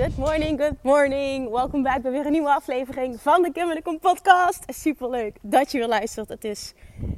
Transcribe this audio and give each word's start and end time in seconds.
Good 0.00 0.16
morning, 0.16 0.60
good 0.60 0.82
morning. 0.82 1.50
Welkom 1.50 1.82
bij 1.82 2.00
weer 2.02 2.26
een 2.26 2.32
nieuwe 2.32 2.54
aflevering 2.54 3.20
van 3.20 3.42
de 3.42 3.52
Kim 3.52 3.82
Kom 3.82 3.98
podcast. 3.98 4.64
Super 4.66 5.10
leuk 5.10 5.36
dat 5.40 5.72
je 5.72 5.78
weer 5.78 5.88
luistert. 5.88 6.28
Het 6.28 6.44
is, 6.44 6.74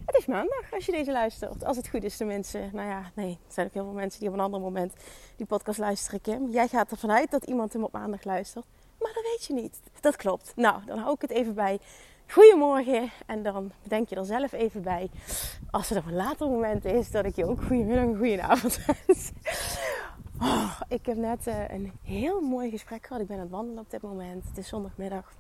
het 0.07 0.17
is 0.17 0.27
maandag 0.27 0.73
als 0.73 0.87
je 0.87 0.93
deze 0.93 1.13
luistert. 1.13 1.65
Als 1.65 1.77
het 1.77 1.89
goed 1.89 2.05
is 2.05 2.17
tenminste. 2.17 2.59
Nou 2.73 2.89
ja, 2.89 3.11
nee, 3.15 3.31
er 3.31 3.53
zijn 3.53 3.67
ook 3.67 3.73
heel 3.73 3.85
veel 3.85 3.93
mensen 3.93 4.21
die 4.21 4.29
op 4.29 4.35
een 4.35 4.41
ander 4.41 4.61
moment 4.61 4.93
die 5.37 5.47
podcast 5.47 5.79
luisteren, 5.79 6.21
Kim. 6.21 6.51
Jij 6.51 6.69
gaat 6.69 6.91
ervan 6.91 7.11
uit 7.11 7.31
dat 7.31 7.45
iemand 7.45 7.73
hem 7.73 7.85
op 7.85 7.93
maandag 7.93 8.25
luistert. 8.25 8.65
Maar 9.01 9.13
dat 9.15 9.23
weet 9.23 9.45
je 9.45 9.55
niet. 9.55 9.81
Dat 10.01 10.17
klopt. 10.17 10.53
Nou, 10.57 10.85
dan 10.87 10.99
hou 10.99 11.15
ik 11.15 11.21
het 11.21 11.31
even 11.31 11.55
bij. 11.55 11.79
Goedemorgen. 12.29 13.11
En 13.27 13.43
dan 13.43 13.73
bedenk 13.83 14.09
je 14.09 14.17
er 14.17 14.25
zelf 14.25 14.53
even 14.53 14.83
bij. 14.83 15.11
Als 15.71 15.89
het 15.89 15.99
op 15.99 16.07
een 16.07 16.15
later 16.15 16.49
moment 16.49 16.85
is, 16.85 17.11
dat 17.11 17.25
ik 17.25 17.37
je 17.37 17.49
ook 17.49 17.63
goedemiddag 17.63 18.05
en 18.05 18.17
goedenavond 18.17 18.79
wens. 18.87 19.31
Oh, 20.43 20.81
ik 20.89 21.07
heb 21.07 21.17
net 21.17 21.47
uh, 21.47 21.69
een 21.69 21.93
heel 22.03 22.41
mooi 22.41 22.71
gesprek 22.71 23.07
gehad. 23.07 23.23
Ik 23.23 23.29
ben 23.29 23.37
aan 23.37 23.43
het 23.43 23.51
wandelen 23.51 23.83
op 23.83 23.91
dit 23.91 24.03
moment. 24.03 24.45
Het 24.45 24.59
is 24.59 24.69
zondagmiddag. 24.69 25.33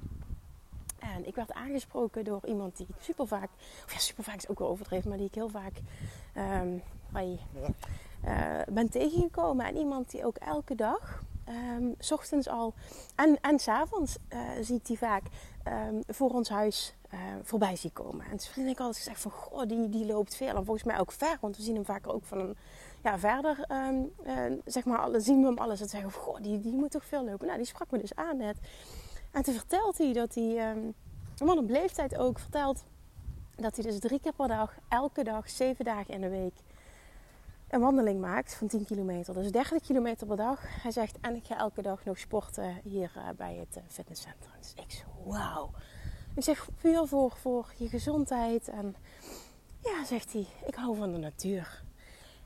En 0.98 1.27
ik 1.27 1.34
werd 1.34 1.53
aangesproken 1.53 2.25
door 2.25 2.41
iemand 2.47 2.77
die 2.77 2.86
super 3.00 3.27
vaak, 3.27 3.48
of 3.84 3.92
ja, 3.92 3.98
super 3.98 4.25
vaak 4.25 4.36
is 4.36 4.48
ook 4.48 4.58
wel 4.58 4.69
overdreven, 4.69 5.08
maar 5.08 5.19
die 5.19 5.27
ik 5.27 5.34
heel 5.34 5.48
vaak 5.48 5.73
um, 6.36 6.83
ben 8.75 8.91
tegengekomen. 8.91 9.67
En 9.67 9.77
iemand 9.77 10.11
die 10.11 10.27
ook 10.27 10.36
elke 10.36 10.75
dag, 10.75 11.23
um, 11.48 11.95
s 11.98 12.12
ochtends 12.12 12.48
al 12.48 12.75
en, 13.17 13.39
en 13.41 13.59
s 13.59 13.69
avonds 13.69 14.17
uh, 14.29 14.41
ziet 14.61 14.87
die 14.87 14.98
vaak 14.98 15.23
um, 15.69 16.03
voor 16.07 16.31
ons 16.31 16.48
huis 16.48 16.95
uh, 17.15 17.21
voorbij 17.43 17.77
zie 17.77 17.91
komen. 17.91 18.25
En 18.25 18.37
toen 18.37 18.53
vind 18.53 18.69
ik 18.69 18.79
altijd 18.79 18.97
gezegd 18.97 19.21
van, 19.21 19.31
goh, 19.31 19.67
die, 19.67 19.89
die 19.89 20.07
loopt 20.07 20.37
veel. 20.37 20.57
En 20.57 20.65
volgens 20.65 20.85
mij 20.85 20.98
ook 20.98 21.13
ver, 21.13 21.39
want 21.41 21.57
we 21.57 21.63
zien 21.63 21.75
hem 21.75 21.85
vaker 21.85 22.13
ook 22.13 22.25
van 22.25 22.39
een 22.39 22.57
ja, 23.03 23.19
verder 23.19 23.67
um, 23.70 24.13
uh, 24.27 24.59
zeg 24.65 24.85
maar, 24.85 25.20
zien 25.20 25.41
we 25.41 25.47
hem 25.47 25.59
alles. 25.59 25.81
En 25.81 25.89
zeggen, 25.89 26.13
goh, 26.13 26.41
die, 26.41 26.61
die 26.61 26.73
moet 26.73 26.91
toch 26.91 27.05
veel 27.05 27.25
lopen. 27.25 27.47
Nou, 27.47 27.59
die 27.59 27.67
sprak 27.67 27.91
me 27.91 27.98
dus 27.98 28.15
aan 28.15 28.37
net. 28.37 28.59
En 29.31 29.43
toen 29.43 29.55
vertelt 29.55 29.98
hij 29.98 30.13
dat 30.13 30.35
hij, 30.35 30.75
man 31.45 31.59
op 31.59 31.69
leeftijd 31.69 32.17
ook, 32.17 32.39
vertelt 32.39 32.85
dat 33.57 33.77
hij 33.77 33.85
dus 33.85 33.98
drie 33.98 34.20
keer 34.20 34.33
per 34.33 34.48
dag, 34.48 34.75
elke 34.89 35.25
dag, 35.25 35.51
zeven 35.51 35.85
dagen 35.85 36.15
in 36.15 36.20
de 36.20 36.29
week, 36.29 36.55
een 37.73 37.81
wandeling 37.81 38.20
maakt 38.20 38.55
van 38.55 38.67
10 38.67 38.84
kilometer. 38.84 39.35
Dus 39.35 39.51
30 39.51 39.83
kilometer 39.83 40.27
per 40.27 40.36
dag. 40.36 40.61
Hij 40.83 40.91
zegt, 40.91 41.19
en 41.20 41.35
ik 41.35 41.47
ga 41.47 41.58
elke 41.58 41.83
dag 41.83 42.05
nog 42.05 42.19
sporten 42.19 42.80
hier 42.83 43.13
uh, 43.17 43.29
bij 43.36 43.55
het 43.55 43.77
uh, 43.77 43.83
fitnesscentrum. 43.89 44.52
Dus 44.58 44.73
ik 44.77 45.05
wauw. 45.24 45.70
Ik 46.35 46.42
zeg, 46.42 46.69
puur 46.80 47.07
voor, 47.07 47.36
voor 47.36 47.73
je 47.77 47.89
gezondheid. 47.89 48.69
En 48.69 48.97
ja, 49.83 50.05
zegt 50.05 50.33
hij, 50.33 50.47
ik 50.67 50.74
hou 50.74 50.97
van 50.97 51.13
de 51.13 51.19
natuur. 51.19 51.83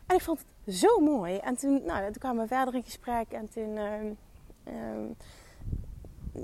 En 0.06 0.17
ik 0.17 0.23
vond 0.23 0.45
het 0.65 0.75
zo 0.75 1.01
mooi. 1.01 1.37
En 1.37 1.56
toen, 1.56 1.83
nou, 1.84 2.05
toen 2.05 2.12
kwamen 2.12 2.43
we 2.43 2.49
verder 2.49 2.75
in 2.75 2.83
gesprek. 2.83 3.31
En 3.33 3.49
toen 3.49 3.77
uh, 3.77 4.03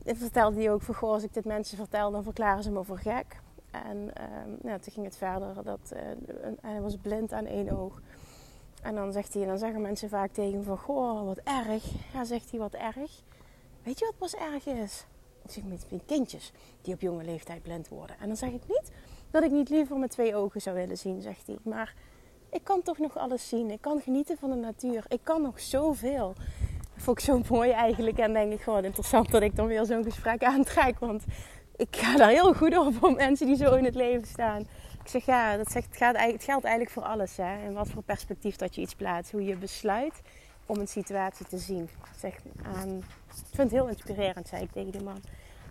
uh, 0.04 0.16
vertelde 0.16 0.56
hij 0.56 0.72
ook 0.72 0.82
van... 0.82 0.94
Goh, 0.94 1.12
als 1.12 1.22
ik 1.22 1.34
dit 1.34 1.44
mensen 1.44 1.76
vertel, 1.76 2.10
dan 2.10 2.22
verklaren 2.22 2.62
ze 2.62 2.70
me 2.70 2.84
voor 2.84 2.98
gek. 2.98 3.40
En 3.70 3.96
uh, 3.96 4.62
nou, 4.62 4.80
toen 4.80 4.92
ging 4.92 5.06
het 5.06 5.16
verder. 5.16 5.62
Dat, 5.64 5.92
hij 6.60 6.80
was 6.80 6.96
blind 6.96 7.32
aan 7.32 7.46
één 7.46 7.70
oog. 7.78 8.00
En 8.82 8.94
dan 8.94 9.12
zegt 9.12 9.34
hij... 9.34 9.44
Dan 9.44 9.58
zeggen 9.58 9.80
mensen 9.80 10.08
vaak 10.08 10.32
tegen 10.32 10.64
van... 10.64 10.78
Goh, 10.78 11.24
wat 11.24 11.38
erg. 11.44 11.84
Ja, 12.12 12.24
zegt 12.24 12.50
hij, 12.50 12.60
wat 12.60 12.74
erg. 12.74 13.22
Weet 13.82 13.98
je 13.98 14.04
wat 14.04 14.18
pas 14.18 14.34
erg 14.34 14.66
is? 14.66 15.06
Ik 15.44 15.50
zeg 15.50 15.64
met 15.64 16.02
kindjes 16.06 16.52
die 16.82 16.94
op 16.94 17.00
jonge 17.00 17.24
leeftijd 17.24 17.62
blind 17.62 17.88
worden. 17.88 18.16
En 18.20 18.26
dan 18.26 18.36
zeg 18.36 18.50
ik 18.50 18.62
niet 18.68 18.90
dat 19.30 19.42
ik 19.42 19.50
niet 19.50 19.68
liever 19.68 19.96
met 19.96 20.10
twee 20.10 20.36
ogen 20.36 20.60
zou 20.60 20.76
willen 20.76 20.98
zien, 20.98 21.22
zegt 21.22 21.46
hij. 21.46 21.56
Maar 21.62 21.94
ik 22.50 22.64
kan 22.64 22.82
toch 22.82 22.98
nog 22.98 23.16
alles 23.16 23.48
zien. 23.48 23.70
Ik 23.70 23.80
kan 23.80 24.00
genieten 24.00 24.36
van 24.38 24.50
de 24.50 24.56
natuur. 24.56 25.04
Ik 25.08 25.20
kan 25.22 25.42
nog 25.42 25.60
zoveel. 25.60 26.34
Dat 26.94 27.02
vond 27.04 27.18
ik 27.18 27.24
zo 27.24 27.40
mooi 27.48 27.70
eigenlijk. 27.70 28.18
En 28.18 28.32
denk 28.32 28.52
ik 28.52 28.60
gewoon 28.60 28.84
interessant 28.84 29.30
dat 29.30 29.42
ik 29.42 29.56
dan 29.56 29.66
weer 29.66 29.84
zo'n 29.84 30.04
gesprek 30.04 30.44
aantrek. 30.44 30.98
Want 30.98 31.24
ik 31.76 31.96
ga 31.96 32.16
daar 32.16 32.30
heel 32.30 32.54
goed 32.54 32.78
op 32.78 32.94
voor 32.94 33.12
mensen 33.12 33.46
die 33.46 33.56
zo 33.56 33.74
in 33.74 33.84
het 33.84 33.94
leven 33.94 34.26
staan. 34.26 34.66
Ik 35.02 35.08
zeg 35.08 35.24
ja, 35.24 35.56
dat 35.56 35.70
zegt, 35.70 35.86
het, 35.86 35.96
gaat, 35.96 36.16
geldt 36.18 36.64
eigenlijk 36.64 36.90
voor 36.90 37.02
alles. 37.02 37.36
Hè? 37.36 37.64
En 37.66 37.72
wat 37.72 37.88
voor 37.88 38.02
perspectief 38.02 38.56
dat 38.56 38.74
je 38.74 38.80
iets 38.80 38.94
plaatst. 38.94 39.32
Hoe 39.32 39.44
je 39.44 39.56
besluit 39.56 40.22
om 40.66 40.78
een 40.78 40.88
situatie 40.88 41.46
te 41.46 41.58
zien. 41.58 41.88
Zeg, 42.16 42.34
um, 42.84 42.98
ik 43.28 43.54
vind 43.54 43.70
het 43.70 43.70
heel 43.70 43.88
inspirerend, 43.88 44.48
zei 44.48 44.62
ik 44.62 44.72
tegen 44.72 44.92
die 44.92 45.02
man. 45.02 45.20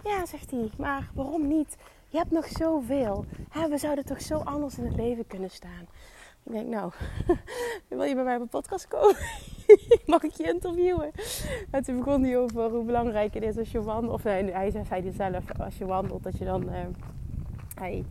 Ja, 0.04 0.26
zegt 0.26 0.52
hij, 0.52 0.70
maar 0.78 1.10
waarom 1.14 1.48
niet? 1.48 1.78
Je 2.08 2.18
hebt 2.18 2.32
nog 2.32 2.48
zoveel. 2.48 3.26
Hè, 3.50 3.70
we 3.70 3.78
zouden 3.78 4.06
toch 4.06 4.22
zo 4.22 4.38
anders 4.38 4.78
in 4.78 4.86
het 4.86 4.96
leven 4.96 5.28
kunnen 5.28 5.50
staan. 5.50 5.88
Ik 6.44 6.52
denk, 6.52 6.68
nou, 6.68 6.92
wil 7.88 8.04
je 8.04 8.16
bij 8.16 8.24
mij 8.24 8.36
op 8.36 8.42
een 8.42 8.48
podcast 8.48 8.88
komen? 8.88 9.16
Mag 10.06 10.24
ik 10.24 10.32
je 10.32 10.44
interviewen? 10.44 11.12
En 11.72 11.84
toen 11.84 11.98
begon 11.98 12.24
hij 12.24 12.38
over 12.38 12.70
hoe 12.70 12.84
belangrijk 12.84 13.34
het 13.34 13.44
is 13.44 13.58
als 13.58 13.72
je 13.72 13.82
wandelt. 13.82 14.14
Of 14.14 14.24
hij 14.24 14.72
zei, 14.72 14.86
zei 14.88 15.12
zelf, 15.12 15.60
als 15.60 15.78
je 15.78 15.86
wandelt, 15.86 16.24
dat 16.24 16.38
je 16.38 16.46
dan, 16.46 16.64
uh, 16.64 16.80
hij, 17.76 18.06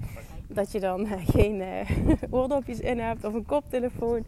dat 0.52 0.72
je 0.72 0.80
dan 0.80 1.06
uh, 1.06 1.12
geen 1.26 1.60
uh, 1.60 1.90
oordopjes 2.40 2.80
in 2.80 2.98
hebt 2.98 3.24
of 3.24 3.34
een 3.34 3.46
koptelefoon. 3.46 4.24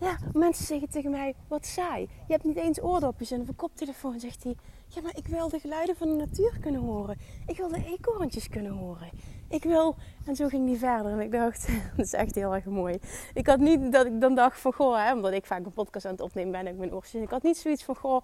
Ja, 0.00 0.18
mensen 0.32 0.64
zeggen 0.64 0.88
tegen 0.88 1.10
mij, 1.10 1.34
wat 1.48 1.66
saai. 1.66 2.00
Je 2.00 2.32
hebt 2.32 2.44
niet 2.44 2.56
eens 2.56 2.82
oordopjes 2.82 3.30
en 3.30 3.40
een 3.40 3.56
koptelefoon, 3.56 4.20
zegt 4.20 4.44
hij. 4.44 4.56
Ja, 4.88 5.00
maar 5.02 5.16
ik 5.16 5.26
wil 5.26 5.48
de 5.48 5.58
geluiden 5.58 5.96
van 5.96 6.08
de 6.08 6.14
natuur 6.14 6.58
kunnen 6.60 6.80
horen. 6.80 7.18
Ik 7.46 7.56
wil 7.56 7.68
de 7.68 7.84
eekhoorntjes 7.84 8.48
kunnen 8.48 8.72
horen. 8.72 9.10
Ik 9.48 9.62
wil... 9.62 9.96
En 10.26 10.36
zo 10.36 10.48
ging 10.48 10.66
die 10.66 10.78
verder. 10.78 11.12
En 11.12 11.20
ik 11.20 11.32
dacht, 11.32 11.68
dat 11.96 12.06
is 12.06 12.12
echt 12.12 12.34
heel 12.34 12.54
erg 12.54 12.64
mooi. 12.64 12.98
Ik 13.34 13.46
had 13.46 13.58
niet 13.58 13.92
dat 13.92 14.06
ik 14.06 14.20
dan 14.20 14.34
dacht 14.34 14.60
van, 14.60 14.72
goh, 14.72 14.96
hè, 14.96 15.12
omdat 15.12 15.32
ik 15.32 15.46
vaak 15.46 15.64
een 15.64 15.72
podcast 15.72 16.04
aan 16.04 16.12
het 16.12 16.20
opnemen 16.20 16.52
ben 16.52 16.60
en 16.60 16.66
ik 16.66 16.78
mijn 16.78 16.94
oortjes. 16.94 17.22
Ik 17.22 17.30
had 17.30 17.42
niet 17.42 17.56
zoiets 17.56 17.84
van, 17.84 17.96
goh, 17.96 18.22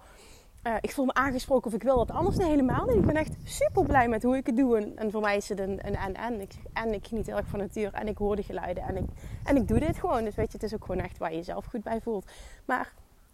uh, 0.63 0.75
ik 0.81 0.91
voel 0.91 1.05
me 1.05 1.13
aangesproken 1.13 1.67
of 1.67 1.73
ik 1.73 1.83
wil 1.83 1.97
dat 1.97 2.11
anders. 2.11 2.37
Nee, 2.37 2.49
helemaal 2.49 2.85
niet. 2.85 2.95
Ik 2.95 3.05
ben 3.05 3.15
echt 3.15 3.35
super 3.43 3.85
blij 3.85 4.07
met 4.07 4.23
hoe 4.23 4.37
ik 4.37 4.45
het 4.45 4.57
doe. 4.57 4.77
En, 4.77 4.97
en 4.97 5.11
voor 5.11 5.21
mij 5.21 5.37
is 5.37 5.49
het 5.49 5.59
een 5.59 5.81
en-en. 5.81 6.41
Ik, 6.41 6.53
en 6.73 6.93
ik 6.93 7.07
geniet 7.07 7.25
heel 7.25 7.37
erg 7.37 7.47
van 7.47 7.59
natuur. 7.59 7.93
En 7.93 8.07
ik 8.07 8.17
hoor 8.17 8.35
de 8.35 8.43
geluiden. 8.43 8.83
En 8.83 8.97
ik, 8.97 9.05
en 9.43 9.55
ik 9.55 9.67
doe 9.67 9.79
dit 9.79 9.97
gewoon. 9.97 10.23
Dus 10.23 10.35
weet 10.35 10.51
je, 10.51 10.57
het 10.57 10.63
is 10.63 10.73
ook 10.73 10.85
gewoon 10.85 11.01
echt 11.01 11.17
waar 11.17 11.31
je 11.31 11.37
jezelf 11.37 11.65
goed 11.65 11.83
bij 11.83 12.01
voelt. 12.01 12.31
Maar 12.65 12.93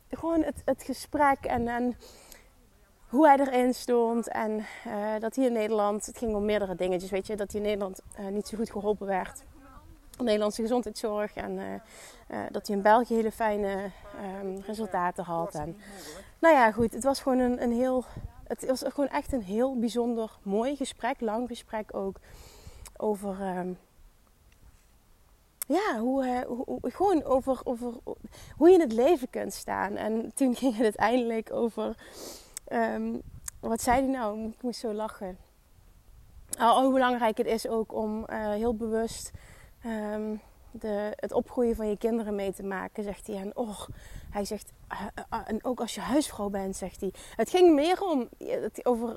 gewoon 0.09 0.43
het, 0.43 0.61
het 0.65 0.83
gesprek 0.83 1.37
en... 1.45 1.67
en 1.67 1.95
hoe 3.07 3.27
hij 3.27 3.37
erin 3.39 3.73
stond. 3.73 4.27
En 4.27 4.65
uh, 4.87 5.19
dat 5.19 5.35
hij 5.35 5.45
in 5.45 5.53
Nederland, 5.53 6.05
het 6.05 6.17
ging 6.17 6.35
om 6.35 6.45
meerdere 6.45 6.75
dingetjes, 6.75 7.09
weet 7.11 7.27
je, 7.27 7.35
dat 7.35 7.51
hij 7.51 7.61
in 7.61 7.67
Nederland 7.67 8.01
uh, 8.19 8.27
niet 8.27 8.47
zo 8.47 8.57
goed 8.57 8.71
geholpen 8.71 9.07
werd. 9.07 9.43
Nederlandse 10.17 10.61
gezondheidszorg. 10.61 11.33
En 11.33 11.81
dat 12.51 12.67
hij 12.67 12.75
in 12.75 12.81
België 12.81 13.15
hele 13.15 13.31
fijne 13.31 13.91
um, 14.41 14.61
resultaten 14.65 15.23
had. 15.23 15.55
En, 15.55 15.77
nou 16.39 16.55
ja, 16.55 16.71
goed, 16.71 16.93
het 16.93 17.03
was 17.03 17.21
gewoon 17.21 17.39
een, 17.39 17.63
een 17.63 17.71
heel. 17.71 18.05
Het 18.43 18.65
was 18.65 18.83
gewoon 18.87 19.09
echt 19.09 19.33
een 19.33 19.43
heel 19.43 19.79
bijzonder 19.79 20.37
mooi 20.43 20.75
gesprek, 20.75 21.21
lang 21.21 21.47
gesprek 21.47 21.95
ook. 21.95 22.15
Over. 22.97 23.57
Um, 23.57 23.77
ja, 25.67 25.99
hoe, 25.99 26.45
hoe, 26.47 26.63
hoe, 26.65 26.79
gewoon 26.91 27.23
over, 27.23 27.59
over 27.63 27.93
hoe 28.57 28.67
je 28.69 28.73
in 28.73 28.79
het 28.79 28.93
leven 28.93 29.29
kunt 29.29 29.53
staan. 29.53 29.95
En 29.95 30.31
toen 30.33 30.55
ging 30.59 30.73
het 30.75 30.83
uiteindelijk 30.83 31.51
over 31.53 31.95
Um, 32.71 33.21
wat 33.59 33.81
zei 33.81 34.01
hij 34.01 34.09
nou? 34.09 34.47
Ik 34.47 34.61
moest 34.61 34.79
zo 34.79 34.93
lachen. 34.93 35.37
Oh, 36.59 36.77
hoe 36.77 36.93
belangrijk 36.93 37.37
het 37.37 37.47
is 37.47 37.67
ook 37.67 37.93
om 37.93 38.25
uh, 38.29 38.51
heel 38.51 38.75
bewust 38.75 39.31
um, 39.85 40.41
de, 40.71 41.13
het 41.15 41.31
opgroeien 41.31 41.75
van 41.75 41.89
je 41.89 41.97
kinderen 41.97 42.35
mee 42.35 42.53
te 42.53 42.63
maken, 42.63 43.03
zegt 43.03 43.27
hij. 43.27 43.35
En 43.35 43.57
oh, 43.57 43.79
hij 44.29 44.45
zegt, 44.45 44.71
uh, 44.91 45.01
uh, 45.33 45.39
en 45.45 45.63
ook 45.63 45.79
als 45.79 45.95
je 45.95 46.01
huisvrouw 46.01 46.49
bent, 46.49 46.75
zegt 46.75 47.01
hij. 47.01 47.13
Het 47.35 47.49
ging 47.49 47.73
meer 47.73 48.01
om 48.01 48.29
over 48.83 49.15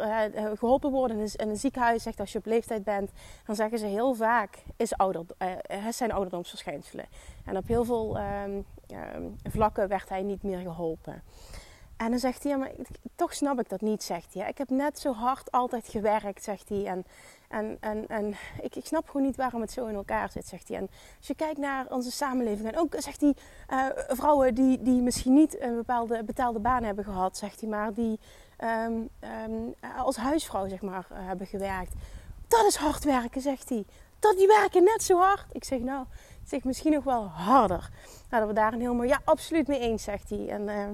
geholpen 0.56 0.90
worden 0.90 1.18
in 1.18 1.30
een, 1.36 1.56
ziekenhuis. 1.56 2.02
Zegt 2.02 2.20
als 2.20 2.32
je 2.32 2.38
op 2.38 2.46
leeftijd 2.46 2.84
bent, 2.84 3.10
dan 3.46 3.56
zeggen 3.56 3.78
ze 3.78 3.86
heel 3.86 4.14
vaak, 4.14 4.62
is 4.76 4.96
ouder, 4.96 5.24
zijn 5.90 6.12
ouderdomsverschijnselen. 6.12 7.06
En 7.44 7.56
op 7.56 7.66
heel 7.66 7.84
veel 7.84 8.18
um, 8.18 8.66
vlakken 9.42 9.88
werd 9.88 10.08
hij 10.08 10.22
niet 10.22 10.42
meer 10.42 10.58
geholpen. 10.58 11.22
En 12.02 12.10
dan 12.10 12.18
zegt 12.18 12.42
hij, 12.42 12.52
ja, 12.52 12.58
maar 12.58 12.70
toch 13.14 13.34
snap 13.34 13.60
ik 13.60 13.68
dat 13.68 13.80
niet, 13.80 14.02
zegt 14.02 14.34
hij. 14.34 14.48
Ik 14.48 14.58
heb 14.58 14.68
net 14.70 14.98
zo 14.98 15.12
hard 15.12 15.50
altijd 15.50 15.88
gewerkt, 15.88 16.44
zegt 16.44 16.68
hij. 16.68 16.86
En, 16.86 17.04
en, 17.52 17.76
en, 17.80 18.06
en 18.08 18.34
ik, 18.60 18.76
ik 18.76 18.86
snap 18.86 19.06
gewoon 19.06 19.26
niet 19.26 19.36
waarom 19.36 19.60
het 19.60 19.72
zo 19.72 19.86
in 19.86 19.94
elkaar 19.94 20.30
zit, 20.30 20.46
zegt 20.46 20.68
hij. 20.68 20.76
En 20.76 20.88
als 21.18 21.26
je 21.26 21.34
kijkt 21.34 21.58
naar 21.58 21.86
onze 21.88 22.10
samenleving, 22.10 22.68
en 22.68 22.78
ook, 22.78 22.94
zegt 22.98 23.20
hij, 23.20 23.34
uh, 23.70 23.86
vrouwen 24.08 24.54
die, 24.54 24.82
die 24.82 25.02
misschien 25.02 25.34
niet 25.34 25.60
een 25.60 25.74
bepaalde 25.74 26.24
betaalde 26.24 26.58
baan 26.58 26.82
hebben 26.82 27.04
gehad, 27.04 27.36
zegt 27.36 27.60
hij, 27.60 27.68
maar 27.68 27.94
die 27.94 28.20
um, 28.58 29.08
um, 29.46 29.74
als 29.96 30.16
huisvrouw, 30.16 30.68
zeg 30.68 30.82
maar, 30.82 31.06
uh, 31.12 31.18
hebben 31.20 31.46
gewerkt. 31.46 31.94
Dat 32.48 32.66
is 32.66 32.76
hard 32.76 33.04
werken, 33.04 33.40
zegt 33.40 33.68
hij. 33.68 33.84
Dat 34.18 34.36
die 34.36 34.46
werken 34.46 34.84
net 34.84 35.02
zo 35.02 35.18
hard. 35.18 35.44
Ik 35.52 35.64
zeg, 35.64 35.78
nou, 35.78 36.06
zeg 36.44 36.64
misschien 36.64 36.92
nog 36.92 37.04
wel 37.04 37.26
harder. 37.26 37.90
Nou, 38.30 38.42
dat 38.42 38.46
we 38.46 38.60
daar 38.60 38.72
een 38.72 38.80
heel 38.80 38.94
mooi, 38.94 39.08
ja, 39.08 39.20
absoluut 39.24 39.68
mee 39.68 39.78
eens, 39.78 40.02
zegt 40.02 40.30
hij. 40.30 40.48
En 40.48 40.62
uh, 40.62 40.84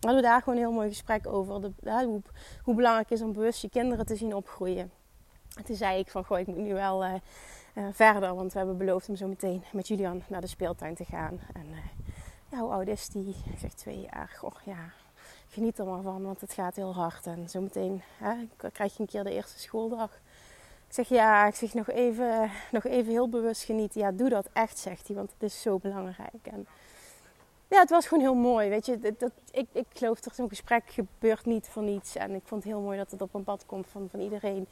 hadden 0.00 0.22
we 0.22 0.28
daar 0.28 0.42
gewoon 0.42 0.58
een 0.58 0.64
heel 0.64 0.74
mooi 0.74 0.88
gesprek 0.88 1.26
over. 1.26 1.60
De, 1.60 1.72
hoe, 2.04 2.22
hoe, 2.62 2.74
belangrijk 2.74 3.10
is 3.10 3.22
om 3.22 3.32
bewust 3.32 3.62
je 3.62 3.68
kinderen 3.68 4.06
te 4.06 4.16
zien 4.16 4.34
opgroeien. 4.34 4.90
En 5.56 5.64
toen 5.64 5.76
zei 5.76 5.98
ik 5.98 6.10
van, 6.10 6.24
goh, 6.24 6.38
ik 6.38 6.46
moet 6.46 6.56
nu 6.56 6.74
wel 6.74 7.04
uh, 7.04 7.14
uh, 7.74 7.84
verder. 7.92 8.34
Want 8.34 8.52
we 8.52 8.58
hebben 8.58 8.76
beloofd 8.76 9.08
om 9.08 9.16
zo 9.16 9.26
meteen 9.26 9.62
met 9.72 9.88
Julian 9.88 10.22
naar 10.28 10.40
de 10.40 10.46
speeltuin 10.46 10.94
te 10.94 11.04
gaan. 11.04 11.40
En 11.52 11.66
ja, 12.48 12.58
hoe 12.58 12.70
oud 12.70 12.86
is 12.86 13.08
die? 13.08 13.28
Ik 13.28 13.58
zeg 13.58 13.72
twee 13.72 14.08
jaar. 14.12 14.32
Goh, 14.38 14.54
ja, 14.64 14.92
geniet 15.48 15.78
er 15.78 15.86
maar 15.86 16.02
van, 16.02 16.22
want 16.22 16.40
het 16.40 16.52
gaat 16.52 16.76
heel 16.76 16.94
hard. 16.94 17.26
En 17.26 17.48
zometeen 17.48 18.02
hè, 18.18 18.34
krijg 18.72 18.96
je 18.96 19.00
een 19.00 19.08
keer 19.08 19.24
de 19.24 19.32
eerste 19.32 19.58
schooldag. 19.58 20.10
Ik 20.88 20.94
zeg 20.94 21.08
ja, 21.08 21.46
ik 21.46 21.54
zeg 21.54 21.74
nog 21.74 21.90
even, 21.90 22.50
nog 22.70 22.84
even 22.84 23.12
heel 23.12 23.28
bewust 23.28 23.62
genieten. 23.62 24.00
Ja, 24.00 24.12
doe 24.12 24.28
dat 24.28 24.48
echt, 24.52 24.78
zegt 24.78 25.06
hij, 25.06 25.16
want 25.16 25.32
het 25.32 25.42
is 25.42 25.62
zo 25.62 25.78
belangrijk. 25.78 26.46
En 26.52 26.66
ja, 27.68 27.80
het 27.80 27.90
was 27.90 28.06
gewoon 28.06 28.22
heel 28.22 28.34
mooi. 28.34 28.68
Weet 28.68 28.86
je, 28.86 28.98
dat, 28.98 29.18
dat 29.18 29.32
ik, 29.50 29.66
ik 29.72 29.86
geloof 29.92 30.20
dat 30.20 30.34
zo'n 30.34 30.48
gesprek 30.48 30.82
gebeurt 30.86 31.44
niet 31.44 31.68
voor 31.68 31.82
niets. 31.82 32.16
En 32.16 32.34
ik 32.34 32.42
vond 32.44 32.62
het 32.62 32.72
heel 32.72 32.82
mooi 32.82 32.98
dat 32.98 33.10
het 33.10 33.22
op 33.22 33.34
een 33.34 33.44
pad 33.44 33.66
komt 33.66 33.86
van, 33.86 34.08
van 34.10 34.20
iedereen 34.20 34.66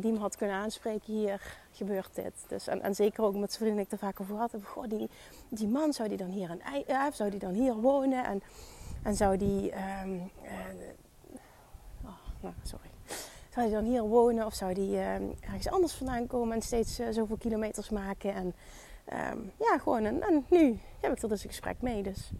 die 0.00 0.12
me 0.12 0.18
had 0.18 0.36
kunnen 0.36 0.56
aanspreken. 0.56 1.12
Hier 1.12 1.58
gebeurt 1.72 2.14
dit. 2.14 2.32
Dus, 2.48 2.66
en, 2.66 2.82
en 2.82 2.94
zeker 2.94 3.24
ook 3.24 3.34
met 3.34 3.52
zijn 3.52 3.64
vrienden 3.64 3.84
ik 3.84 3.92
er 3.92 3.98
vaak 3.98 4.20
over 4.20 4.36
had. 4.36 4.52
Goh, 4.62 4.88
die, 4.88 5.10
die 5.48 5.68
man, 5.68 5.92
zou 5.92 6.08
die 6.08 6.18
dan 6.18 6.30
hier, 6.30 6.50
een, 6.50 6.84
uh, 6.88 7.06
zou 7.12 7.30
die 7.30 7.38
dan 7.38 7.52
hier 7.52 7.74
wonen? 7.74 8.24
En, 8.24 8.42
en 9.02 9.14
zou 9.14 9.36
die... 9.36 9.72
Um, 10.04 10.30
uh, 10.44 10.50
oh, 12.04 12.18
nou, 12.40 12.54
sorry. 12.62 12.88
Zou 13.50 13.66
die 13.66 13.74
dan 13.74 13.84
hier 13.84 14.02
wonen 14.02 14.46
of 14.46 14.54
zou 14.54 14.74
die 14.74 14.90
uh, 14.90 15.14
ergens 15.40 15.68
anders 15.68 15.92
vandaan 15.92 16.26
komen 16.26 16.54
en 16.54 16.62
steeds 16.62 17.00
uh, 17.00 17.06
zoveel 17.10 17.36
kilometers 17.36 17.90
maken? 17.90 18.34
En 18.34 18.54
um, 19.12 19.52
ja, 19.58 19.78
gewoon. 19.78 20.04
En, 20.04 20.44
nu 20.50 20.78
heb 21.00 21.12
ik 21.12 21.22
er 21.22 21.28
dus 21.28 21.42
een 21.42 21.48
gesprek 21.48 21.82
mee. 21.82 22.02
Dus 22.02 22.30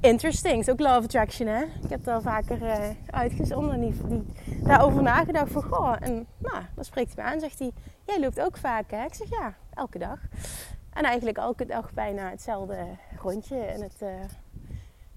interesting. 0.00 0.56
Het 0.56 0.66
is 0.66 0.72
ook 0.72 0.80
love 0.80 1.02
attraction, 1.02 1.48
hè? 1.48 1.62
Ik 1.62 1.90
heb 1.90 2.04
daar 2.04 2.22
vaker 2.22 2.62
uh, 2.62 2.88
uitgezonden 3.10 3.74
en 3.74 3.80
die, 3.80 4.24
daarover 4.62 5.02
nagedacht 5.02 5.52
van 5.52 5.62
goh. 5.62 5.96
En 6.00 6.26
nou, 6.38 6.62
dan 6.74 6.84
spreekt 6.84 7.14
hij 7.14 7.24
me 7.24 7.30
aan 7.30 7.40
zegt 7.40 7.58
hij: 7.58 7.72
Jij 8.04 8.20
loopt 8.20 8.40
ook 8.40 8.56
vaak, 8.56 8.90
hè? 8.90 9.04
Ik 9.04 9.14
zeg 9.14 9.30
ja, 9.30 9.54
elke 9.74 9.98
dag. 9.98 10.18
En 10.92 11.04
eigenlijk 11.04 11.38
elke 11.38 11.66
dag 11.66 11.92
bijna 11.92 12.30
hetzelfde 12.30 12.86
rondje. 13.20 13.56
En 13.56 13.82
het, 13.82 13.96
uh, 14.02 14.08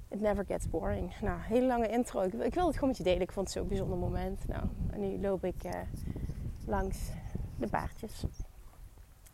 it 0.09 0.21
never 0.21 0.45
gets 0.45 0.69
boring. 0.69 1.13
Nou, 1.21 1.39
hele 1.41 1.65
lange 1.65 1.87
intro. 1.87 2.21
Ik, 2.21 2.33
ik 2.33 2.53
wil 2.53 2.65
het 2.65 2.73
gewoon 2.73 2.89
met 2.89 2.97
je 2.97 3.03
delen. 3.03 3.21
Ik 3.21 3.31
vond 3.31 3.47
het 3.47 3.57
zo'n 3.57 3.67
bijzonder 3.67 3.97
moment. 3.97 4.47
Nou, 4.47 4.63
en 4.91 4.99
nu 4.99 5.21
loop 5.21 5.43
ik 5.43 5.63
uh, 5.63 5.71
langs 6.65 6.97
de 7.57 7.67
paardjes 7.67 8.23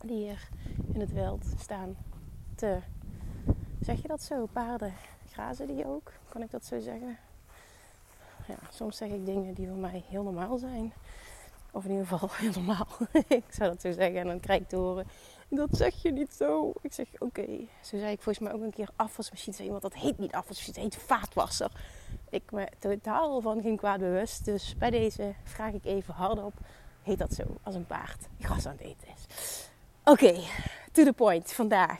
die 0.03 0.17
hier 0.17 0.49
in 0.93 0.99
het 0.99 1.13
wild 1.13 1.45
staan 1.59 1.95
te. 2.55 2.79
Zeg 3.81 4.01
je 4.01 4.07
dat 4.07 4.23
zo? 4.23 4.45
Paarden 4.45 4.93
grazen 5.31 5.67
die 5.67 5.85
ook? 5.85 6.11
Kan 6.29 6.41
ik 6.41 6.51
dat 6.51 6.65
zo 6.65 6.79
zeggen? 6.79 7.17
Ja, 8.47 8.55
soms 8.71 8.97
zeg 8.97 9.09
ik 9.09 9.25
dingen 9.25 9.53
die 9.53 9.67
voor 9.67 9.77
mij 9.77 10.03
heel 10.07 10.23
normaal 10.23 10.57
zijn. 10.57 10.93
Of 11.71 11.83
in 11.83 11.91
ieder 11.91 12.07
geval 12.07 12.29
heel 12.35 12.51
normaal. 12.51 12.87
ik 13.27 13.43
zou 13.49 13.69
dat 13.69 13.81
zo 13.81 13.91
zeggen. 13.91 14.19
En 14.19 14.27
dan 14.27 14.39
krijg 14.39 14.61
ik 14.61 14.69
te 14.69 14.75
horen. 14.75 15.07
Dat 15.49 15.69
zeg 15.71 16.01
je 16.01 16.11
niet 16.11 16.33
zo. 16.33 16.73
Ik 16.81 16.93
zeg 16.93 17.07
oké. 17.19 17.45
Zo 17.81 17.97
zei 17.97 18.11
ik 18.11 18.21
volgens 18.21 18.39
mij 18.39 18.53
ook 18.53 18.61
een 18.61 18.73
keer 18.73 18.89
afwasmachine. 18.95 19.55
Zei 19.55 19.67
iemand 19.67 19.83
dat 19.83 20.01
heet 20.01 20.17
niet 20.17 20.31
afwasmachine. 20.31 20.85
Het 20.85 20.93
heet 20.93 21.03
vaatwasser. 21.03 21.71
Ik 22.29 22.51
me 22.51 22.67
totaal 22.79 23.41
van 23.41 23.61
geen 23.61 23.77
kwaad 23.77 23.99
bewust. 23.99 24.45
Dus 24.45 24.75
bij 24.77 24.89
deze 24.89 25.33
vraag 25.43 25.73
ik 25.73 25.85
even 25.85 26.13
hardop. 26.13 26.53
Heet 27.03 27.17
dat 27.17 27.33
zo 27.33 27.43
als 27.63 27.75
een 27.75 27.85
paard 27.85 28.27
gras 28.39 28.65
aan 28.65 28.71
het 28.77 28.81
eten 28.81 29.07
is. 29.07 29.62
Oké, 30.05 30.33
to 30.91 31.03
the 31.03 31.13
point 31.13 31.53
vandaag. 31.53 31.99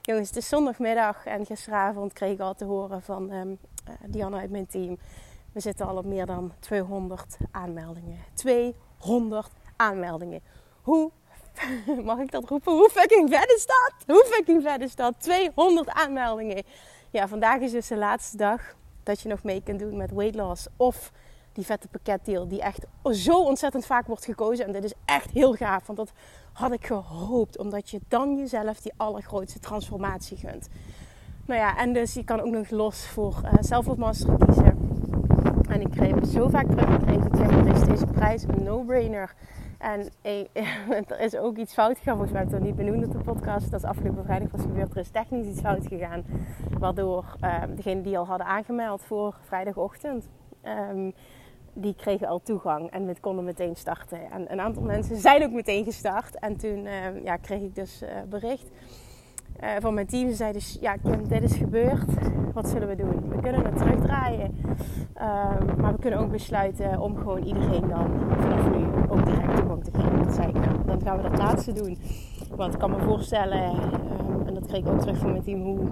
Jongens, 0.00 0.28
het 0.28 0.36
is 0.36 0.48
zondagmiddag 0.48 1.26
en 1.26 1.46
gisteravond 1.46 2.12
kreeg 2.12 2.32
ik 2.32 2.40
al 2.40 2.54
te 2.54 2.64
horen 2.64 3.02
van 3.02 3.32
um, 3.32 3.58
uh, 3.88 3.94
Diana 4.06 4.38
uit 4.38 4.50
mijn 4.50 4.66
team. 4.66 4.98
We 5.52 5.60
zitten 5.60 5.86
al 5.86 5.96
op 5.96 6.04
meer 6.04 6.26
dan 6.26 6.52
200 6.60 7.36
aanmeldingen. 7.50 8.18
200 8.32 9.50
aanmeldingen. 9.76 10.40
Hoe, 10.82 11.10
mag 12.04 12.18
ik 12.18 12.30
dat 12.30 12.48
roepen? 12.48 12.72
Hoe 12.72 12.90
fucking 12.90 13.30
vet 13.30 13.50
is 13.56 13.66
dat? 13.66 14.16
Hoe 14.16 14.24
fucking 14.30 14.62
vet 14.62 14.80
is 14.80 14.94
dat? 14.94 15.14
200 15.18 15.88
aanmeldingen. 15.88 16.62
Ja, 17.10 17.28
vandaag 17.28 17.60
is 17.60 17.70
dus 17.70 17.86
de 17.86 17.96
laatste 17.96 18.36
dag 18.36 18.74
dat 19.02 19.20
je 19.20 19.28
nog 19.28 19.42
mee 19.42 19.62
kunt 19.62 19.78
doen 19.78 19.96
met 19.96 20.10
weight 20.10 20.34
loss 20.34 20.66
of 20.76 21.12
die 21.52 21.64
vette 21.64 21.88
pakketdeal 21.88 22.48
die 22.48 22.62
echt 22.62 22.84
zo 23.02 23.38
ontzettend 23.38 23.86
vaak 23.86 24.06
wordt 24.06 24.24
gekozen. 24.24 24.66
En 24.66 24.72
dit 24.72 24.84
is 24.84 24.94
echt 25.04 25.30
heel 25.30 25.52
gaaf, 25.52 25.86
want 25.86 25.98
dat 25.98 26.12
had 26.54 26.72
ik 26.72 26.86
gehoopt. 26.86 27.58
Omdat 27.58 27.90
je 27.90 28.00
dan 28.08 28.36
jezelf 28.36 28.80
die 28.80 28.92
allergrootste 28.96 29.58
transformatie 29.58 30.36
gunt. 30.36 30.68
Nou 31.46 31.60
ja, 31.60 31.76
en 31.76 31.92
dus 31.92 32.14
je 32.14 32.24
kan 32.24 32.40
ook 32.40 32.52
nog 32.52 32.70
los 32.70 33.06
voor 33.06 33.40
uh, 33.44 33.52
zelfopmaster 33.60 34.36
kiezen. 34.44 34.78
En 35.68 35.80
ik 35.80 35.90
kreeg 35.90 36.26
zo 36.26 36.48
vaak 36.48 36.66
teruggekregen. 36.66 37.26
Ik 37.26 37.36
zeg, 37.36 37.74
is 37.74 37.88
deze 37.88 38.06
prijs 38.06 38.42
een 38.42 38.62
no-brainer. 38.62 39.34
En 39.78 40.08
er 41.08 41.20
is 41.20 41.36
ook 41.36 41.56
iets 41.56 41.72
fout 41.72 41.98
gegaan. 41.98 42.16
Volgens 42.16 42.32
mij 42.32 42.40
heb 42.40 42.50
ik 42.50 42.56
het 42.56 42.64
niet 42.64 42.76
benoemd 42.76 43.04
op 43.04 43.12
de 43.12 43.32
podcast. 43.32 43.70
Dat 43.70 43.80
is 43.80 43.86
afgelopen 43.86 44.24
vrijdag 44.24 44.50
was 44.50 44.60
gebeurd. 44.60 44.90
Er 44.90 44.96
is 44.96 45.10
technisch 45.10 45.46
iets 45.46 45.60
fout 45.60 45.86
gegaan. 45.86 46.24
Waardoor 46.78 47.24
uh, 47.40 47.62
degene 47.74 48.00
die 48.00 48.18
al 48.18 48.26
hadden 48.26 48.46
aangemeld 48.46 49.02
voor 49.02 49.36
vrijdagochtend... 49.42 50.28
Um, 50.90 51.14
die 51.74 51.94
kregen 51.94 52.26
al 52.26 52.40
toegang 52.42 52.90
en 52.90 53.06
we 53.06 53.14
konden 53.20 53.44
meteen 53.44 53.76
starten. 53.76 54.30
En 54.30 54.52
een 54.52 54.60
aantal 54.60 54.82
mensen 54.82 55.16
zijn 55.16 55.42
ook 55.42 55.52
meteen 55.52 55.84
gestart. 55.84 56.38
En 56.38 56.56
toen 56.56 56.84
uh, 56.84 57.24
ja, 57.24 57.36
kreeg 57.36 57.60
ik 57.60 57.74
dus 57.74 58.02
uh, 58.02 58.08
bericht 58.28 58.70
uh, 59.62 59.70
van 59.78 59.94
mijn 59.94 60.06
team. 60.06 60.28
Ze 60.28 60.34
zeiden, 60.34 60.60
dus, 60.60 60.78
ja 60.80 60.96
Kim, 60.96 61.28
dit 61.28 61.42
is 61.42 61.54
gebeurd. 61.54 62.10
Wat 62.52 62.68
zullen 62.68 62.88
we 62.88 62.94
doen? 62.94 63.28
We 63.28 63.40
kunnen 63.40 63.64
het 63.64 63.76
terugdraaien. 63.76 64.54
Ehm, 65.14 65.80
maar 65.80 65.92
we 65.92 65.98
kunnen 65.98 66.20
ook 66.20 66.30
besluiten 66.30 67.00
om 67.00 67.16
gewoon 67.16 67.42
iedereen 67.42 67.88
dan 67.88 68.10
vanaf 68.38 68.70
nu 68.76 68.84
ook 69.08 69.24
direct 69.24 69.56
toegang 69.56 69.84
te 69.84 69.90
geven. 69.94 70.22
Dat 70.24 70.34
zei 70.34 70.48
ik, 70.48 70.54
nou, 70.54 70.84
dan 70.86 71.00
gaan 71.00 71.16
we 71.16 71.22
dat 71.22 71.38
laatste 71.38 71.72
doen. 71.72 71.98
Want 72.56 72.72
ik 72.72 72.78
kan 72.78 72.90
me 72.90 72.98
voorstellen, 72.98 73.62
ehm, 73.62 74.46
en 74.46 74.54
dat 74.54 74.66
kreeg 74.66 74.80
ik 74.80 74.88
ook 74.88 75.00
terug 75.00 75.16
van 75.16 75.30
mijn 75.30 75.42
team, 75.42 75.62
hoe, 75.62 75.88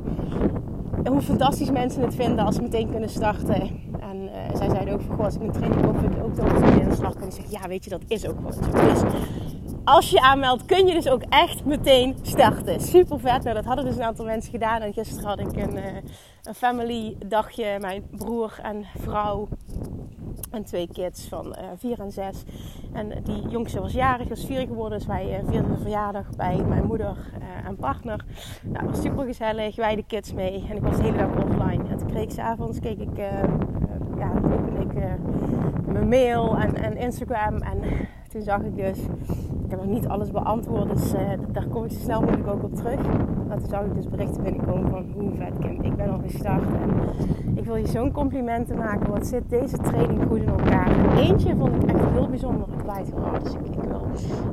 hoe 1.05 1.21
fantastisch 1.21 1.71
mensen 1.71 2.03
het 2.03 2.15
vinden 2.15 2.45
als 2.45 2.55
ze 2.55 2.63
meteen 2.63 2.91
kunnen 2.91 3.11
starten 3.11 3.71
uh, 4.33 4.57
zij 4.57 4.71
zeiden 4.71 4.95
ook 4.95 5.01
van, 5.01 5.17
goh, 5.17 5.25
als 5.25 5.35
ik 5.35 5.41
mijn 5.41 5.53
training 5.53 5.87
ook, 5.87 6.25
ook 6.25 6.37
door 6.37 6.81
in 6.81 6.89
de 6.89 6.95
slag 6.95 7.15
kan. 7.15 7.27
Ik 7.27 7.33
zeg, 7.33 7.45
ja, 7.51 7.69
weet 7.69 7.85
je, 7.85 7.91
dat 7.91 8.03
is 8.07 8.29
ook 8.29 8.37
zo. 8.53 8.61
Dus 8.61 9.01
als 9.85 10.11
je 10.11 10.21
aanmeldt, 10.21 10.65
kun 10.65 10.87
je 10.87 10.95
dus 10.95 11.09
ook 11.09 11.23
echt 11.29 11.65
meteen 11.65 12.17
starten. 12.23 12.81
Super 12.81 13.21
vet. 13.21 13.43
Nou, 13.43 13.55
dat 13.55 13.65
hadden 13.65 13.85
dus 13.85 13.97
een 13.97 14.03
aantal 14.03 14.25
mensen 14.25 14.51
gedaan. 14.51 14.81
En 14.81 14.93
gisteren 14.93 15.29
had 15.29 15.39
ik 15.39 15.57
een, 15.57 15.77
uh, 15.77 15.85
een 16.43 16.55
family 16.55 17.17
dagje. 17.27 17.79
Mijn 17.81 18.07
broer 18.11 18.59
en 18.63 18.85
vrouw 18.99 19.49
en 20.51 20.65
twee 20.65 20.89
kids 20.93 21.29
van 21.29 21.47
uh, 21.47 21.53
vier 21.77 22.01
en 22.01 22.13
zes. 22.13 22.43
En 22.93 23.23
die 23.25 23.49
jongste 23.49 23.81
was 23.81 23.93
jarig, 23.93 24.29
was 24.29 24.47
vier 24.47 24.67
geworden. 24.67 24.99
Dus 24.99 25.07
wij 25.07 25.43
uh, 25.43 25.49
vierden 25.49 25.73
de 25.73 25.81
verjaardag 25.81 26.27
bij 26.37 26.57
mijn 26.57 26.87
moeder 26.87 27.17
uh, 27.39 27.69
en 27.69 27.77
partner. 27.77 28.25
Nou, 28.63 28.87
was 28.87 29.01
super 29.01 29.25
gezellig. 29.25 29.77
Wij 29.77 29.97
de 29.97 30.05
kids 30.05 30.33
mee. 30.33 30.67
En 30.71 30.77
ik 30.77 30.83
was 30.83 30.97
de 30.97 31.03
hele 31.03 31.17
dag 31.17 31.45
offline. 31.45 31.89
En 31.89 31.99
toen 31.99 32.09
kreeg 32.09 32.23
ik 32.23 32.31
s'avonds, 32.31 32.79
keek 32.79 32.99
ik 32.99 33.17
ja, 34.19 34.33
opende 34.37 34.81
ik 34.81 34.93
uh, 34.93 35.13
mijn 35.87 36.09
mail 36.09 36.57
en, 36.57 36.75
en, 36.75 36.97
Instagram. 36.97 37.57
En 37.57 37.81
toen 38.29 38.43
zag 38.43 38.61
ik 38.61 38.77
dus, 38.77 38.99
heb 39.73 39.85
nog 39.85 39.95
niet 39.95 40.09
alles 40.09 40.31
beantwoord, 40.31 40.89
dus 40.89 41.15
uh, 41.15 41.31
daar 41.53 41.67
kom 41.67 41.85
ik 41.85 41.91
zo 41.91 41.99
snel 41.99 42.21
mogelijk 42.21 42.49
ook 42.49 42.63
op 42.63 42.75
terug. 42.75 43.01
Maar 43.49 43.59
toen 43.59 43.69
zag 43.69 43.85
ik 43.85 43.95
dus 43.95 44.09
berichten 44.09 44.43
binnenkomen 44.43 44.91
van 44.91 45.13
hoe 45.15 45.35
vet 45.35 45.59
Kim, 45.59 45.83
ik 45.83 45.97
ben 45.97 46.11
al 46.11 46.19
gestart. 46.19 46.65
En 46.65 47.57
ik 47.57 47.65
wil 47.65 47.77
je 47.77 47.87
zo'n 47.87 48.13
complimenten 48.13 48.77
maken, 48.77 49.11
wat 49.11 49.27
zit 49.27 49.51
deze 49.51 49.77
training 49.77 50.23
goed 50.29 50.39
in 50.39 50.49
elkaar. 50.49 50.87
En 50.87 51.17
eentje 51.17 51.57
vond 51.57 51.83
ik 51.83 51.91
echt 51.91 52.11
heel 52.11 52.29
bijzonder, 52.29 52.69
ik 52.69 52.83
blijf 52.83 53.11
heel 53.11 53.25
hard. 53.25 53.45
Dus 53.45 53.55
ik, 53.55 53.67
ik, 53.67 53.83
wil 53.83 54.07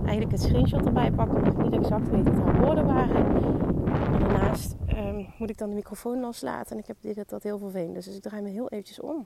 eigenlijk 0.05 0.31
het 0.31 0.41
screenshot 0.41 0.85
erbij 0.85 1.11
pakken, 1.11 1.37
omdat 1.37 1.53
ik 1.53 1.63
niet 1.63 1.73
exact 1.73 2.09
weet 2.09 2.23
wat 2.23 2.43
haar 2.43 2.61
woorden 2.61 2.85
waren. 2.85 3.15
En 3.15 4.19
daarnaast 4.19 4.75
um, 4.89 5.27
moet 5.37 5.49
ik 5.49 5.57
dan 5.57 5.69
de 5.69 5.75
microfoon 5.75 6.19
loslaten 6.19 6.71
en 6.71 6.77
ik 6.77 6.87
heb 6.87 6.97
dit 7.01 7.29
dat 7.29 7.43
heel 7.43 7.57
vervelend. 7.57 7.93
Dus 7.93 8.15
ik 8.15 8.21
draai 8.21 8.41
me 8.41 8.49
heel 8.49 8.69
eventjes 8.69 8.99
om. 8.99 9.25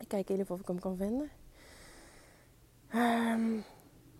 Ik 0.00 0.08
kijk 0.08 0.28
even 0.28 0.54
of 0.54 0.60
ik 0.60 0.66
hem 0.66 0.78
kan 0.78 0.96
vinden. 0.96 1.30
Um, 2.94 3.64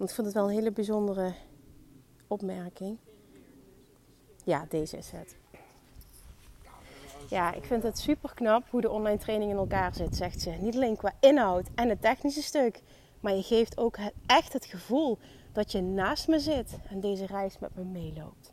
want 0.03 0.15
ik 0.15 0.21
vind 0.21 0.33
het 0.33 0.43
wel 0.43 0.49
een 0.49 0.59
hele 0.59 0.73
bijzondere 0.73 1.33
opmerking. 2.27 2.99
Ja, 4.45 4.67
deze 4.69 4.97
is 4.97 5.11
het. 5.11 5.37
ja, 7.29 7.53
ik 7.55 7.65
vind 7.65 7.83
het 7.83 7.99
super 7.99 8.35
knap 8.35 8.71
hoe 8.71 8.81
de 8.81 8.91
online 8.91 9.19
training 9.19 9.51
in 9.51 9.57
elkaar 9.57 9.95
zit, 9.95 10.17
zegt 10.17 10.41
ze. 10.41 10.51
Niet 10.51 10.75
alleen 10.75 10.97
qua 10.97 11.13
inhoud 11.21 11.69
en 11.75 11.89
het 11.89 12.01
technische 12.01 12.43
stuk, 12.43 12.83
maar 13.21 13.35
je 13.35 13.43
geeft 13.43 13.79
ook 13.79 13.99
echt 14.27 14.53
het 14.53 14.65
gevoel 14.65 15.19
dat 15.53 15.73
je 15.73 15.81
naast 15.81 16.29
me 16.29 16.39
zit 16.39 16.79
en 16.89 17.01
deze 17.01 17.27
reis 17.27 17.59
met 17.59 17.75
me 17.75 17.85
meeloopt. 17.85 18.53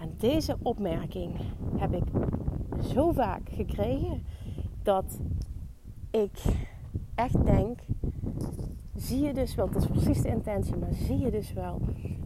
En 0.00 0.14
deze 0.18 0.56
opmerking 0.62 1.40
heb 1.76 1.92
ik 1.92 2.04
zo 2.92 3.12
vaak 3.12 3.48
gekregen 3.48 4.26
dat 4.82 5.18
ik 6.10 6.38
echt 7.14 7.44
denk: 7.44 7.78
zie 9.00 9.22
je 9.22 9.32
dus 9.32 9.54
wel, 9.54 9.68
het 9.68 9.76
is 9.76 9.86
precies 9.86 10.22
de 10.22 10.28
intentie, 10.28 10.76
maar 10.76 10.92
zie 10.92 11.18
je 11.18 11.30
dus 11.30 11.52
wel 11.52 11.80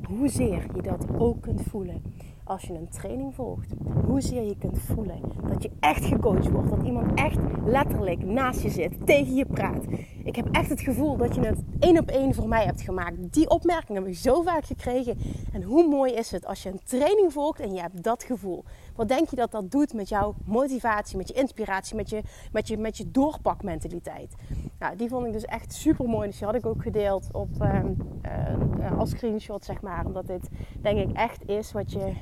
hoezeer 0.07 0.67
je 0.75 0.83
dat 0.83 1.07
ook 1.19 1.41
kunt 1.41 1.63
voelen 1.63 2.03
als 2.45 2.63
je 2.63 2.75
een 2.75 2.89
training 2.89 3.35
volgt, 3.35 3.75
hoezeer 4.07 4.43
je 4.43 4.57
kunt 4.59 4.79
voelen 4.79 5.21
dat 5.49 5.63
je 5.63 5.71
echt 5.81 6.05
gecoacht 6.05 6.51
wordt. 6.51 6.71
Dat 6.71 6.83
iemand 6.83 7.15
echt 7.15 7.39
letterlijk 7.65 8.25
naast 8.25 8.63
je 8.63 8.71
zit, 8.71 9.07
tegen 9.07 9.35
je 9.35 9.47
praat. 9.47 9.85
Ik 10.25 10.37
heb 10.37 10.49
echt 10.53 10.69
het 10.69 10.81
gevoel 10.81 11.17
dat 11.17 11.35
je 11.35 11.41
het 11.41 11.59
één 11.79 11.99
op 11.99 12.09
één 12.09 12.35
voor 12.35 12.49
mij 12.49 12.65
hebt 12.65 12.81
gemaakt. 12.81 13.33
Die 13.33 13.49
opmerking 13.51 13.99
heb 13.99 14.07
ik 14.07 14.17
zo 14.17 14.43
vaak 14.43 14.65
gekregen. 14.65 15.19
En 15.53 15.63
hoe 15.63 15.89
mooi 15.89 16.13
is 16.13 16.31
het 16.31 16.47
als 16.47 16.63
je 16.63 16.69
een 16.69 16.81
training 16.85 17.33
volgt 17.33 17.61
en 17.61 17.75
je 17.75 17.81
hebt 17.81 18.03
dat 18.03 18.23
gevoel. 18.23 18.65
Wat 18.97 19.09
denk 19.09 19.31
je 19.31 19.37
dat 19.37 19.51
dat 19.51 19.71
doet 19.71 19.95
met 19.95 20.09
jouw 20.09 20.35
motivatie, 20.45 21.17
met 21.17 21.29
je 21.29 21.35
inspiratie, 21.35 21.97
met 21.97 22.11
je, 22.11 22.23
met 22.53 22.69
je, 22.69 22.79
met 22.79 22.97
je 22.97 23.11
doorpakmentaliteit? 23.11 24.35
Nou, 24.79 24.97
die 24.97 25.09
vond 25.09 25.27
ik 25.27 25.33
dus 25.33 25.45
echt 25.45 25.73
super 25.73 26.09
mooi. 26.09 26.29
Dus 26.29 26.39
die 26.39 26.47
had 26.47 26.57
ik 26.57 26.67
ook 26.67 26.83
gedeeld 26.83 27.29
op, 27.33 27.49
uh, 27.63 27.85
uh, 28.79 28.99
als 28.99 29.11
screenshot, 29.11 29.65
zeg 29.65 29.81
maar. 29.81 30.07
Omdat 30.07 30.27
dit 30.27 30.49
denk 30.81 30.99
ik 30.99 31.17
echt 31.17 31.49
is 31.49 31.73
wat 31.73 31.93
je, 31.93 32.13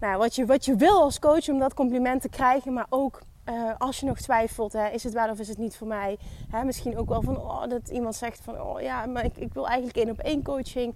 nou, 0.00 0.18
wat 0.18 0.34
je, 0.34 0.46
wat 0.46 0.64
je 0.64 0.76
wil 0.76 1.02
als 1.02 1.18
coach 1.18 1.48
om 1.48 1.58
dat 1.58 1.74
compliment 1.74 2.22
te 2.22 2.28
krijgen. 2.28 2.72
Maar 2.72 2.86
ook 2.88 3.20
uh, 3.50 3.72
als 3.78 4.00
je 4.00 4.06
nog 4.06 4.18
twijfelt, 4.18 4.72
hè, 4.72 4.88
is 4.88 5.04
het 5.04 5.12
wel 5.12 5.30
of 5.30 5.38
is 5.38 5.48
het 5.48 5.58
niet 5.58 5.76
voor 5.76 5.86
mij? 5.86 6.18
Hè, 6.48 6.64
misschien 6.64 6.98
ook 6.98 7.08
wel 7.08 7.22
van 7.22 7.36
oh, 7.36 7.68
dat 7.68 7.88
iemand 7.88 8.14
zegt 8.14 8.40
van 8.40 8.60
oh 8.60 8.80
ja, 8.80 9.06
maar 9.06 9.24
ik, 9.24 9.36
ik 9.36 9.54
wil 9.54 9.68
eigenlijk 9.68 9.96
één 9.96 10.10
op 10.10 10.18
één 10.18 10.42
coaching. 10.42 10.94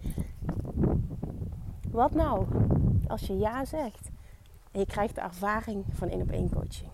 Wat 1.90 2.14
nou 2.14 2.46
als 3.06 3.20
je 3.20 3.38
ja 3.38 3.64
zegt 3.64 4.11
en 4.73 4.80
je 4.80 4.87
krijgt 4.87 5.14
de 5.14 5.20
ervaring 5.20 5.84
van 5.92 6.08
één 6.08 6.23
op 6.23 6.30
één 6.30 6.50
coaching? 6.50 6.90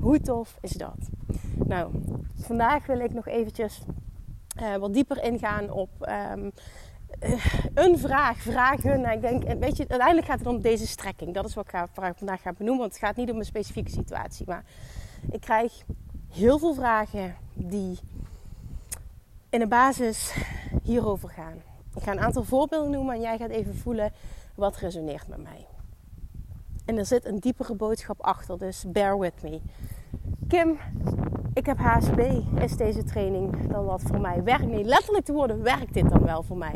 Hoe 0.00 0.20
tof 0.20 0.58
is 0.60 0.72
dat? 0.72 1.08
Nou, 1.64 1.92
vandaag 2.34 2.86
wil 2.86 2.98
ik 2.98 3.12
nog 3.12 3.26
eventjes 3.26 3.82
uh, 4.60 4.76
wat 4.76 4.92
dieper 4.92 5.22
ingaan 5.22 5.70
op 5.70 5.90
um, 6.32 6.52
een 7.74 7.98
vraag, 7.98 8.38
vragen. 8.38 9.12
Ik 9.12 9.20
denk, 9.20 9.42
weet 9.42 9.76
je, 9.76 9.88
uiteindelijk 9.88 10.26
gaat 10.26 10.38
het 10.38 10.48
om 10.48 10.60
deze 10.60 10.86
strekking. 10.86 11.34
Dat 11.34 11.44
is 11.44 11.54
wat 11.54 11.64
ik 11.64 11.70
ga, 11.70 12.12
vandaag 12.16 12.42
ga 12.42 12.52
benoemen, 12.52 12.80
want 12.80 12.92
het 12.92 13.02
gaat 13.04 13.16
niet 13.16 13.30
om 13.30 13.38
een 13.38 13.44
specifieke 13.44 13.90
situatie. 13.90 14.46
Maar 14.46 14.64
ik 15.30 15.40
krijg 15.40 15.84
heel 16.32 16.58
veel 16.58 16.74
vragen 16.74 17.36
die 17.54 17.98
in 19.50 19.58
de 19.58 19.66
basis 19.66 20.34
hierover 20.82 21.28
gaan. 21.28 21.62
Ik 21.94 22.02
ga 22.02 22.12
een 22.12 22.20
aantal 22.20 22.44
voorbeelden 22.44 22.90
noemen 22.90 23.14
en 23.14 23.20
jij 23.20 23.38
gaat 23.38 23.50
even 23.50 23.76
voelen 23.76 24.12
wat 24.54 24.76
resoneert 24.76 25.28
met 25.28 25.42
mij. 25.42 25.66
En 26.84 26.98
er 26.98 27.06
zit 27.06 27.24
een 27.24 27.38
diepere 27.38 27.74
boodschap 27.74 28.20
achter, 28.20 28.58
dus 28.58 28.84
bear 28.86 29.18
with 29.18 29.42
me. 29.42 29.60
Kim, 30.48 30.78
ik 31.60 31.66
heb 31.66 31.78
HSP. 31.78 32.18
Is 32.62 32.76
deze 32.76 33.04
training 33.04 33.66
dan 33.66 33.84
wat 33.84 34.02
voor 34.02 34.20
mij? 34.20 34.42
Werkt 34.42 34.66
niet 34.66 34.86
letterlijk 34.86 35.24
te 35.24 35.32
worden, 35.32 35.62
werkt 35.62 35.94
dit 35.94 36.10
dan 36.10 36.22
wel 36.22 36.42
voor 36.42 36.56
mij? 36.56 36.74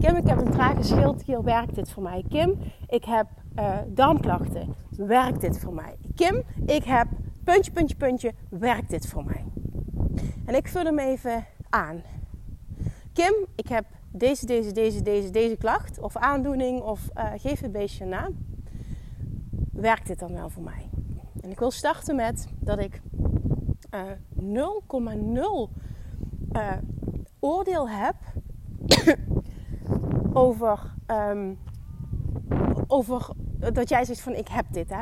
Kim, 0.00 0.16
ik 0.16 0.26
heb 0.26 0.38
een 0.38 0.50
trage 0.50 0.82
schildklier. 0.82 1.42
Werkt 1.42 1.74
dit 1.74 1.90
voor 1.90 2.02
mij? 2.02 2.24
Kim, 2.28 2.58
ik 2.88 3.04
heb 3.04 3.26
uh, 3.58 3.78
darmklachten. 3.86 4.74
Werkt 4.96 5.40
dit 5.40 5.58
voor 5.58 5.74
mij? 5.74 5.96
Kim, 6.14 6.42
ik 6.66 6.84
heb 6.84 7.06
puntje, 7.44 7.72
puntje, 7.72 7.96
puntje. 7.96 8.32
Werkt 8.48 8.90
dit 8.90 9.06
voor 9.06 9.24
mij? 9.24 9.44
En 10.44 10.54
ik 10.54 10.68
vul 10.68 10.84
hem 10.84 10.98
even 10.98 11.46
aan. 11.70 12.02
Kim, 13.12 13.34
ik 13.54 13.68
heb 13.68 13.84
deze, 14.10 14.46
deze, 14.46 14.72
deze, 14.72 15.02
deze, 15.02 15.30
deze 15.30 15.56
klacht 15.56 15.98
of 15.98 16.16
aandoening 16.16 16.80
of 16.80 17.00
uh, 17.16 17.24
geef 17.36 17.60
het 17.60 17.72
beestje 17.72 18.04
een 18.04 18.10
naam. 18.10 18.46
Werkt 19.72 20.06
dit 20.06 20.18
dan 20.18 20.32
wel 20.32 20.48
voor 20.48 20.62
mij? 20.62 20.90
En 21.40 21.50
ik 21.50 21.58
wil 21.58 21.70
starten 21.70 22.16
met 22.16 22.48
dat 22.60 22.78
ik 22.78 23.00
0,0 23.94 24.44
uh, 26.52 26.72
oordeel 27.40 27.88
heb 27.88 28.14
over, 30.32 30.94
um, 31.06 31.58
over 32.86 33.28
dat 33.72 33.88
jij 33.88 34.04
zegt 34.04 34.20
van 34.20 34.34
ik 34.34 34.48
heb 34.48 34.66
dit. 34.70 34.88
0,0 34.90 34.94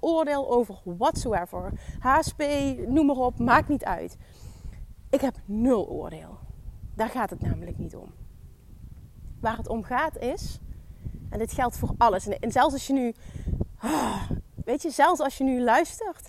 oordeel 0.00 0.50
over 0.50 0.78
whatsoever. 0.84 1.72
HSP, 1.98 2.42
noem 2.86 3.06
maar 3.06 3.16
op, 3.16 3.38
maakt 3.38 3.68
niet 3.68 3.84
uit. 3.84 4.16
Ik 5.10 5.20
heb 5.20 5.34
nul 5.44 5.88
oordeel. 5.88 6.38
Daar 6.94 7.08
gaat 7.08 7.30
het 7.30 7.40
namelijk 7.40 7.78
niet 7.78 7.96
om. 7.96 8.12
Waar 9.40 9.56
het 9.56 9.68
om 9.68 9.82
gaat 9.82 10.16
is, 10.16 10.60
en 11.30 11.38
dit 11.38 11.52
geldt 11.52 11.76
voor 11.76 11.94
alles. 11.98 12.28
En 12.28 12.52
zelfs 12.52 12.72
als 12.72 12.86
je 12.86 12.92
nu, 12.92 13.14
ah, 13.78 14.30
weet 14.64 14.82
je, 14.82 14.90
zelfs 14.90 15.20
als 15.20 15.38
je 15.38 15.44
nu 15.44 15.62
luistert 15.62 16.28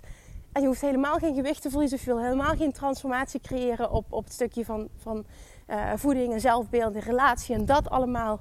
en 0.52 0.60
je 0.60 0.66
hoeft 0.66 0.80
helemaal 0.80 1.18
geen 1.18 1.34
gewicht 1.34 1.62
te 1.62 1.70
verliezen 1.70 1.98
of 1.98 2.04
je 2.04 2.12
wil 2.12 2.22
helemaal 2.22 2.56
geen 2.56 2.72
transformatie 2.72 3.40
creëren 3.40 3.90
op, 3.90 4.12
op 4.12 4.24
het 4.24 4.32
stukje 4.32 4.64
van, 4.64 4.88
van 4.96 5.24
uh, 5.66 5.92
voeding 5.96 6.32
en 6.32 6.40
zelfbeeld 6.40 6.94
en 6.94 7.00
relatie 7.00 7.54
en 7.54 7.64
dat 7.64 7.90
allemaal. 7.90 8.40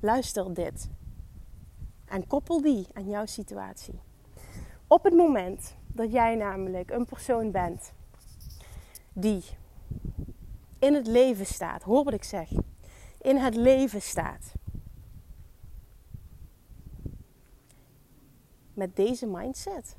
Luister 0.00 0.54
dit. 0.54 0.88
En 2.04 2.26
koppel 2.26 2.62
die 2.62 2.86
aan 2.92 3.08
jouw 3.08 3.26
situatie. 3.26 4.00
Op 4.86 5.04
het 5.04 5.14
moment 5.14 5.76
dat 5.86 6.12
jij 6.12 6.34
namelijk 6.34 6.90
een 6.90 7.04
persoon 7.04 7.50
bent 7.50 7.92
die 9.12 9.44
in 10.78 10.94
het 10.94 11.06
leven 11.06 11.46
staat, 11.46 11.82
hoor 11.82 12.04
wat 12.04 12.12
ik 12.12 12.24
zeg, 12.24 12.50
in 13.20 13.36
het 13.36 13.54
leven 13.54 14.02
staat. 14.02 14.52
Met 18.74 18.96
deze 18.96 19.26
mindset 19.26 19.96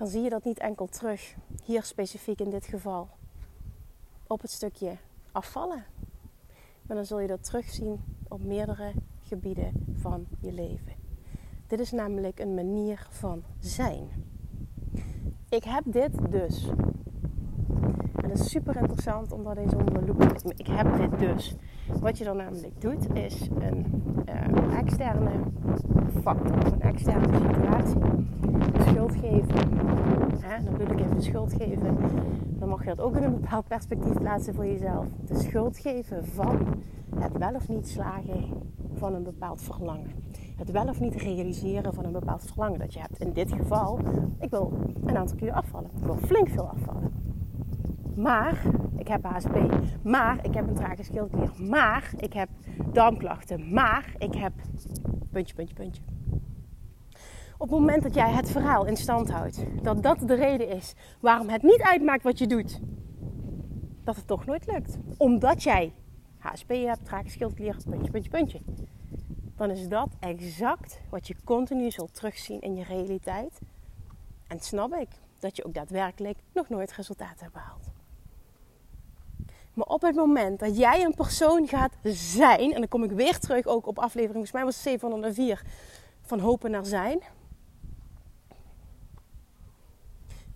dan 0.00 0.08
zie 0.08 0.22
je 0.22 0.30
dat 0.30 0.44
niet 0.44 0.58
enkel 0.58 0.86
terug, 0.86 1.34
hier 1.64 1.82
specifiek 1.82 2.40
in 2.40 2.50
dit 2.50 2.66
geval, 2.66 3.08
op 4.26 4.40
het 4.40 4.50
stukje 4.50 4.96
afvallen. 5.32 5.84
Maar 6.82 6.96
dan 6.96 7.04
zul 7.04 7.20
je 7.20 7.26
dat 7.26 7.44
terugzien 7.44 8.00
op 8.28 8.44
meerdere 8.44 8.92
gebieden 9.22 9.72
van 9.94 10.26
je 10.38 10.52
leven. 10.52 10.92
Dit 11.66 11.80
is 11.80 11.90
namelijk 11.90 12.38
een 12.40 12.54
manier 12.54 13.06
van 13.10 13.42
zijn. 13.58 14.08
Ik 15.48 15.64
heb 15.64 15.82
dit 15.86 16.30
dus. 16.30 16.68
En 18.14 18.28
dat 18.28 18.38
is 18.38 18.50
super 18.50 18.76
interessant 18.76 19.32
om 19.32 19.44
dat 19.44 19.56
eens 19.56 19.74
onder 19.74 19.94
de 19.94 20.06
loep 20.06 20.20
te 20.20 20.52
Ik 20.56 20.66
heb 20.66 20.96
dit 20.96 21.18
dus. 21.18 21.54
Wat 22.00 22.18
je 22.18 22.24
dan 22.24 22.36
namelijk 22.36 22.80
doet, 22.80 23.14
is 23.14 23.48
een 23.58 24.02
uh, 24.28 24.78
externe 24.78 25.30
factor, 26.22 26.72
een 26.72 26.80
externe 26.80 27.36
situatie, 27.36 28.20
geven. 29.14 29.78
Hè, 30.40 30.64
dan 30.64 30.76
bedoel 30.76 30.98
ik 30.98 31.00
even 31.00 31.22
schuld 31.22 31.52
geven. 31.52 31.96
Dan 32.58 32.68
mag 32.68 32.80
je 32.80 32.88
dat 32.88 33.00
ook 33.00 33.16
in 33.16 33.22
een 33.22 33.40
bepaald 33.40 33.66
perspectief 33.66 34.12
plaatsen 34.12 34.54
voor 34.54 34.66
jezelf. 34.66 35.06
De 35.26 35.38
schuld 35.38 35.78
geven 35.78 36.26
van 36.26 36.82
het 37.18 37.38
wel 37.38 37.54
of 37.54 37.68
niet 37.68 37.88
slagen 37.88 38.44
van 38.94 39.14
een 39.14 39.22
bepaald 39.22 39.62
verlangen. 39.62 40.10
Het 40.56 40.70
wel 40.70 40.88
of 40.88 41.00
niet 41.00 41.14
realiseren 41.14 41.94
van 41.94 42.04
een 42.04 42.12
bepaald 42.12 42.44
verlangen 42.44 42.78
dat 42.78 42.92
je 42.92 43.00
hebt. 43.00 43.20
In 43.20 43.32
dit 43.32 43.52
geval, 43.52 43.98
ik 44.38 44.50
wil 44.50 44.72
een 45.04 45.16
aantal 45.16 45.36
kilo 45.36 45.52
afvallen. 45.52 45.90
Ik 45.96 46.04
wil 46.04 46.16
flink 46.16 46.48
veel 46.48 46.68
afvallen. 46.68 47.12
Maar 48.16 48.62
ik 48.96 49.08
heb 49.08 49.24
HSP. 49.24 49.56
Maar 50.02 50.38
ik 50.42 50.54
heb 50.54 50.68
een 50.68 50.74
trage 50.74 51.02
schildklier. 51.02 51.50
Maar 51.68 52.12
ik 52.16 52.32
heb 52.32 52.48
darmklachten. 52.92 53.72
Maar 53.72 54.14
ik 54.18 54.34
heb 54.34 54.52
puntje, 55.30 55.54
puntje, 55.54 55.74
puntje. 55.74 56.02
Op 57.60 57.70
het 57.70 57.78
moment 57.78 58.02
dat 58.02 58.14
jij 58.14 58.30
het 58.30 58.50
verhaal 58.50 58.86
in 58.86 58.96
stand 58.96 59.30
houdt, 59.30 59.64
dat 59.82 60.02
dat 60.02 60.18
de 60.18 60.34
reden 60.34 60.68
is 60.68 60.94
waarom 61.20 61.48
het 61.48 61.62
niet 61.62 61.80
uitmaakt 61.80 62.22
wat 62.22 62.38
je 62.38 62.46
doet, 62.46 62.80
dat 64.04 64.16
het 64.16 64.26
toch 64.26 64.46
nooit 64.46 64.66
lukt. 64.66 64.98
Omdat 65.16 65.62
jij 65.62 65.92
HSP 66.38 66.68
hebt, 66.68 67.04
trage 67.04 67.28
schildklier, 67.28 67.76
puntje, 67.90 68.10
puntje, 68.10 68.30
puntje. 68.30 68.60
Dan 69.56 69.70
is 69.70 69.88
dat 69.88 70.08
exact 70.20 71.00
wat 71.10 71.26
je 71.26 71.34
continu 71.44 71.90
zult 71.90 72.14
terugzien 72.14 72.60
in 72.60 72.76
je 72.76 72.84
realiteit. 72.84 73.58
En 74.46 74.60
snap 74.60 74.94
ik 74.94 75.08
dat 75.38 75.56
je 75.56 75.64
ook 75.64 75.74
daadwerkelijk 75.74 76.38
nog 76.52 76.68
nooit 76.68 76.92
resultaten 76.92 77.38
hebt 77.40 77.52
behaald. 77.52 77.90
Maar 79.74 79.86
op 79.86 80.02
het 80.02 80.14
moment 80.14 80.58
dat 80.58 80.76
jij 80.76 81.04
een 81.04 81.14
persoon 81.14 81.68
gaat 81.68 81.92
zijn, 82.02 82.72
en 82.72 82.78
dan 82.78 82.88
kom 82.88 83.04
ik 83.04 83.10
weer 83.10 83.38
terug 83.38 83.66
ook 83.66 83.86
op 83.86 83.98
aflevering, 83.98 84.32
volgens 84.32 84.52
mij 84.52 84.64
was 84.64 84.74
het 84.74 84.84
704, 84.84 85.62
van 86.22 86.38
hopen 86.38 86.70
naar 86.70 86.86
zijn. 86.86 87.22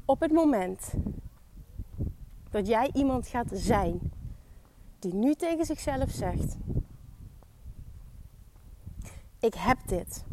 Op 0.04 0.20
het 0.20 0.32
moment 0.32 0.94
dat 2.50 2.66
jij 2.66 2.90
iemand 2.92 3.26
gaat 3.26 3.50
zijn 3.52 4.12
die 4.98 5.14
nu 5.14 5.34
tegen 5.34 5.64
zichzelf 5.64 6.10
zegt: 6.10 6.56
Ik 9.38 9.54
heb 9.54 9.78
dit. 9.86 10.24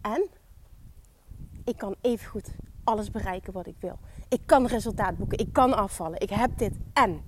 En 0.00 0.26
ik 1.64 1.76
kan 1.76 1.94
evengoed 2.00 2.54
alles 2.84 3.10
bereiken 3.10 3.52
wat 3.52 3.66
ik 3.66 3.76
wil. 3.80 3.98
Ik 4.28 4.40
kan 4.46 4.66
resultaat 4.66 5.16
boeken, 5.16 5.38
ik 5.38 5.52
kan 5.52 5.76
afvallen, 5.76 6.20
ik 6.20 6.30
heb 6.30 6.58
dit 6.58 6.78
en. 6.92 7.20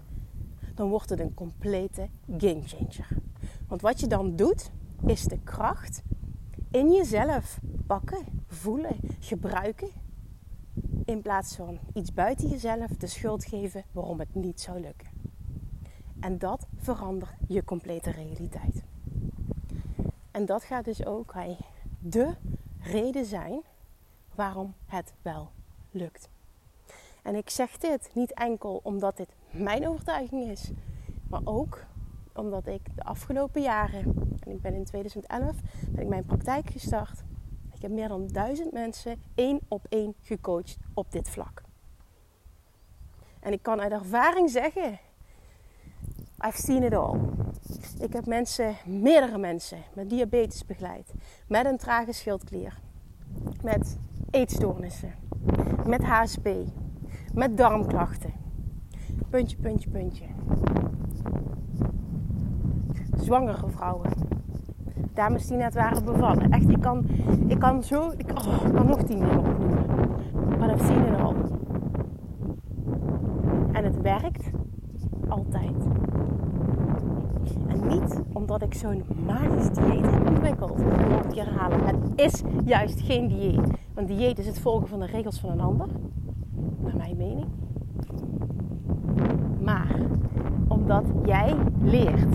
Dan 0.74 0.88
wordt 0.88 1.10
het 1.10 1.20
een 1.20 1.34
complete 1.34 2.08
gamechanger. 2.38 3.08
Want 3.68 3.80
wat 3.80 4.00
je 4.00 4.06
dan 4.06 4.36
doet, 4.36 4.70
is 5.06 5.22
de 5.22 5.38
kracht 5.38 6.02
in 6.70 6.92
jezelf 6.92 7.58
pakken, 7.86 8.24
voelen, 8.46 8.96
gebruiken. 9.20 9.88
In 11.08 11.22
plaats 11.22 11.56
van 11.56 11.78
iets 11.92 12.12
buiten 12.12 12.48
jezelf 12.48 12.90
de 12.90 13.06
schuld 13.06 13.44
geven 13.44 13.84
waarom 13.92 14.18
het 14.18 14.34
niet 14.34 14.60
zou 14.60 14.80
lukken. 14.80 15.08
En 16.20 16.38
dat 16.38 16.66
verandert 16.76 17.30
je 17.46 17.64
complete 17.64 18.10
realiteit. 18.10 18.82
En 20.30 20.46
dat 20.46 20.64
gaat 20.64 20.84
dus 20.84 21.04
ook 21.04 21.32
hey, 21.32 21.58
de 21.98 22.34
reden 22.80 23.24
zijn 23.24 23.60
waarom 24.34 24.74
het 24.86 25.14
wel 25.22 25.50
lukt. 25.90 26.28
En 27.22 27.34
ik 27.34 27.50
zeg 27.50 27.78
dit 27.78 28.10
niet 28.14 28.34
enkel 28.34 28.80
omdat 28.82 29.16
dit 29.16 29.28
mijn 29.50 29.88
overtuiging 29.88 30.50
is, 30.50 30.70
maar 31.28 31.42
ook 31.44 31.84
omdat 32.34 32.66
ik 32.66 32.96
de 32.96 33.04
afgelopen 33.04 33.62
jaren, 33.62 34.04
en 34.40 34.50
ik 34.50 34.60
ben 34.60 34.74
in 34.74 34.84
2011, 34.84 35.56
ben 35.88 36.02
ik 36.02 36.08
mijn 36.08 36.24
praktijk 36.24 36.70
gestart. 36.70 37.22
Ik 37.78 37.84
heb 37.84 37.92
meer 37.92 38.08
dan 38.08 38.26
duizend 38.26 38.72
mensen 38.72 39.22
één 39.34 39.60
op 39.68 39.86
één 39.88 40.14
gecoacht 40.22 40.76
op 40.94 41.12
dit 41.12 41.30
vlak. 41.30 41.62
En 43.40 43.52
ik 43.52 43.62
kan 43.62 43.80
uit 43.80 43.92
ervaring 43.92 44.50
zeggen, 44.50 44.98
I've 46.46 46.60
seen 46.60 46.82
it 46.82 46.94
all. 46.94 47.18
Ik 48.00 48.12
heb 48.12 48.26
mensen, 48.26 48.76
meerdere 48.86 49.38
mensen, 49.38 49.78
met 49.94 50.10
diabetes 50.10 50.64
begeleid, 50.64 51.12
met 51.48 51.66
een 51.66 51.76
trage 51.76 52.12
schildklier, 52.12 52.80
met 53.62 53.98
eetstoornissen, 54.30 55.14
met 55.86 56.04
HSP, 56.04 56.48
met 57.34 57.56
darmklachten. 57.56 58.32
Puntje, 59.30 59.56
puntje, 59.56 59.90
puntje. 59.90 60.24
Zwangere 63.16 63.70
vrouwen. 63.70 64.37
Dames 65.18 65.46
die 65.46 65.56
net 65.56 65.74
waren 65.74 66.04
bevallen. 66.04 66.50
Echt, 66.50 66.68
ik 66.68 66.80
kan, 66.80 67.06
ik 67.46 67.58
kan 67.58 67.82
zo, 67.82 68.12
ik, 68.16 68.30
oh, 68.30 68.74
kan 68.74 68.86
nog 68.86 69.02
tien 69.02 69.18
dingen 69.18 69.38
opnoemen. 69.38 69.86
Maar 70.58 70.68
dat 70.68 70.82
zien 70.82 71.04
we 71.04 71.16
al. 71.16 71.34
En 73.72 73.84
het 73.84 74.00
werkt 74.00 74.50
altijd. 75.28 75.76
En 77.66 77.86
niet 77.88 78.22
omdat 78.32 78.62
ik 78.62 78.74
zo'n 78.74 79.02
magisch 79.26 79.68
dieet 79.68 80.10
heb 80.10 80.28
ontwikkeld. 80.28 80.78
Ik 80.80 81.24
moet 81.24 81.36
herhalen. 81.36 81.86
Het 81.86 81.96
is 82.14 82.42
juist 82.64 83.00
geen 83.00 83.28
dieet. 83.28 83.78
Want 83.94 84.08
dieet 84.08 84.38
is 84.38 84.46
het 84.46 84.60
volgen 84.60 84.88
van 84.88 85.00
de 85.00 85.06
regels 85.06 85.40
van 85.40 85.50
een 85.50 85.60
ander. 85.60 85.86
Naar 86.80 86.96
mijn 86.96 87.16
mening. 87.16 87.46
Maar 89.60 89.96
omdat 90.90 91.26
jij 91.26 91.56
leert. 91.80 92.32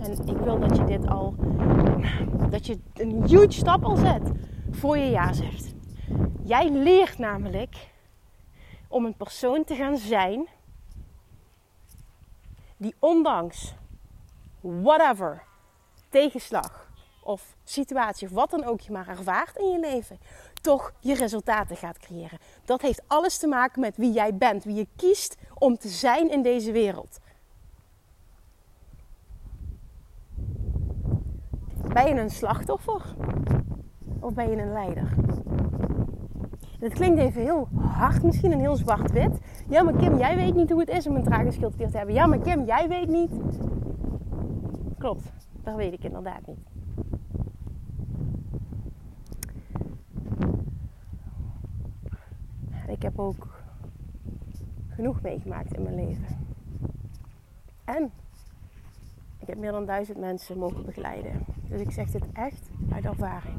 En 0.00 0.26
ik 0.26 0.36
wil 0.36 0.58
dat 0.58 0.76
je 0.76 0.84
dit 0.84 1.06
al. 1.06 1.34
Dat 2.50 2.66
je 2.66 2.78
een 2.94 3.24
huge 3.26 3.52
stap 3.52 3.84
al 3.84 3.96
zet. 3.96 4.30
Voor 4.70 4.98
je 4.98 5.10
ja 5.10 5.32
zegt. 5.32 5.74
Jij 6.44 6.70
leert 6.70 7.18
namelijk 7.18 7.90
om 8.88 9.04
een 9.04 9.16
persoon 9.16 9.64
te 9.64 9.74
gaan 9.74 9.96
zijn. 9.96 10.48
Die 12.76 12.94
ondanks 12.98 13.74
whatever 14.60 15.42
tegenslag 16.08 16.88
of 17.22 17.56
situatie 17.64 18.28
of 18.28 18.34
wat 18.34 18.50
dan 18.50 18.64
ook 18.64 18.80
je 18.80 18.92
maar 18.92 19.08
ervaart 19.08 19.56
in 19.56 19.70
je 19.70 19.78
leven, 19.78 20.18
toch 20.62 20.92
je 21.00 21.14
resultaten 21.14 21.76
gaat 21.76 21.98
creëren. 21.98 22.38
Dat 22.64 22.80
heeft 22.80 23.02
alles 23.06 23.38
te 23.38 23.46
maken 23.46 23.80
met 23.80 23.96
wie 23.96 24.12
jij 24.12 24.34
bent, 24.34 24.64
wie 24.64 24.74
je 24.74 24.86
kiest 24.96 25.36
om 25.54 25.78
te 25.78 25.88
zijn 25.88 26.30
in 26.30 26.42
deze 26.42 26.72
wereld. 26.72 27.18
Ben 31.92 32.06
je 32.06 32.20
een 32.20 32.30
slachtoffer 32.30 33.14
of 34.20 34.34
ben 34.34 34.50
je 34.50 34.62
een 34.62 34.72
leider? 34.72 35.14
Het 36.80 36.92
klinkt 36.92 37.20
even 37.20 37.42
heel 37.42 37.68
hard 37.74 38.22
misschien 38.22 38.52
en 38.52 38.58
heel 38.58 38.76
zwart-wit. 38.76 39.38
Ja, 39.68 39.82
maar 39.82 39.96
Kim, 39.96 40.18
jij 40.18 40.36
weet 40.36 40.54
niet 40.54 40.70
hoe 40.70 40.80
het 40.80 40.88
is 40.88 41.06
om 41.06 41.16
een 41.16 41.24
trage 41.24 41.50
schildklier 41.50 41.90
te 41.90 41.96
hebben. 41.96 42.14
Ja, 42.14 42.26
maar 42.26 42.38
Kim, 42.38 42.64
jij 42.64 42.88
weet 42.88 43.08
niet. 43.08 43.30
Klopt, 44.98 45.32
dat 45.62 45.74
weet 45.74 45.92
ik 45.92 46.04
inderdaad 46.04 46.46
niet. 46.46 46.58
Ik 52.88 53.02
heb 53.02 53.18
ook 53.18 53.62
genoeg 54.88 55.22
meegemaakt 55.22 55.74
in 55.74 55.82
mijn 55.82 55.94
leven. 55.94 56.38
En 57.84 58.10
ik 59.38 59.46
heb 59.46 59.58
meer 59.58 59.72
dan 59.72 59.86
duizend 59.86 60.18
mensen 60.18 60.58
mogen 60.58 60.84
begeleiden. 60.84 61.44
Dus 61.70 61.80
ik 61.80 61.90
zeg 61.90 62.10
dit 62.10 62.24
echt 62.32 62.70
uit 62.92 63.04
ervaring. 63.04 63.58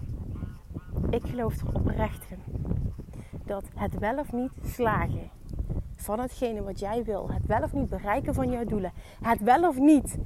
Ik 1.10 1.21
geloof 1.26 1.62
er 1.62 1.76
oprecht 1.76 2.24
in 2.30 2.39
dat 3.45 3.63
het 3.76 4.00
wel 4.00 4.17
of 4.17 4.32
niet 4.32 4.52
slagen 4.65 5.30
van 5.95 6.19
hetgene 6.19 6.63
wat 6.63 6.80
jij 6.80 7.04
wil, 7.04 7.32
het 7.32 7.45
wel 7.45 7.62
of 7.62 7.74
niet 7.74 7.89
bereiken 7.89 8.34
van 8.34 8.50
jouw 8.50 8.63
doelen, 8.63 8.91
het 9.21 9.41
wel 9.41 9.67
of 9.67 9.78
niet 9.78 10.17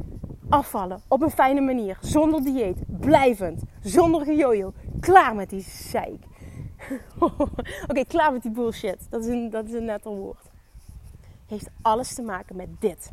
afvallen 0.49 1.01
op 1.07 1.21
een 1.21 1.29
fijne 1.31 1.61
manier, 1.61 1.97
zonder 2.01 2.43
dieet, 2.43 2.99
blijvend, 2.99 3.61
zonder 3.81 4.25
gejojo, 4.25 4.73
klaar 4.99 5.35
met 5.35 5.49
die 5.49 5.61
zeik. 5.61 6.23
Oké, 7.89 8.05
klaar 8.07 8.31
met 8.31 8.41
die 8.41 8.51
bullshit. 8.51 9.07
Dat 9.09 9.25
is 9.25 9.27
een, 9.27 9.49
dat 9.49 9.65
is 9.65 9.73
een 9.73 9.85
netter 9.85 10.11
woord. 10.11 10.49
Heeft 11.47 11.69
alles 11.81 12.13
te 12.13 12.21
maken 12.21 12.55
met 12.55 12.69
dit. 12.79 13.11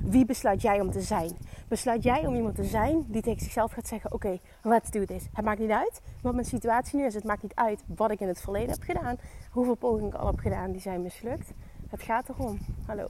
Wie 0.00 0.24
besluit 0.24 0.62
jij 0.62 0.80
om 0.80 0.90
te 0.90 1.00
zijn? 1.00 1.36
Besluit 1.68 2.02
jij 2.02 2.26
om 2.26 2.34
iemand 2.34 2.54
te 2.54 2.64
zijn 2.64 3.04
die 3.08 3.22
tegen 3.22 3.42
zichzelf 3.42 3.72
gaat 3.72 3.88
zeggen: 3.88 4.12
Oké, 4.12 4.38
let's 4.62 4.90
do 4.90 5.04
this. 5.04 5.22
Het 5.32 5.44
maakt 5.44 5.60
niet 5.60 5.70
uit 5.70 6.00
wat 6.22 6.34
mijn 6.34 6.46
situatie 6.46 6.98
nu 6.98 7.04
is. 7.04 7.14
Het 7.14 7.24
maakt 7.24 7.42
niet 7.42 7.54
uit 7.54 7.82
wat 7.86 8.10
ik 8.10 8.20
in 8.20 8.28
het 8.28 8.40
verleden 8.40 8.70
heb 8.70 8.82
gedaan. 8.82 9.16
Hoeveel 9.50 9.74
pogingen 9.74 10.08
ik 10.08 10.14
al 10.14 10.26
heb 10.26 10.38
gedaan 10.38 10.72
die 10.72 10.80
zijn 10.80 11.02
mislukt. 11.02 11.52
Het 11.88 12.02
gaat 12.02 12.28
erom, 12.28 12.58
hallo, 12.86 13.08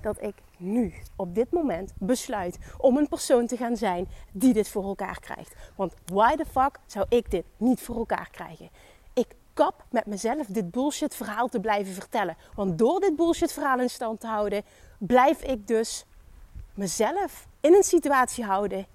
dat 0.00 0.22
ik 0.22 0.34
nu, 0.56 0.94
op 1.16 1.34
dit 1.34 1.52
moment, 1.52 1.92
besluit 1.98 2.58
om 2.78 2.96
een 2.96 3.08
persoon 3.08 3.46
te 3.46 3.56
gaan 3.56 3.76
zijn 3.76 4.08
die 4.32 4.52
dit 4.52 4.68
voor 4.68 4.84
elkaar 4.84 5.20
krijgt. 5.20 5.54
Want 5.76 5.94
why 6.04 6.36
the 6.36 6.44
fuck 6.44 6.78
zou 6.86 7.06
ik 7.08 7.30
dit 7.30 7.44
niet 7.56 7.80
voor 7.80 7.96
elkaar 7.96 8.28
krijgen? 8.30 8.68
Ik 9.12 9.34
kap 9.52 9.84
met 9.90 10.06
mezelf 10.06 10.46
dit 10.46 10.70
bullshit 10.70 11.14
verhaal 11.14 11.48
te 11.48 11.60
blijven 11.60 11.92
vertellen. 11.94 12.36
Want 12.54 12.78
door 12.78 13.00
dit 13.00 13.16
bullshit 13.16 13.52
verhaal 13.52 13.80
in 13.80 13.90
stand 13.90 14.20
te 14.20 14.26
houden, 14.26 14.62
blijf 14.98 15.42
ik 15.42 15.66
dus 15.66 16.06
mezelf 16.78 17.48
in 17.60 17.74
een 17.74 17.82
situatie 17.82 18.44
houden 18.44 18.86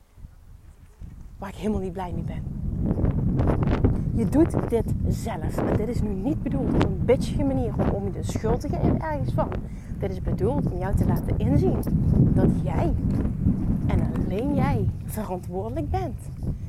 waar 1.37 1.49
ik 1.49 1.55
helemaal 1.55 1.79
niet 1.79 1.93
blij 1.93 2.11
mee 2.11 2.23
ben. 2.23 2.43
Je 4.15 4.29
doet 4.29 4.69
dit 4.69 4.93
zelf. 5.07 5.57
En 5.57 5.77
dit 5.77 5.87
is 5.87 6.01
nu 6.01 6.09
niet 6.09 6.43
bedoeld 6.43 6.73
op 6.73 6.83
een 6.83 7.05
bitchige 7.05 7.43
manier 7.43 7.73
om 7.93 8.03
je 8.03 8.11
de 8.11 8.23
schuld 8.23 8.61
te 8.61 8.69
geven 8.69 9.01
ergens 9.01 9.33
van. 9.33 9.49
Dit 9.99 10.11
is 10.11 10.21
bedoeld 10.21 10.71
om 10.71 10.79
jou 10.79 10.95
te 10.95 11.05
laten 11.05 11.37
inzien 11.37 11.83
dat 12.33 12.49
jij 12.63 12.93
en 13.87 14.13
alleen 14.15 14.55
jij 14.55 14.89
verantwoordelijk 15.05 15.89
bent. 15.89 16.19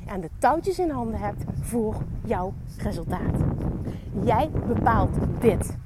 En 0.06 0.20
de 0.20 0.30
touwtjes 0.38 0.78
in 0.78 0.90
handen 0.90 1.20
hebt 1.20 1.44
voor 1.60 1.96
jouw 2.24 2.52
resultaat. 2.78 3.40
Jij 4.24 4.50
bepaalt 4.66 5.16
dit. 5.40 5.76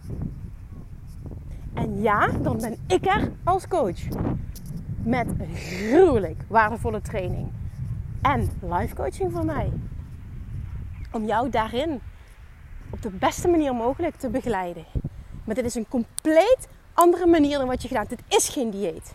En 1.75 2.01
ja, 2.01 2.29
dan 2.43 2.57
ben 2.57 2.77
ik 2.87 3.07
er 3.07 3.33
als 3.45 3.69
coach. 3.69 4.01
Met 5.03 5.27
gruwelijk 5.55 6.43
waardevolle 6.49 7.01
training. 7.01 7.49
En 8.23 8.51
live 8.63 8.95
coaching 8.95 9.33
van 9.33 9.47
mij. 9.47 9.73
Om 11.13 11.27
jou 11.27 11.51
daarin 11.51 12.01
op 12.91 13.03
de 13.03 13.11
beste 13.11 13.49
manier 13.49 13.75
mogelijk 13.75 14.17
te 14.17 14.29
begeleiden. 14.29 14.85
Maar 15.45 15.55
dit 15.55 15.65
is 15.65 15.75
een 15.75 15.89
compleet 15.89 16.69
andere 16.93 17.27
manier 17.27 17.59
dan 17.59 17.67
wat 17.67 17.83
je 17.83 17.89
gedaan 17.89 18.07
hebt. 18.09 18.23
Dit 18.29 18.39
is 18.41 18.49
geen 18.49 18.71
dieet. 18.71 19.15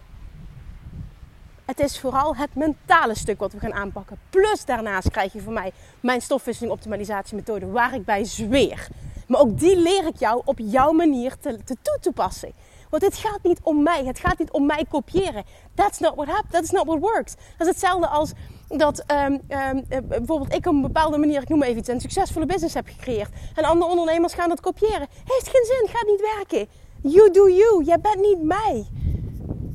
Het 1.65 1.79
is 1.79 1.99
vooral 1.99 2.35
het 2.35 2.55
mentale 2.55 3.15
stuk 3.15 3.39
wat 3.39 3.53
we 3.53 3.59
gaan 3.59 3.73
aanpakken. 3.73 4.17
Plus 4.29 4.65
daarnaast 4.65 5.11
krijg 5.11 5.33
je 5.33 5.41
van 5.41 5.53
mij 5.53 5.71
mijn 5.99 6.21
stofwisseling 6.21 6.73
optimalisatiemethode 6.73 7.67
waar 7.67 7.93
ik 7.93 8.05
bij 8.05 8.23
zweer. 8.23 8.87
Maar 9.27 9.39
ook 9.39 9.59
die 9.59 9.77
leer 9.77 10.07
ik 10.07 10.19
jou 10.19 10.41
op 10.45 10.59
jouw 10.59 10.91
manier 10.91 11.37
te, 11.37 11.63
te 11.63 11.75
toe 11.81 11.97
te 12.01 12.11
passen. 12.11 12.51
Want 12.93 13.05
het 13.05 13.17
gaat 13.17 13.43
niet 13.43 13.59
om 13.63 13.83
mij. 13.83 14.05
Het 14.05 14.19
gaat 14.19 14.39
niet 14.39 14.51
om 14.51 14.65
mij 14.65 14.85
kopiëren. 14.89 15.43
That's 15.73 15.99
not 15.99 16.15
what 16.15 16.27
happens. 16.27 16.51
That's 16.51 16.71
not 16.71 16.85
what 16.85 16.99
works. 16.99 17.35
Dat 17.57 17.67
is 17.67 17.73
hetzelfde 17.73 18.07
als 18.07 18.31
dat 18.67 19.03
um, 19.11 19.41
um, 19.49 19.85
bijvoorbeeld 20.07 20.53
ik 20.53 20.65
op 20.65 20.73
een 20.73 20.81
bepaalde 20.81 21.17
manier, 21.17 21.41
ik 21.41 21.49
noem 21.49 21.63
even 21.63 21.77
iets, 21.77 21.87
een 21.87 22.01
succesvolle 22.01 22.45
business 22.45 22.73
heb 22.73 22.87
gecreëerd. 22.87 23.29
En 23.55 23.63
andere 23.63 23.91
ondernemers 23.91 24.33
gaan 24.33 24.49
dat 24.49 24.59
kopiëren. 24.59 25.07
Heeft 25.23 25.49
geen 25.49 25.65
zin, 25.65 25.87
gaat 25.89 26.05
niet 26.05 26.21
werken. 26.35 26.67
You 27.01 27.31
do 27.31 27.49
you. 27.49 27.83
Jij 27.83 27.99
bent 27.99 28.19
niet 28.19 28.43
mij. 28.43 28.85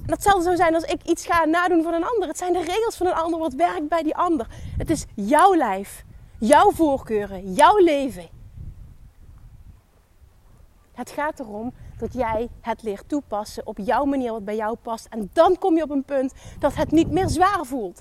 Hetzelfde 0.07 0.43
zou 0.43 0.57
zijn 0.57 0.75
als 0.75 0.85
ik 0.85 1.03
iets 1.03 1.27
ga 1.27 1.45
nadoen 1.45 1.83
van 1.83 1.95
een 1.95 2.05
ander. 2.05 2.29
Het 2.29 2.39
zijn 2.39 2.53
de 2.53 2.63
regels 2.63 2.97
van 2.97 3.07
een 3.07 3.15
ander 3.15 3.39
wat 3.39 3.55
werkt 3.55 3.89
bij 3.89 4.03
die 4.03 4.17
ander. 4.17 4.47
Het 4.77 4.91
is 4.91 5.05
jouw 5.15 5.57
lijf, 5.57 6.05
jouw 6.39 6.71
voorkeuren, 6.71 7.53
jouw 7.53 7.77
leven. 7.77 8.29
Het 10.93 11.11
gaat 11.11 11.41
erom 11.41 11.73
dat 11.99 12.13
jij 12.13 12.49
het 12.61 12.83
leert 12.83 13.09
toepassen 13.09 13.67
op 13.67 13.79
jouw 13.79 14.05
manier 14.05 14.33
wat 14.33 14.45
bij 14.45 14.57
jou 14.57 14.77
past. 14.83 15.07
En 15.11 15.31
dan 15.33 15.59
kom 15.59 15.77
je 15.77 15.83
op 15.83 15.91
een 15.91 16.05
punt 16.05 16.33
dat 16.59 16.75
het 16.75 16.91
niet 16.91 17.11
meer 17.11 17.29
zwaar 17.29 17.65
voelt. 17.65 18.01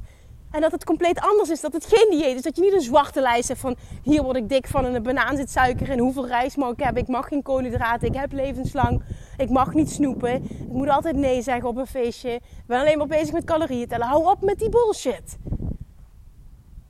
En 0.52 0.62
dat 0.62 0.72
het 0.72 0.86
compleet 0.86 1.20
anders 1.20 1.50
is. 1.50 1.62
Dat 1.62 1.74
het 1.74 1.86
geen 1.86 2.08
dieet 2.10 2.36
is. 2.36 2.42
Dat 2.42 2.56
je 2.56 2.62
niet 2.62 2.74
een 2.74 2.82
zwarte 2.82 3.22
lijst 3.22 3.48
hebt 3.48 3.60
van 3.60 3.76
hier 4.04 4.24
word 4.24 4.38
ik 4.38 4.50
dik 4.50 4.68
van 4.68 4.86
en 4.86 4.96
een 4.96 5.04
banaan 5.04 5.38
zit 5.38 5.52
suiker 5.52 5.90
in. 5.90 6.00
Hoeveel 6.00 6.28
rijst 6.28 6.58
mag 6.58 6.72
ik? 6.72 6.98
Ik 6.98 7.08
mag 7.08 7.28
geen 7.28 7.42
koolhydraten. 7.42 8.08
Ik 8.08 8.16
heb 8.16 8.32
levenslang. 8.32 9.04
Ik 9.38 9.50
mag 9.50 9.74
niet 9.74 9.92
snoepen. 9.92 10.44
Ik 10.44 10.72
moet 10.72 10.90
altijd 10.90 11.16
nee 11.16 11.42
zeggen 11.42 11.70
op 11.70 11.78
een 11.78 11.88
feestje. 11.88 12.32
Ik 12.32 12.66
ben 12.66 12.80
alleen 12.80 12.98
maar 12.98 13.08
bezig 13.08 13.34
met 13.34 13.44
calorieën 13.44 13.88
tellen. 13.88 14.08
Hou 14.08 14.26
op 14.30 14.42
met 14.42 14.60
die 14.60 14.70
bullshit. 14.70 15.38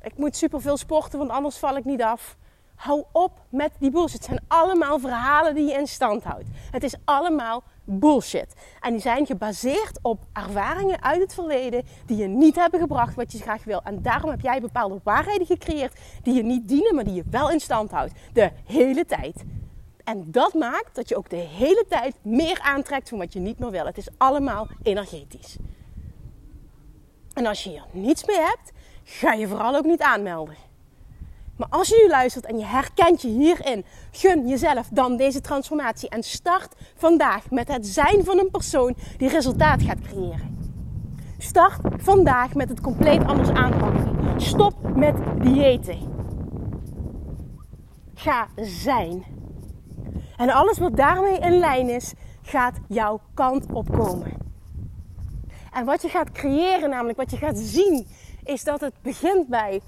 Ik 0.02 0.18
moet 0.18 0.36
superveel 0.36 0.78
sporten, 0.78 1.20
want 1.20 1.32
anders 1.32 1.58
val 1.58 1.78
ik 1.78 1.86
niet 1.86 2.02
af. 2.02 2.38
Hou 2.78 3.04
op 3.12 3.32
met 3.50 3.72
die 3.80 3.92
bullshit. 3.92 4.14
Het 4.14 4.24
zijn 4.24 4.46
allemaal 4.48 5.00
verhalen 5.00 5.56
die 5.56 5.66
je 5.66 5.74
in 5.74 5.88
stand 5.88 6.24
houdt. 6.24 6.48
Het 6.72 6.84
is 6.84 6.96
allemaal 7.06 7.64
bullshit. 7.84 8.54
En 8.80 8.92
die 8.92 9.02
zijn 9.02 9.26
gebaseerd 9.26 10.00
op 10.02 10.20
ervaringen 10.34 11.04
uit 11.04 11.22
het 11.22 11.34
verleden 11.34 11.84
die 12.06 12.18
je 12.18 12.28
niet 12.28 12.56
hebben 12.56 12.80
gebracht 12.80 13.16
wat 13.16 13.32
je 13.32 13.40
graag 13.40 13.64
wil. 13.64 13.82
En 13.84 14.02
daarom 14.02 14.30
heb 14.30 14.42
jij 14.42 14.62
bepaalde 14.62 15.00
waarheden 15.04 15.48
gecreëerd 15.48 16.00
die 16.24 16.34
je 16.34 16.44
niet 16.44 16.68
dienen, 16.68 16.96
maar 16.96 17.04
die 17.04 17.14
je 17.14 17.24
wel 17.30 17.52
in 17.52 17.60
stand 17.60 17.92
houdt. 17.92 18.14
De 18.34 18.52
hele 18.66 19.06
tijd. 19.06 19.44
En 20.04 20.32
dat 20.32 20.54
maakt 20.54 20.96
dat 20.96 21.10
je 21.10 21.18
ook 21.18 21.30
de 21.30 21.36
hele 21.36 21.86
tijd 21.90 22.16
meer 22.22 22.60
aantrekt 22.60 23.10
van 23.10 23.18
wat 23.18 23.34
je 23.34 23.40
niet 23.40 23.60
meer 23.60 23.72
wil. 23.72 23.86
Het 23.86 23.98
is 23.98 24.10
allemaal 24.18 24.68
energetisch. 24.84 25.58
En 27.34 27.46
als 27.46 27.64
je 27.64 27.70
hier 27.70 27.86
niets 27.92 28.26
mee 28.26 28.40
hebt, 28.40 28.72
ga 29.04 29.34
je 29.34 29.48
vooral 29.48 29.76
ook 29.76 29.86
niet 29.86 30.02
aanmelden. 30.02 30.67
Maar 31.58 31.68
als 31.70 31.88
je 31.88 32.02
nu 32.04 32.10
luistert 32.10 32.46
en 32.46 32.58
je 32.58 32.66
herkent 32.66 33.22
je 33.22 33.28
hierin, 33.28 33.86
gun 34.12 34.48
jezelf 34.48 34.88
dan 34.92 35.18
deze 35.18 35.42
transformatie 35.42 36.10
en 36.10 36.24
start 36.24 36.76
vandaag 36.96 37.50
met 37.50 37.68
het 37.68 37.88
zijn 37.88 38.24
van 38.24 38.40
een 38.40 38.52
persoon 38.52 38.96
die 39.18 39.30
resultaat 39.30 39.82
gaat 39.82 40.02
creëren. 40.02 40.58
Start 41.38 41.80
vandaag 41.98 42.54
met 42.54 42.70
het 42.70 42.82
compleet 42.82 43.26
anders 43.26 43.50
aanpakken. 43.50 44.42
Stop 44.42 44.96
met 44.96 45.16
diëten. 45.42 46.16
Ga 48.14 48.48
zijn. 48.56 49.24
En 50.38 50.50
alles 50.50 50.78
wat 50.78 50.96
daarmee 50.96 51.40
in 51.40 51.60
lijn 51.60 51.90
is, 51.90 52.14
gaat 52.42 52.80
jouw 52.88 53.20
kant 53.34 53.72
opkomen. 53.72 54.34
En 55.74 55.86
wat 55.86 56.02
je 56.02 56.10
gaat 56.10 56.32
creëren, 56.32 56.90
namelijk 56.90 57.18
wat 57.18 57.32
je 57.32 57.38
gaat 57.38 57.58
zien, 57.58 58.08
is 58.44 58.64
dat 58.64 58.82
het 58.82 58.94
begint 59.02 59.48
bij 59.48 59.82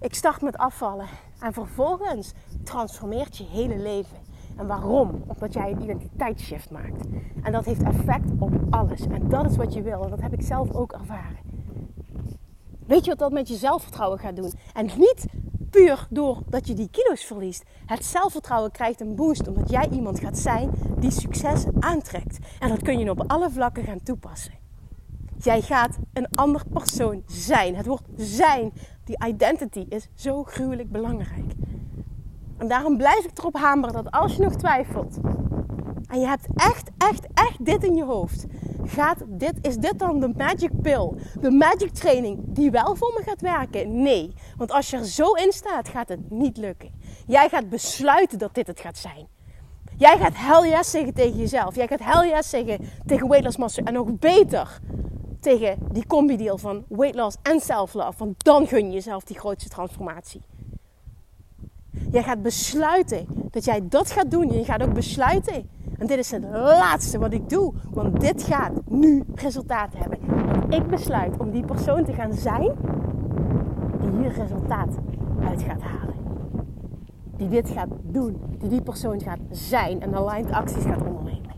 ik 0.00 0.14
start 0.14 0.42
met 0.42 0.56
afvallen. 0.56 1.06
En 1.40 1.52
vervolgens 1.52 2.32
transformeert 2.62 3.36
je 3.36 3.44
hele 3.44 3.78
leven. 3.78 4.16
En 4.56 4.66
waarom? 4.66 5.22
Omdat 5.26 5.52
jij 5.52 5.70
een 5.70 5.82
identiteitsshift 5.82 6.70
maakt. 6.70 7.06
En 7.42 7.52
dat 7.52 7.64
heeft 7.64 7.82
effect 7.82 8.30
op 8.38 8.52
alles. 8.70 9.00
En 9.00 9.28
dat 9.28 9.50
is 9.50 9.56
wat 9.56 9.74
je 9.74 9.82
wil. 9.82 10.04
En 10.04 10.10
dat 10.10 10.20
heb 10.20 10.32
ik 10.32 10.42
zelf 10.42 10.74
ook 10.74 10.92
ervaren. 10.92 11.38
Weet 12.86 13.04
je 13.04 13.10
wat 13.10 13.18
dat 13.18 13.32
met 13.32 13.48
je 13.48 13.56
zelfvertrouwen 13.56 14.18
gaat 14.18 14.36
doen? 14.36 14.52
En 14.72 14.84
niet 14.84 15.26
puur 15.70 16.06
doordat 16.10 16.66
je 16.66 16.74
die 16.74 16.90
kilo's 16.90 17.24
verliest. 17.24 17.64
Het 17.86 18.04
zelfvertrouwen 18.04 18.70
krijgt 18.70 19.00
een 19.00 19.14
boost 19.14 19.48
omdat 19.48 19.70
jij 19.70 19.88
iemand 19.88 20.20
gaat 20.20 20.38
zijn 20.38 20.70
die 20.98 21.10
succes 21.10 21.64
aantrekt. 21.80 22.38
En 22.58 22.68
dat 22.68 22.82
kun 22.82 22.98
je 22.98 23.10
op 23.10 23.24
alle 23.26 23.50
vlakken 23.50 23.84
gaan 23.84 24.02
toepassen. 24.02 24.59
Jij 25.44 25.60
gaat 25.60 25.98
een 26.12 26.28
ander 26.30 26.62
persoon 26.70 27.22
zijn. 27.26 27.76
Het 27.76 27.86
woord 27.86 28.04
zijn, 28.16 28.72
die 29.04 29.24
identity, 29.26 29.86
is 29.88 30.08
zo 30.14 30.42
gruwelijk 30.44 30.90
belangrijk. 30.90 31.52
En 32.58 32.68
daarom 32.68 32.96
blijf 32.96 33.24
ik 33.24 33.38
erop 33.38 33.56
hameren 33.56 33.94
dat 33.94 34.10
als 34.10 34.36
je 34.36 34.42
nog 34.42 34.54
twijfelt 34.54 35.18
en 36.10 36.20
je 36.20 36.26
hebt 36.26 36.46
echt, 36.54 36.90
echt, 36.98 37.26
echt 37.34 37.64
dit 37.64 37.84
in 37.84 37.94
je 37.94 38.04
hoofd, 38.04 38.46
gaat 38.84 39.18
dit, 39.28 39.52
is 39.60 39.76
dit 39.76 39.98
dan 39.98 40.20
de 40.20 40.32
magic 40.36 40.70
pill, 40.82 41.12
de 41.40 41.50
magic 41.50 41.90
training 41.90 42.38
die 42.46 42.70
wel 42.70 42.96
voor 42.96 43.12
me 43.16 43.22
gaat 43.24 43.40
werken? 43.40 44.02
Nee, 44.02 44.34
want 44.56 44.72
als 44.72 44.90
je 44.90 44.96
er 44.96 45.04
zo 45.04 45.32
in 45.32 45.52
staat, 45.52 45.88
gaat 45.88 46.08
het 46.08 46.30
niet 46.30 46.56
lukken. 46.56 46.90
Jij 47.26 47.48
gaat 47.48 47.68
besluiten 47.68 48.38
dat 48.38 48.54
dit 48.54 48.66
het 48.66 48.80
gaat 48.80 48.98
zijn. 48.98 49.26
Jij 49.96 50.18
gaat 50.18 50.32
hell 50.34 50.70
yes 50.70 50.90
zeggen 50.90 51.14
tegen 51.14 51.36
jezelf. 51.36 51.74
Jij 51.74 51.86
gaat 51.86 52.02
hell 52.02 52.28
yes 52.28 52.50
zeggen 52.50 52.78
tegen 53.06 53.42
loss 53.42 53.56
master. 53.56 53.84
En 53.84 53.92
nog 53.92 54.18
beter, 54.18 54.80
tegen 55.40 55.78
die 55.92 56.06
combi-deal 56.06 56.58
van 56.58 56.84
weight 56.88 57.16
loss 57.16 57.36
en 57.42 57.60
self-love. 57.60 58.18
Want 58.18 58.44
dan 58.44 58.66
gun 58.66 58.86
je 58.86 58.92
jezelf 58.92 59.24
die 59.24 59.38
grootste 59.38 59.68
transformatie. 59.68 60.42
Jij 62.10 62.22
gaat 62.22 62.42
besluiten 62.42 63.26
dat 63.50 63.64
jij 63.64 63.88
dat 63.88 64.10
gaat 64.10 64.30
doen. 64.30 64.50
En 64.50 64.58
je 64.58 64.64
gaat 64.64 64.82
ook 64.82 64.92
besluiten. 64.92 65.68
En 65.98 66.06
dit 66.06 66.18
is 66.18 66.30
het 66.30 66.42
laatste 66.52 67.18
wat 67.18 67.32
ik 67.32 67.48
doe. 67.48 67.72
Want 67.90 68.20
dit 68.20 68.42
gaat 68.42 68.72
nu 68.86 69.24
resultaat 69.34 69.92
hebben. 69.96 70.18
Want 70.50 70.74
ik 70.74 70.86
besluit 70.86 71.36
om 71.38 71.50
die 71.50 71.64
persoon 71.64 72.04
te 72.04 72.12
gaan 72.12 72.32
zijn 72.32 72.76
die 74.00 74.10
hier 74.10 74.32
resultaat 74.32 74.96
uit 75.44 75.62
gaat 75.62 75.80
halen. 75.80 76.14
Die 77.36 77.48
dit 77.48 77.70
gaat 77.70 77.88
doen. 78.02 78.40
Die 78.58 78.68
die 78.68 78.82
persoon 78.82 79.20
gaat 79.20 79.40
zijn 79.50 80.02
en 80.02 80.14
aligned 80.14 80.52
acties 80.52 80.82
gaat 80.82 81.02
ondernemen. 81.02 81.50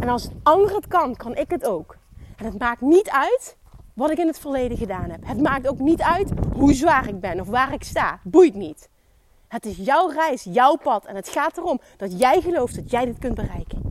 En 0.00 0.08
als 0.08 0.22
het 0.22 0.32
ander 0.42 0.74
het 0.74 0.86
kan, 0.86 1.16
kan 1.16 1.36
ik 1.36 1.50
het 1.50 1.66
ook. 1.66 1.96
En 2.36 2.44
het 2.44 2.58
maakt 2.58 2.80
niet 2.80 3.10
uit 3.10 3.56
wat 3.94 4.10
ik 4.10 4.18
in 4.18 4.26
het 4.26 4.38
verleden 4.38 4.76
gedaan 4.76 5.10
heb. 5.10 5.26
Het 5.26 5.40
maakt 5.40 5.68
ook 5.68 5.78
niet 5.78 6.02
uit 6.02 6.30
hoe 6.52 6.72
zwaar 6.72 7.08
ik 7.08 7.20
ben 7.20 7.40
of 7.40 7.48
waar 7.48 7.72
ik 7.72 7.82
sta. 7.82 8.20
Boeit 8.22 8.54
niet. 8.54 8.88
Het 9.48 9.66
is 9.66 9.76
jouw 9.76 10.08
reis, 10.08 10.42
jouw 10.42 10.76
pad. 10.76 11.04
En 11.04 11.16
het 11.16 11.28
gaat 11.28 11.56
erom 11.56 11.80
dat 11.96 12.18
jij 12.18 12.40
gelooft 12.40 12.74
dat 12.74 12.90
jij 12.90 13.04
dit 13.04 13.18
kunt 13.18 13.34
bereiken. 13.34 13.82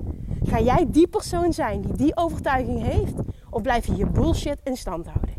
Ga 0.43 0.60
jij 0.60 0.86
die 0.88 1.08
persoon 1.08 1.53
zijn 1.53 1.82
die 1.82 1.93
die 1.93 2.17
overtuiging 2.17 2.82
heeft? 2.82 3.13
Of 3.49 3.62
blijf 3.62 3.86
je 3.86 3.95
je 3.95 4.06
bullshit 4.06 4.60
in 4.63 4.77
stand 4.77 5.08
houden? 5.08 5.36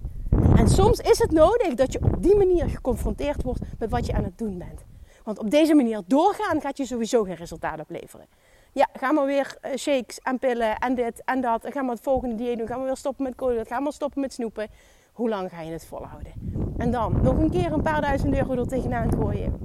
En 0.56 0.68
soms 0.68 0.98
is 0.98 1.18
het 1.18 1.30
nodig 1.30 1.74
dat 1.74 1.92
je 1.92 2.02
op 2.02 2.22
die 2.22 2.36
manier 2.36 2.68
geconfronteerd 2.68 3.42
wordt 3.42 3.60
met 3.78 3.90
wat 3.90 4.06
je 4.06 4.12
aan 4.12 4.24
het 4.24 4.38
doen 4.38 4.58
bent. 4.58 4.84
Want 5.24 5.38
op 5.38 5.50
deze 5.50 5.74
manier 5.74 6.02
doorgaan 6.06 6.60
gaat 6.60 6.76
je 6.76 6.86
sowieso 6.86 7.22
geen 7.22 7.34
resultaat 7.34 7.80
opleveren. 7.80 8.26
Ja, 8.74 8.88
ga 8.92 9.12
maar 9.12 9.26
weer 9.26 9.56
eh, 9.60 9.76
shakes 9.76 10.18
en 10.18 10.38
pillen 10.38 10.78
en 10.78 10.94
dit 10.94 11.22
en 11.24 11.40
dat. 11.40 11.64
En 11.64 11.72
ga 11.72 11.82
maar 11.82 11.94
het 11.94 12.02
volgende 12.02 12.34
dieet 12.34 12.58
doen. 12.58 12.66
Ga 12.66 12.76
maar 12.76 12.86
weer 12.86 12.96
stoppen 12.96 13.24
met 13.24 13.34
koolhydraten. 13.34 13.74
Ga 13.74 13.80
maar 13.80 13.92
stoppen 13.92 14.20
met 14.20 14.32
snoepen. 14.32 14.68
Hoe 15.12 15.28
lang 15.28 15.50
ga 15.50 15.60
je 15.60 15.72
het 15.72 15.86
volhouden? 15.86 16.32
En 16.76 16.90
dan 16.90 17.22
nog 17.22 17.38
een 17.38 17.50
keer 17.50 17.72
een 17.72 17.82
paar 17.82 18.00
duizend 18.00 18.34
euro 18.34 18.54
er 18.54 18.66
tegenaan 18.66 19.12
gooien. 19.12 19.58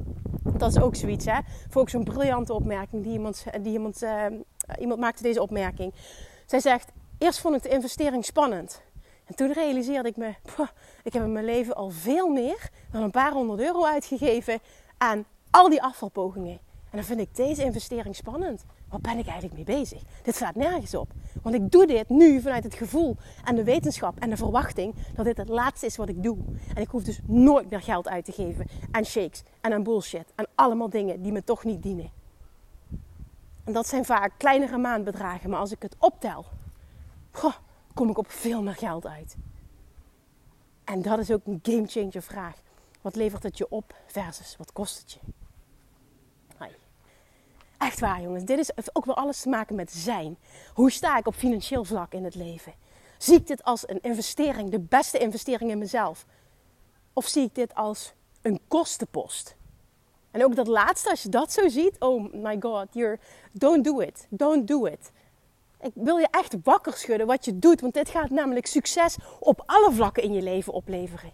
Dat 0.58 0.76
is 0.76 0.82
ook 0.82 0.95
zoiets, 0.95 1.26
hè? 1.26 1.39
Volgens 1.69 1.93
zo'n 1.93 2.04
briljante 2.04 2.54
opmerking 2.54 3.04
die 3.04 3.12
iemand, 3.12 3.45
die 3.62 3.72
iemand, 3.72 4.04
uh, 4.04 4.26
iemand 4.80 5.00
maakte 5.00 5.24
deze 5.24 5.41
opmerking. 5.41 5.93
Zij 6.45 6.60
zegt: 6.60 6.91
Eerst 7.17 7.39
vond 7.39 7.56
ik 7.56 7.63
de 7.63 7.69
investering 7.69 8.26
spannend. 8.26 8.82
En 9.26 9.36
toen 9.36 9.54
realiseerde 9.54 10.10
ik 10.10 10.17
me: 10.17 10.34
ik 11.04 11.13
heb 11.13 11.24
in 11.24 11.32
mijn 11.32 11.45
leven 11.45 11.76
al 11.76 11.89
veel 11.89 12.28
meer 12.28 12.69
dan 12.91 13.04
een 13.04 13.12
paar 13.12 13.32
honderd 13.32 13.60
euro 13.60 13.86
uitgegeven 13.86 14.60
aan 14.98 15.26
al 15.52 15.69
die 15.69 15.82
afvalpogingen. 15.82 16.60
En 16.89 16.98
dan 16.98 17.04
vind 17.04 17.19
ik 17.19 17.36
deze 17.36 17.63
investering 17.63 18.15
spannend. 18.15 18.65
Wat 18.89 19.02
ben 19.02 19.17
ik 19.17 19.25
eigenlijk 19.25 19.56
mee 19.56 19.78
bezig? 19.78 20.02
Dit 20.23 20.36
slaat 20.36 20.56
nergens 20.56 20.95
op. 20.95 21.12
Want 21.41 21.56
ik 21.56 21.71
doe 21.71 21.88
dit 21.88 22.10
nu 22.10 22.41
vanuit 22.41 22.63
het 22.63 22.73
gevoel 22.73 23.15
en 23.43 23.56
de 23.56 23.63
wetenschap 23.63 24.19
en 24.19 24.30
de 24.30 24.38
verwachting 24.38 24.95
dat 25.15 25.25
dit 25.25 25.38
het 25.38 25.49
laatste 25.49 25.86
is 25.86 25.95
wat 25.95 26.10
ik 26.10 26.23
doe. 26.23 26.38
En 26.73 26.82
ik 26.82 26.89
hoef 26.89 27.04
dus 27.04 27.19
nooit 27.25 27.69
meer 27.69 27.82
geld 27.82 28.08
uit 28.08 28.25
te 28.25 28.32
geven 28.32 28.67
aan 28.91 29.06
shakes 29.06 29.43
en 29.62 29.73
aan 29.73 29.84
bullshit. 29.84 30.34
En 30.36 30.47
allemaal 30.56 30.89
dingen 30.89 31.21
die 31.21 31.32
me 31.32 31.43
toch 31.43 31.63
niet 31.63 31.84
dienen. 31.84 32.12
En 33.63 33.73
dat 33.73 33.88
zijn 33.88 34.06
vaak 34.06 34.32
kleinere 34.38 34.78
maandbedragen. 34.78 35.49
Maar 35.49 35.60
als 35.60 35.71
ik 35.71 35.82
het 35.82 35.95
optel, 35.99 36.45
kom 37.93 38.10
ik 38.10 38.17
op 38.17 38.32
veel 38.32 38.63
meer 38.63 38.75
geld 38.75 39.06
uit. 39.06 39.36
En 40.84 41.02
dat 41.02 41.19
is 41.19 41.32
ook 41.32 41.45
een 41.45 41.60
game 41.63 41.88
changer 41.88 42.21
vraag. 42.21 42.56
Wat 43.02 43.15
levert 43.15 43.43
het 43.43 43.58
je 43.58 43.69
op 43.69 43.95
versus 44.06 44.56
wat 44.58 44.73
kost 44.73 44.99
het 44.99 45.12
je? 45.12 45.19
Echt 47.80 48.00
waar, 48.00 48.22
jongens. 48.22 48.44
Dit 48.44 48.60
is, 48.60 48.72
heeft 48.76 48.96
ook 48.96 49.06
wel 49.06 49.15
alles 49.15 49.42
te 49.42 49.50
maken 49.50 49.76
met 49.76 49.92
zijn. 49.92 50.38
Hoe 50.74 50.92
sta 50.92 51.18
ik 51.18 51.28
op 51.28 51.36
financieel 51.36 51.84
vlak 51.84 52.13
in 52.13 52.24
het 52.24 52.36
leven? 52.36 52.74
Zie 53.18 53.36
ik 53.36 53.48
dit 53.48 53.63
als 53.63 53.89
een 53.89 54.02
investering, 54.02 54.70
de 54.70 54.80
beste 54.80 55.18
investering 55.18 55.72
in 55.72 55.78
mezelf? 55.78 56.26
Of 57.13 57.28
zie 57.28 57.44
ik 57.44 57.56
dit 57.56 57.76
als 57.76 58.13
een 58.42 58.60
kostenpost? 58.68 59.56
En 60.32 60.44
ook 60.44 60.56
dat 60.56 60.68
laatste, 60.68 61.10
als 61.10 61.24
je 61.24 61.30
dat 61.30 61.52
zo 61.52 61.68
ziet, 61.68 61.96
oh 62.00 62.34
my 62.34 62.58
god, 62.60 62.88
you're, 62.92 63.20
don't 63.52 63.84
do 63.84 64.00
it, 64.00 64.28
don't 64.30 64.68
do 64.68 64.86
it. 64.86 65.12
Ik 65.82 65.92
wil 65.94 66.18
je 66.18 66.28
echt 66.32 66.56
wakker 66.63 66.94
schudden 66.94 67.28
wat 67.28 67.46
je 67.46 67.60
doet, 67.60 67.82
want 67.82 67.94
dit 67.94 68.10
gaat 68.10 68.30
namelijk 68.30 68.65
succes 68.65 69.18
op 69.39 69.63
alle 69.65 69.92
vlakken 69.92 70.24
in 70.24 70.34
je 70.34 70.42
leven 70.42 70.74
opleveren. 70.74 71.32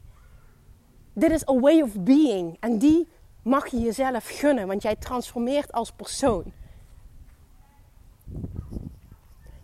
Dit 1.14 1.32
is 1.32 1.50
a 1.50 1.60
way 1.60 1.82
of 1.82 1.94
being 1.94 2.58
en 2.60 2.78
die 2.78 3.08
mag 3.46 3.68
je 3.68 3.80
jezelf 3.80 4.28
gunnen, 4.28 4.68
want 4.68 4.82
jij 4.82 4.96
transformeert 4.96 5.72
als 5.72 5.92
persoon. 5.92 6.44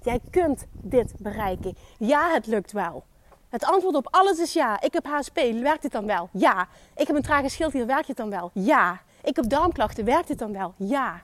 Jij 0.01 0.19
kunt 0.29 0.65
dit 0.71 1.13
bereiken. 1.17 1.77
Ja, 1.97 2.33
het 2.33 2.47
lukt 2.47 2.71
wel. 2.71 3.03
Het 3.49 3.65
antwoord 3.65 3.95
op 3.95 4.07
alles 4.11 4.39
is 4.39 4.53
ja. 4.53 4.81
Ik 4.81 4.93
heb 4.93 5.05
HSP, 5.05 5.35
werkt 5.61 5.81
dit 5.81 5.91
dan 5.91 6.05
wel? 6.05 6.29
Ja. 6.31 6.67
Ik 6.95 7.07
heb 7.07 7.15
een 7.15 7.21
trage 7.21 7.49
schildklier, 7.49 7.85
werkt 7.85 8.07
dit 8.07 8.17
dan 8.17 8.29
wel? 8.29 8.51
Ja. 8.53 9.01
Ik 9.23 9.35
heb 9.35 9.49
darmklachten, 9.49 10.05
werkt 10.05 10.27
dit 10.27 10.39
dan 10.39 10.51
wel? 10.51 10.73
Ja. 10.77 11.21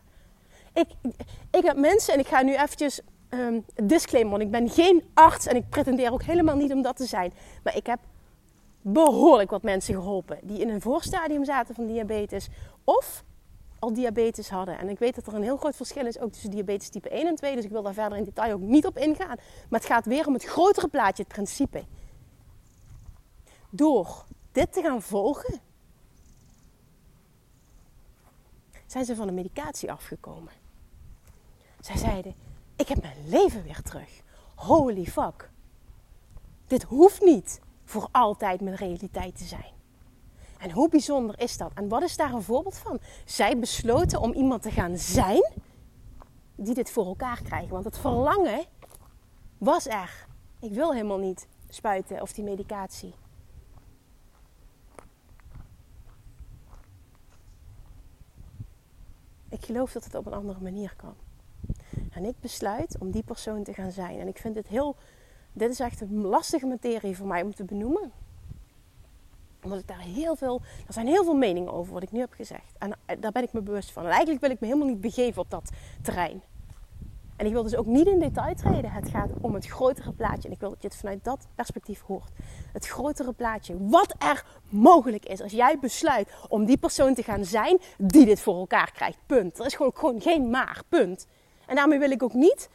ik, 0.73 0.87
ik 1.51 1.63
heb 1.63 1.77
mensen, 1.77 2.13
en 2.13 2.19
ik 2.19 2.27
ga 2.27 2.41
nu 2.41 2.55
eventjes 2.55 3.01
um, 3.29 3.65
disclaimer, 3.83 4.41
ik 4.41 4.51
ben 4.51 4.69
geen 4.69 5.03
arts 5.13 5.47
en 5.47 5.55
ik 5.55 5.69
pretendeer 5.69 6.11
ook 6.11 6.23
helemaal 6.23 6.55
niet 6.55 6.73
om 6.73 6.81
dat 6.81 6.95
te 6.95 7.05
zijn. 7.05 7.33
Maar 7.63 7.75
ik 7.75 7.85
heb 7.85 7.99
behoorlijk 8.93 9.49
wat 9.49 9.63
mensen 9.63 9.93
geholpen 9.93 10.39
die 10.43 10.59
in 10.59 10.69
een 10.69 10.81
voorstadium 10.81 11.45
zaten 11.45 11.75
van 11.75 11.87
diabetes 11.87 12.49
of 12.83 13.23
al 13.79 13.93
diabetes 13.93 14.49
hadden. 14.49 14.77
En 14.77 14.89
ik 14.89 14.99
weet 14.99 15.15
dat 15.15 15.27
er 15.27 15.33
een 15.33 15.43
heel 15.43 15.57
groot 15.57 15.75
verschil 15.75 16.05
is 16.05 16.19
ook 16.19 16.31
tussen 16.31 16.51
diabetes 16.51 16.89
type 16.89 17.09
1 17.09 17.27
en 17.27 17.35
2, 17.35 17.55
dus 17.55 17.63
ik 17.63 17.71
wil 17.71 17.81
daar 17.81 17.93
verder 17.93 18.17
in 18.17 18.23
detail 18.23 18.53
ook 18.53 18.61
niet 18.61 18.85
op 18.85 18.97
ingaan. 18.97 19.35
Maar 19.69 19.79
het 19.79 19.85
gaat 19.85 20.05
weer 20.05 20.27
om 20.27 20.33
het 20.33 20.43
grotere 20.43 20.87
plaatje, 20.87 21.23
het 21.23 21.33
principe. 21.33 21.83
Door 23.69 24.25
dit 24.51 24.73
te 24.73 24.81
gaan 24.81 25.01
volgen, 25.01 25.59
zijn 28.85 29.05
ze 29.05 29.15
van 29.15 29.27
de 29.27 29.33
medicatie 29.33 29.91
afgekomen. 29.91 30.51
Zij 31.79 31.97
zeiden: 31.97 32.35
Ik 32.75 32.87
heb 32.87 33.01
mijn 33.01 33.29
leven 33.29 33.63
weer 33.63 33.81
terug. 33.81 34.21
Holy 34.55 35.05
fuck. 35.05 35.49
Dit 36.67 36.83
hoeft 36.83 37.21
niet 37.21 37.59
voor 37.87 38.07
altijd 38.11 38.61
mijn 38.61 38.75
realiteit 38.75 39.37
te 39.37 39.43
zijn. 39.43 39.75
En 40.57 40.71
hoe 40.71 40.89
bijzonder 40.89 41.39
is 41.39 41.57
dat? 41.57 41.71
En 41.73 41.87
wat 41.87 42.03
is 42.03 42.17
daar 42.17 42.33
een 42.33 42.41
voorbeeld 42.41 42.77
van? 42.77 42.99
Zij 43.25 43.59
besloten 43.59 44.21
om 44.21 44.33
iemand 44.33 44.61
te 44.61 44.71
gaan 44.71 44.97
zijn 44.97 45.51
die 46.55 46.73
dit 46.73 46.91
voor 46.91 47.05
elkaar 47.05 47.41
krijgt. 47.41 47.69
Want 47.69 47.85
het 47.85 47.97
verlangen 47.97 48.65
was 49.57 49.87
er. 49.87 50.27
Ik 50.59 50.73
wil 50.73 50.93
helemaal 50.93 51.19
niet 51.19 51.47
spuiten 51.69 52.21
of 52.21 52.33
die 52.33 52.43
medicatie. 52.43 53.13
Ik 59.49 59.65
geloof 59.65 59.91
dat 59.91 60.03
het 60.03 60.15
op 60.15 60.25
een 60.25 60.33
andere 60.33 60.59
manier 60.61 60.93
kan. 60.95 61.15
En 62.11 62.25
ik 62.25 62.39
besluit 62.39 62.97
om 62.99 63.11
die 63.11 63.23
persoon 63.23 63.63
te 63.63 63.73
gaan 63.73 63.91
zijn. 63.91 64.19
En 64.19 64.27
ik 64.27 64.37
vind 64.37 64.55
het 64.55 64.67
heel. 64.67 64.95
Dit 65.57 65.69
is 65.69 65.79
echt 65.79 66.01
een 66.01 66.21
lastige 66.21 66.65
materie 66.65 67.17
voor 67.17 67.27
mij 67.27 67.41
om 67.41 67.55
te 67.55 67.63
benoemen. 67.63 68.11
Omdat 69.63 69.79
ik 69.79 69.87
daar 69.87 69.99
heel 69.99 70.35
veel. 70.35 70.61
Er 70.87 70.93
zijn 70.93 71.07
heel 71.07 71.23
veel 71.23 71.35
meningen 71.35 71.73
over 71.73 71.93
wat 71.93 72.03
ik 72.03 72.11
nu 72.11 72.19
heb 72.19 72.33
gezegd. 72.33 72.73
En 72.77 72.91
eh, 73.05 73.17
daar 73.19 73.31
ben 73.31 73.43
ik 73.43 73.53
me 73.53 73.61
bewust 73.61 73.91
van. 73.91 74.03
En 74.03 74.09
eigenlijk 74.09 74.41
wil 74.41 74.49
ik 74.49 74.59
me 74.59 74.67
helemaal 74.67 74.87
niet 74.87 75.01
begeven 75.01 75.41
op 75.41 75.49
dat 75.49 75.69
terrein. 76.01 76.41
En 77.35 77.45
ik 77.45 77.51
wil 77.51 77.63
dus 77.63 77.75
ook 77.75 77.85
niet 77.85 78.07
in 78.07 78.19
detail 78.19 78.55
treden. 78.55 78.91
Het 78.91 79.09
gaat 79.09 79.29
om 79.41 79.53
het 79.53 79.65
grotere 79.65 80.11
plaatje. 80.11 80.47
En 80.47 80.53
ik 80.53 80.59
wil 80.59 80.69
dat 80.69 80.81
je 80.81 80.87
het 80.87 80.97
vanuit 80.97 81.23
dat 81.23 81.47
perspectief 81.55 82.01
hoort. 82.01 82.31
Het 82.73 82.87
grotere 82.87 83.33
plaatje. 83.33 83.75
Wat 83.79 84.15
er 84.17 84.45
mogelijk 84.69 85.25
is 85.25 85.41
als 85.41 85.51
jij 85.51 85.79
besluit 85.79 86.29
om 86.47 86.65
die 86.65 86.77
persoon 86.77 87.13
te 87.13 87.23
gaan 87.23 87.45
zijn 87.45 87.79
die 87.97 88.25
dit 88.25 88.39
voor 88.39 88.55
elkaar 88.55 88.91
krijgt. 88.91 89.17
Punt. 89.25 89.59
Er 89.59 89.65
is 89.65 89.75
gewoon, 89.75 89.95
gewoon 89.95 90.21
geen 90.21 90.49
maar. 90.49 90.81
Punt. 90.89 91.27
En 91.65 91.75
daarmee 91.75 91.99
wil 91.99 92.11
ik 92.11 92.23
ook 92.23 92.33
niet 92.33 92.69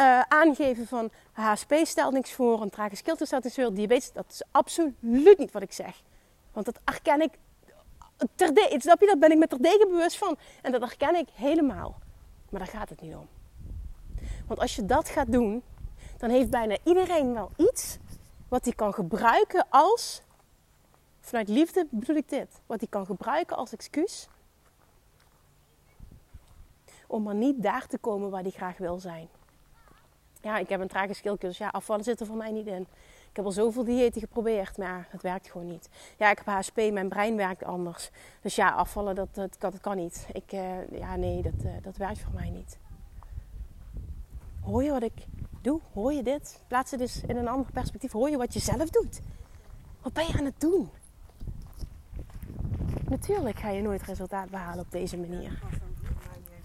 uh, 0.00 0.20
aangeven 0.20 0.86
van 0.86 1.10
HSP 1.32 1.74
stelt 1.82 2.12
niks 2.12 2.32
voor, 2.32 2.62
een 2.62 2.70
trage 2.70 2.96
veel, 3.40 3.74
diabetes. 3.74 4.12
Dat 4.12 4.24
is 4.28 4.42
absoluut 4.50 5.38
niet 5.38 5.52
wat 5.52 5.62
ik 5.62 5.72
zeg. 5.72 6.02
Want 6.52 6.66
dat 6.66 6.80
herken 6.84 7.20
ik 7.20 7.38
terdege, 8.34 8.80
snap 8.80 9.00
je, 9.00 9.06
dat 9.06 9.18
ben 9.18 9.30
ik 9.30 9.38
me 9.38 9.46
terdege 9.46 9.86
bewust 9.86 10.18
van. 10.18 10.36
En 10.62 10.72
dat 10.72 10.80
herken 10.80 11.14
ik 11.14 11.28
helemaal. 11.34 11.98
Maar 12.50 12.60
daar 12.60 12.70
gaat 12.70 12.88
het 12.88 13.00
niet 13.00 13.14
om. 13.14 13.28
Want 14.46 14.60
als 14.60 14.76
je 14.76 14.86
dat 14.86 15.08
gaat 15.08 15.32
doen, 15.32 15.62
dan 16.18 16.30
heeft 16.30 16.50
bijna 16.50 16.76
iedereen 16.84 17.34
wel 17.34 17.50
iets 17.56 17.98
wat 18.48 18.64
hij 18.64 18.72
kan 18.72 18.94
gebruiken 18.94 19.66
als, 19.68 20.22
vanuit 21.20 21.48
liefde 21.48 21.86
bedoel 21.90 22.16
ik 22.16 22.28
dit, 22.28 22.60
wat 22.66 22.80
hij 22.80 22.88
kan 22.88 23.06
gebruiken 23.06 23.56
als 23.56 23.72
excuus 23.72 24.28
om 27.12 27.22
maar 27.22 27.34
niet 27.34 27.62
daar 27.62 27.86
te 27.86 27.98
komen 27.98 28.30
waar 28.30 28.42
hij 28.42 28.50
graag 28.50 28.78
wil 28.78 28.98
zijn. 28.98 29.28
Ja, 30.42 30.58
ik 30.58 30.68
heb 30.68 30.80
een 30.80 30.88
trage 30.88 31.14
schildkus. 31.14 31.58
Ja, 31.58 31.68
afvallen 31.68 32.04
zit 32.04 32.20
er 32.20 32.26
voor 32.26 32.36
mij 32.36 32.50
niet 32.50 32.66
in. 32.66 32.86
Ik 33.30 33.36
heb 33.38 33.44
al 33.44 33.52
zoveel 33.52 33.84
diëten 33.84 34.20
geprobeerd, 34.20 34.76
maar 34.76 35.06
het 35.10 35.22
werkt 35.22 35.50
gewoon 35.50 35.66
niet. 35.66 35.88
Ja, 36.18 36.30
ik 36.30 36.38
heb 36.38 36.46
HSP, 36.46 36.76
mijn 36.76 37.08
brein 37.08 37.36
werkt 37.36 37.64
anders. 37.64 38.10
Dus 38.40 38.54
ja, 38.54 38.70
afvallen, 38.70 39.14
dat, 39.14 39.48
dat, 39.58 39.80
kan 39.80 39.96
niet. 39.96 40.26
Ik, 40.32 40.52
uh, 40.52 40.90
ja, 40.90 41.16
nee, 41.16 41.42
dat, 41.42 41.64
uh, 41.64 41.72
dat 41.82 41.96
werkt 41.96 42.20
voor 42.20 42.32
mij 42.34 42.50
niet. 42.50 42.78
Hoor 44.60 44.82
je 44.82 44.90
wat 44.90 45.02
ik 45.02 45.26
doe? 45.60 45.80
Hoor 45.92 46.12
je 46.12 46.22
dit? 46.22 46.62
Plaats 46.66 46.90
het 46.90 47.00
dus 47.00 47.22
in 47.26 47.36
een 47.36 47.48
ander 47.48 47.72
perspectief. 47.72 48.12
Hoor 48.12 48.30
je 48.30 48.36
wat 48.36 48.52
je 48.52 48.60
zelf 48.60 48.90
doet? 48.90 49.20
Wat 50.02 50.12
ben 50.12 50.26
je 50.26 50.38
aan 50.38 50.44
het 50.44 50.60
doen? 50.60 50.90
Natuurlijk 53.08 53.58
ga 53.58 53.70
je 53.70 53.82
nooit 53.82 54.02
resultaat 54.02 54.50
behalen 54.50 54.84
op 54.84 54.90
deze 54.90 55.16
manier. 55.16 55.62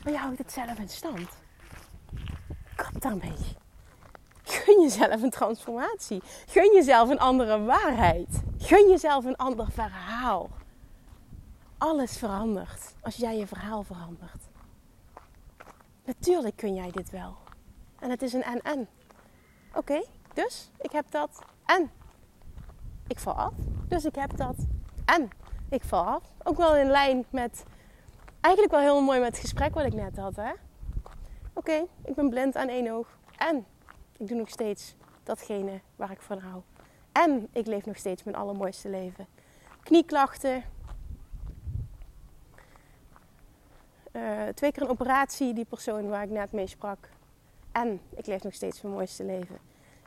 Maar 0.04 0.14
je 0.14 0.20
houdt 0.20 0.38
het 0.38 0.52
zelf 0.52 0.80
in 0.80 0.90
stand. 0.90 1.30
Kap 2.76 3.02
daarmee. 3.02 3.36
Gun 4.48 4.82
jezelf 4.82 5.22
een 5.22 5.30
transformatie. 5.30 6.22
Gun 6.48 6.74
jezelf 6.74 7.10
een 7.10 7.20
andere 7.20 7.64
waarheid. 7.64 8.42
Gun 8.58 8.90
jezelf 8.90 9.26
een 9.26 9.36
ander 9.36 9.72
verhaal. 9.72 10.50
Alles 11.78 12.18
verandert 12.18 12.94
als 13.02 13.16
jij 13.16 13.38
je 13.38 13.48
verhaal 13.48 13.84
verandert. 13.84 14.44
Natuurlijk 16.06 16.56
kun 16.56 16.76
jij 16.76 16.92
dit 16.92 17.10
wel. 17.10 17.38
En 18.00 18.10
het 18.10 18.22
is 18.22 18.34
een 18.34 18.44
en-en. 18.44 18.88
Oké, 19.74 20.04
dus 20.34 20.70
ik 20.82 20.92
heb 20.92 21.12
dat 21.12 21.40
en. 21.66 21.92
Ik 23.08 23.20
val 23.20 23.34
af, 23.34 23.54
dus 23.88 24.06
ik 24.06 24.16
heb 24.16 24.38
dat 24.38 24.56
en. 25.06 25.30
Ik 25.70 25.84
val 25.84 26.04
af. 26.04 26.24
Ook 26.44 26.58
wel 26.58 26.76
in 26.76 26.90
lijn 26.90 27.26
met 27.30 27.64
eigenlijk 28.42 28.74
wel 28.74 28.84
heel 28.84 29.02
mooi 29.02 29.20
met 29.20 29.32
het 29.32 29.40
gesprek 29.40 29.74
wat 29.74 29.86
ik 29.86 29.94
net 29.94 30.18
had. 30.18 30.36
Hè? 30.36 30.52
Oké, 31.54 31.86
ik 32.06 32.16
ben 32.16 32.30
blind 32.30 32.56
aan 32.56 32.68
één 32.68 32.92
oog. 32.92 33.08
En 33.38 33.66
ik 34.18 34.28
doe 34.28 34.38
nog 34.38 34.50
steeds 34.50 34.96
datgene 35.24 35.82
waar 35.96 36.12
ik 36.12 36.22
van 36.22 36.40
hou. 36.40 36.62
En 37.12 37.48
ik 37.52 37.66
leef 37.66 37.86
nog 37.86 37.98
steeds 37.98 38.24
mijn 38.24 38.36
allermooiste 38.36 38.90
leven. 38.90 39.28
Knieklachten. 39.84 40.64
Uh, 44.12 44.48
twee 44.48 44.72
keer 44.72 44.82
een 44.82 44.90
operatie, 44.90 45.54
die 45.54 45.66
persoon 45.66 46.08
waar 46.08 46.24
ik 46.24 46.30
net 46.30 46.52
mee 46.52 46.68
sprak. 46.68 47.10
En 47.72 48.02
ik 48.16 48.26
leef 48.26 48.44
nog 48.44 48.54
steeds 48.54 48.82
mijn 48.82 48.94
mooiste 48.94 49.24
leven. 49.24 49.58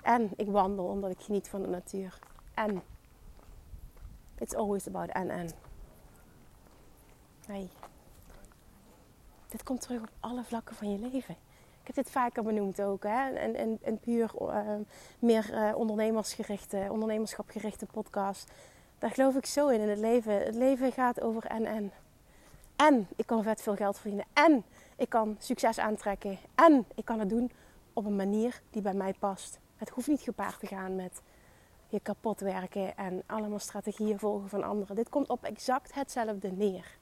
En 0.02 0.30
ik 0.36 0.48
wandel 0.48 0.84
omdat 0.84 1.10
ik 1.10 1.20
geniet 1.20 1.48
van 1.48 1.62
de 1.62 1.68
natuur. 1.68 2.18
En 2.54 2.82
it's 4.38 4.54
always 4.54 4.86
about 4.86 5.08
en 5.08 5.30
en. 5.30 5.50
Hey. 7.46 7.68
Dit 9.48 9.62
komt 9.62 9.80
terug 9.80 10.00
op 10.02 10.10
alle 10.20 10.44
vlakken 10.44 10.76
van 10.76 10.90
je 10.92 10.98
leven. 10.98 11.36
Heb 11.90 12.04
dit 12.04 12.14
vaker 12.14 12.42
benoemd 12.42 12.82
ook. 12.82 13.02
Hè? 13.02 13.30
En, 13.30 13.54
en, 13.54 13.78
en 13.82 13.98
puur 13.98 14.30
uh, 14.40 14.60
meer 15.18 15.50
uh, 15.52 15.76
ondernemersgerichte, 15.76 16.86
ondernemerschapgerichte 16.90 17.86
podcast. 17.86 18.52
Daar 18.98 19.10
geloof 19.10 19.36
ik 19.36 19.46
zo 19.46 19.68
in 19.68 19.80
in 19.80 19.88
het 19.88 19.98
leven. 19.98 20.44
Het 20.44 20.54
leven 20.54 20.92
gaat 20.92 21.20
over 21.20 21.44
en 21.44 21.66
en. 21.66 21.92
En 22.76 23.08
ik 23.16 23.26
kan 23.26 23.42
vet 23.42 23.62
veel 23.62 23.76
geld 23.76 23.98
verdienen. 23.98 24.24
En 24.32 24.64
ik 24.96 25.08
kan 25.08 25.36
succes 25.38 25.78
aantrekken. 25.78 26.38
En 26.54 26.84
ik 26.94 27.04
kan 27.04 27.18
het 27.18 27.28
doen 27.28 27.50
op 27.92 28.04
een 28.04 28.16
manier 28.16 28.62
die 28.70 28.82
bij 28.82 28.94
mij 28.94 29.14
past. 29.18 29.58
Het 29.76 29.88
hoeft 29.88 30.08
niet 30.08 30.20
gepaard 30.20 30.60
te 30.60 30.66
gaan 30.66 30.96
met 30.96 31.22
je 31.88 32.00
kapot 32.00 32.40
werken 32.40 32.96
en 32.96 33.22
allemaal 33.26 33.58
strategieën 33.58 34.18
volgen 34.18 34.48
van 34.48 34.62
anderen. 34.62 34.96
Dit 34.96 35.08
komt 35.08 35.28
op 35.28 35.44
exact 35.44 35.94
hetzelfde 35.94 36.50
neer. 36.50 36.98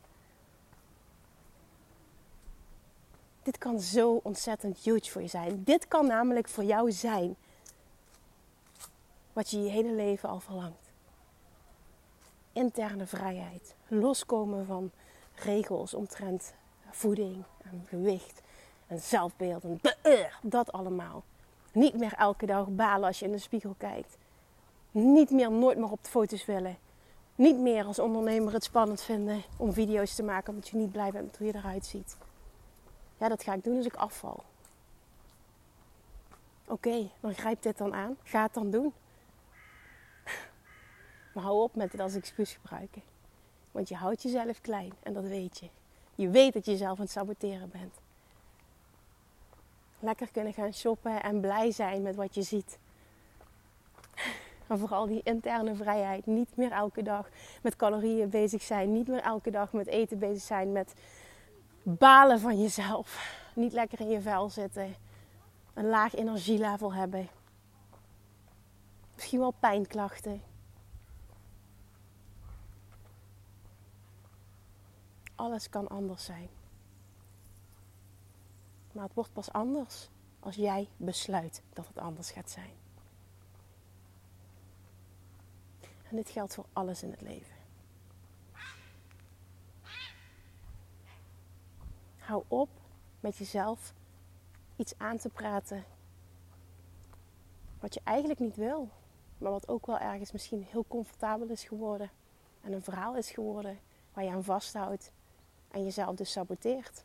Dit 3.49 3.59
kan 3.59 3.81
zo 3.81 4.21
ontzettend 4.23 4.79
huge 4.79 5.11
voor 5.11 5.23
je 5.23 5.29
zijn. 5.29 5.65
Dit 5.65 5.89
kan 5.89 6.07
namelijk 6.07 6.49
voor 6.49 6.65
jou 6.65 6.93
zijn 6.93 7.37
wat 9.33 9.51
je 9.51 9.63
je 9.63 9.71
hele 9.71 9.93
leven 9.93 10.29
al 10.29 10.41
verlangt. 10.41 10.91
Interne 12.53 13.07
vrijheid. 13.07 13.75
Loskomen 13.87 14.67
van 14.67 14.91
regels 15.35 15.95
omtrent 15.95 16.55
voeding 16.91 17.45
en 17.63 17.85
gewicht 17.89 18.43
en 18.87 19.01
zelfbeeld 19.01 19.65
en 19.65 19.81
dat 20.43 20.73
allemaal. 20.73 21.25
Niet 21.73 21.95
meer 21.99 22.15
elke 22.15 22.47
dag 22.47 22.69
balen 22.69 23.07
als 23.07 23.19
je 23.19 23.25
in 23.25 23.33
de 23.33 23.39
spiegel 23.39 23.75
kijkt. 23.79 24.17
Niet 24.91 25.31
meer 25.31 25.51
nooit 25.51 25.79
meer 25.79 25.91
op 25.91 26.05
de 26.05 26.11
foto's 26.11 26.45
willen. 26.45 26.79
Niet 27.35 27.59
meer 27.59 27.85
als 27.85 27.99
ondernemer 27.99 28.53
het 28.53 28.65
spannend 28.65 29.03
vinden 29.03 29.43
om 29.57 29.73
video's 29.73 30.15
te 30.15 30.23
maken 30.23 30.53
omdat 30.53 30.69
je 30.69 30.77
niet 30.77 30.93
blij 30.93 31.11
bent 31.11 31.25
met 31.25 31.37
hoe 31.37 31.47
je 31.47 31.55
eruit 31.55 31.87
ziet. 31.87 32.17
Ja, 33.19 33.29
dat 33.29 33.43
ga 33.43 33.55
ik 33.55 33.65
doen 33.65 33.77
als 33.77 33.87
ik 33.87 33.95
afval. 33.95 34.45
Oké, 36.67 37.11
dan 37.21 37.35
grijp 37.35 37.63
dit 37.63 37.79
dan 37.79 37.95
aan. 37.95 38.17
Ga 38.23 38.43
het 38.43 38.55
dan 38.55 38.71
doen. 38.71 38.93
Maar 41.35 41.45
hou 41.45 41.63
op 41.63 41.75
met 41.75 41.93
het 41.93 42.01
als 42.01 42.15
excuus 42.15 42.53
gebruiken. 42.53 43.03
Want 43.71 43.89
je 43.89 43.95
houdt 43.95 44.23
jezelf 44.23 44.61
klein 44.61 44.93
en 45.03 45.13
dat 45.13 45.25
weet 45.25 45.59
je. 45.59 45.69
Je 46.15 46.29
weet 46.29 46.53
dat 46.53 46.65
je 46.65 46.71
jezelf 46.71 46.99
aan 46.99 47.05
het 47.05 47.11
saboteren 47.11 47.71
bent. 47.71 47.95
Lekker 49.99 50.29
kunnen 50.33 50.53
gaan 50.53 50.73
shoppen 50.73 51.23
en 51.23 51.41
blij 51.41 51.71
zijn 51.71 52.03
met 52.03 52.17
wat 52.17 52.35
je 52.35 52.43
ziet. 52.43 52.79
Maar 54.67 54.79
vooral 54.79 55.07
die 55.07 55.21
interne 55.25 55.75
vrijheid. 55.75 56.27
Niet 56.27 56.57
meer 56.57 56.73
elke 56.73 57.03
dag 57.03 57.29
met 57.63 57.77
calorieën 57.77 58.29
bezig 58.29 58.63
zijn. 58.63 58.93
Niet 58.93 59.09
meer 59.09 59.21
elke 59.21 59.51
dag 59.51 59.73
met 59.73 59.87
eten 59.87 60.19
bezig 60.19 60.43
zijn. 60.43 60.73
Met 60.73 60.95
balen 61.95 62.41
van 62.41 62.61
jezelf. 62.61 63.37
niet 63.55 63.73
lekker 63.73 64.01
in 64.01 64.09
je 64.09 64.21
vel 64.21 64.51
zitten, 64.51 64.95
een 65.75 65.89
laag 65.89 66.15
energielevel 66.15 66.95
hebben, 66.95 67.29
misschien 69.15 69.39
wel 69.39 69.55
pijnklachten. 69.61 70.43
Alles 75.35 75.69
kan 75.69 75.89
anders 75.89 76.25
zijn. 76.25 76.49
Maar 78.93 79.05
het 79.05 79.15
wordt 79.15 79.33
pas 79.33 79.53
anders 79.53 80.09
als 80.41 80.57
jij 80.57 80.89
besluit 80.97 81.63
dat 81.73 81.87
het 81.87 81.99
anders 81.99 82.31
gaat 82.31 82.51
zijn. 82.51 82.73
En 86.11 86.17
dit 86.17 86.31
geldt 86.31 86.55
voor 86.55 86.67
alles 86.73 87.03
in 87.03 87.11
het 87.11 87.21
leven. 87.21 87.58
Hou 92.29 92.43
op 92.49 92.69
met 93.21 93.37
jezelf 93.37 93.95
iets 94.77 94.95
aan 94.97 95.17
te 95.17 95.29
praten 95.29 95.85
wat 97.81 97.95
je 97.95 98.01
eigenlijk 98.05 98.41
niet 98.41 98.57
wil, 98.57 98.89
maar 99.39 99.51
wat 99.51 99.69
ook 99.69 99.87
wel 99.87 99.99
ergens 99.99 100.33
misschien 100.33 100.67
heel 100.71 100.85
comfortabel 100.89 101.47
is 101.47 101.65
geworden 101.65 102.11
en 102.63 102.73
een 102.73 102.83
verhaal 102.83 103.17
is 103.17 103.31
geworden 103.31 103.79
waar 104.13 104.25
je 104.25 104.31
aan 104.31 104.45
vasthoudt 104.45 105.11
en 105.71 105.85
jezelf 105.85 106.17
dus 106.17 106.33
saboteert. 106.33 107.05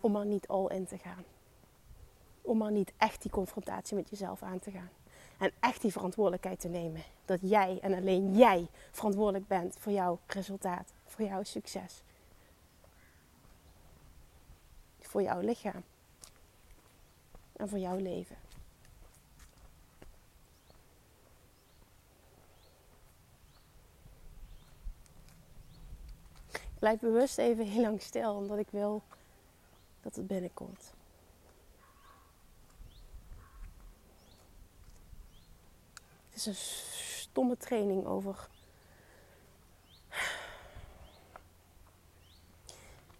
Om 0.00 0.16
er 0.16 0.26
niet 0.26 0.48
al 0.48 0.70
in 0.70 0.86
te 0.86 0.98
gaan. 0.98 1.24
Om 2.42 2.62
er 2.62 2.72
niet 2.72 2.92
echt 2.96 3.22
die 3.22 3.30
confrontatie 3.30 3.96
met 3.96 4.10
jezelf 4.10 4.42
aan 4.42 4.58
te 4.58 4.70
gaan. 4.70 4.90
En 5.38 5.52
echt 5.60 5.82
die 5.82 5.92
verantwoordelijkheid 5.92 6.60
te 6.60 6.68
nemen. 6.68 7.02
Dat 7.24 7.40
jij 7.42 7.78
en 7.80 7.94
alleen 7.94 8.36
jij 8.36 8.68
verantwoordelijk 8.90 9.46
bent 9.46 9.76
voor 9.78 9.92
jouw 9.92 10.18
resultaat, 10.26 10.92
voor 11.04 11.24
jouw 11.24 11.42
succes. 11.42 12.02
Voor 15.08 15.22
jouw 15.22 15.40
lichaam. 15.40 15.84
En 17.52 17.68
voor 17.68 17.78
jouw 17.78 17.96
leven. 17.96 18.36
Ik 26.52 26.78
blijf 26.78 27.00
bewust 27.00 27.38
even 27.38 27.66
heel 27.66 27.82
lang 27.82 28.02
stil, 28.02 28.34
omdat 28.34 28.58
ik 28.58 28.68
wil 28.70 29.02
dat 30.00 30.16
het 30.16 30.26
binnenkomt. 30.26 30.92
Het 36.28 36.34
is 36.34 36.46
een 36.46 36.54
stomme 36.54 37.56
training 37.56 38.06
over 38.06 38.48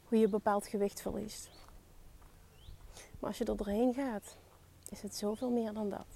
hoe 0.09 0.19
je 0.19 0.29
bepaald 0.29 0.67
gewicht 0.67 1.01
verliest. 1.01 1.49
Maar 3.19 3.29
als 3.29 3.39
je 3.39 3.45
er 3.45 3.57
doorheen 3.57 3.95
gaat, 3.95 4.37
is 4.89 5.03
het 5.03 5.17
zoveel 5.17 5.51
meer 5.51 5.73
dan 5.73 5.89
dat. 5.89 6.07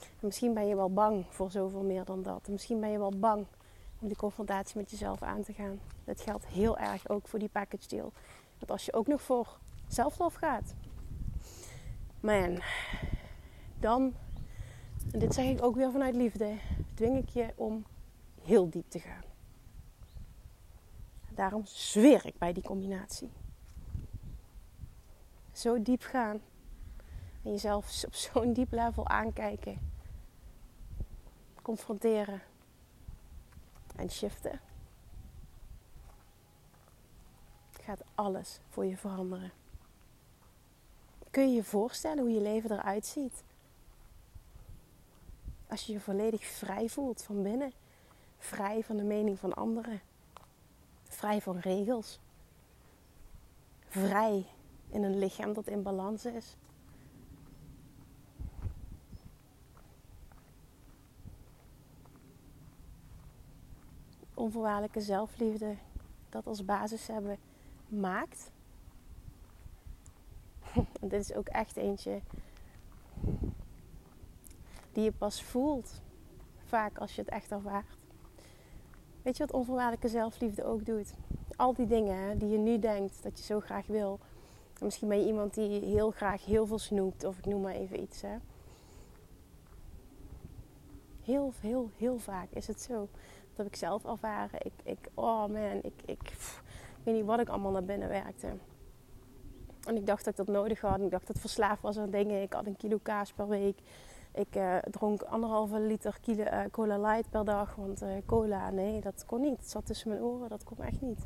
En 0.00 0.26
misschien 0.26 0.54
ben 0.54 0.66
je 0.66 0.76
wel 0.76 0.92
bang 0.92 1.26
voor 1.28 1.50
zoveel 1.50 1.82
meer 1.82 2.04
dan 2.04 2.22
dat. 2.22 2.46
En 2.46 2.52
misschien 2.52 2.80
ben 2.80 2.90
je 2.90 2.98
wel 2.98 3.18
bang 3.18 3.46
om 4.00 4.08
die 4.08 4.16
confrontatie 4.16 4.76
met 4.76 4.90
jezelf 4.90 5.22
aan 5.22 5.42
te 5.42 5.52
gaan. 5.52 5.80
Dat 6.04 6.20
geldt 6.20 6.46
heel 6.46 6.78
erg 6.78 7.08
ook 7.08 7.28
voor 7.28 7.38
die 7.38 7.48
package 7.48 7.88
deal. 7.88 8.12
Want 8.58 8.70
als 8.70 8.84
je 8.84 8.92
ook 8.92 9.06
nog 9.06 9.22
voor 9.22 9.58
zelflof 9.88 10.34
gaat, 10.34 10.74
man, 12.20 12.62
dan, 13.78 14.14
en 15.12 15.18
dit 15.18 15.34
zeg 15.34 15.44
ik 15.44 15.62
ook 15.62 15.74
weer 15.74 15.90
vanuit 15.90 16.14
liefde, 16.14 16.56
dwing 16.94 17.18
ik 17.18 17.28
je 17.28 17.52
om 17.56 17.84
heel 18.42 18.70
diep 18.70 18.90
te 18.90 18.98
gaan. 18.98 19.24
Daarom 21.34 21.62
zweer 21.66 22.26
ik 22.26 22.38
bij 22.38 22.52
die 22.52 22.62
combinatie. 22.62 23.30
Zo 25.60 25.82
diep 25.82 26.02
gaan 26.02 26.40
en 27.42 27.50
jezelf 27.50 28.04
op 28.04 28.14
zo'n 28.14 28.52
diep 28.52 28.72
level 28.72 29.08
aankijken, 29.08 29.92
confronteren 31.62 32.42
en 33.96 34.10
shiften. 34.10 34.60
Gaat 37.80 38.02
alles 38.14 38.60
voor 38.68 38.86
je 38.86 38.96
veranderen. 38.96 39.52
Kun 41.30 41.48
je 41.48 41.54
je 41.54 41.64
voorstellen 41.64 42.18
hoe 42.18 42.32
je 42.32 42.40
leven 42.40 42.72
eruit 42.72 43.06
ziet? 43.06 43.42
Als 45.68 45.86
je 45.86 45.92
je 45.92 46.00
volledig 46.00 46.44
vrij 46.44 46.88
voelt 46.88 47.22
van 47.22 47.42
binnen. 47.42 47.72
Vrij 48.38 48.84
van 48.84 48.96
de 48.96 49.04
mening 49.04 49.38
van 49.38 49.54
anderen. 49.54 50.00
Vrij 51.02 51.40
van 51.40 51.58
regels. 51.58 52.20
Vrij 53.88 54.46
in 54.90 55.02
een 55.02 55.18
lichaam 55.18 55.52
dat 55.52 55.66
in 55.66 55.82
balans 55.82 56.24
is. 56.24 56.56
onvoorwaardelijke 64.40 65.00
zelfliefde 65.00 65.74
dat 66.28 66.46
als 66.46 66.64
basis 66.64 67.06
hebben 67.06 67.38
maakt. 67.88 68.50
dit 71.00 71.20
is 71.20 71.34
ook 71.34 71.48
echt 71.48 71.76
eentje 71.76 72.20
die 74.92 75.04
je 75.04 75.12
pas 75.12 75.42
voelt, 75.42 76.00
vaak 76.64 76.98
als 76.98 77.14
je 77.14 77.20
het 77.20 77.30
echt 77.30 77.50
ervaart. 77.50 77.98
Weet 79.22 79.36
je 79.36 79.46
wat 79.46 79.54
onvoorwaardelijke 79.54 80.08
zelfliefde 80.08 80.64
ook 80.64 80.86
doet? 80.86 81.14
Al 81.56 81.74
die 81.74 81.86
dingen 81.86 82.38
die 82.38 82.48
je 82.48 82.58
nu 82.58 82.78
denkt 82.78 83.22
dat 83.22 83.38
je 83.38 83.44
zo 83.44 83.60
graag 83.60 83.86
wil. 83.86 84.18
Misschien 84.80 85.08
ben 85.08 85.20
je 85.20 85.26
iemand 85.26 85.54
die 85.54 85.84
heel 85.84 86.10
graag 86.10 86.44
heel 86.44 86.66
veel 86.66 86.78
snoept, 86.78 87.24
of 87.24 87.38
ik 87.38 87.46
noem 87.46 87.60
maar 87.60 87.74
even 87.74 88.02
iets. 88.02 88.22
Hè. 88.22 88.36
Heel, 91.22 91.52
heel, 91.60 91.90
heel 91.96 92.18
vaak 92.18 92.48
is 92.50 92.66
het 92.66 92.80
zo 92.80 93.08
heb 93.60 93.72
ik 93.72 93.76
zelf 93.76 94.04
ervaren. 94.04 94.58
Ik, 94.62 94.72
ik 94.82 95.08
oh 95.14 95.46
man, 95.46 95.80
ik, 95.82 96.02
ik, 96.04 96.20
weet 97.02 97.14
niet 97.14 97.24
wat 97.24 97.40
ik 97.40 97.48
allemaal 97.48 97.72
naar 97.72 97.84
binnen 97.84 98.08
werkte. 98.08 98.48
En 99.86 99.96
ik 99.96 100.06
dacht 100.06 100.24
dat 100.24 100.38
ik 100.38 100.46
dat 100.46 100.54
nodig 100.54 100.80
had. 100.80 101.00
Ik 101.00 101.10
dacht 101.10 101.26
dat 101.26 101.28
het 101.28 101.40
verslaafd 101.40 101.82
was 101.82 101.98
aan 101.98 102.10
dingen. 102.10 102.42
Ik 102.42 102.52
had 102.52 102.66
een 102.66 102.76
kilo 102.76 102.98
kaas 103.02 103.32
per 103.32 103.48
week. 103.48 103.78
Ik 104.32 104.56
uh, 104.56 104.76
dronk 104.76 105.22
anderhalve 105.22 105.80
liter 105.80 106.18
kilo, 106.20 106.42
uh, 106.42 106.60
cola 106.70 106.98
light 106.98 107.30
per 107.30 107.44
dag. 107.44 107.74
Want 107.74 108.02
uh, 108.02 108.08
cola, 108.26 108.70
nee, 108.70 109.00
dat 109.00 109.24
kon 109.26 109.40
niet. 109.40 109.58
Het 109.58 109.70
zat 109.70 109.86
tussen 109.86 110.08
mijn 110.08 110.22
oren. 110.22 110.48
Dat 110.48 110.64
kon 110.64 110.78
echt 110.80 111.00
niet. 111.00 111.18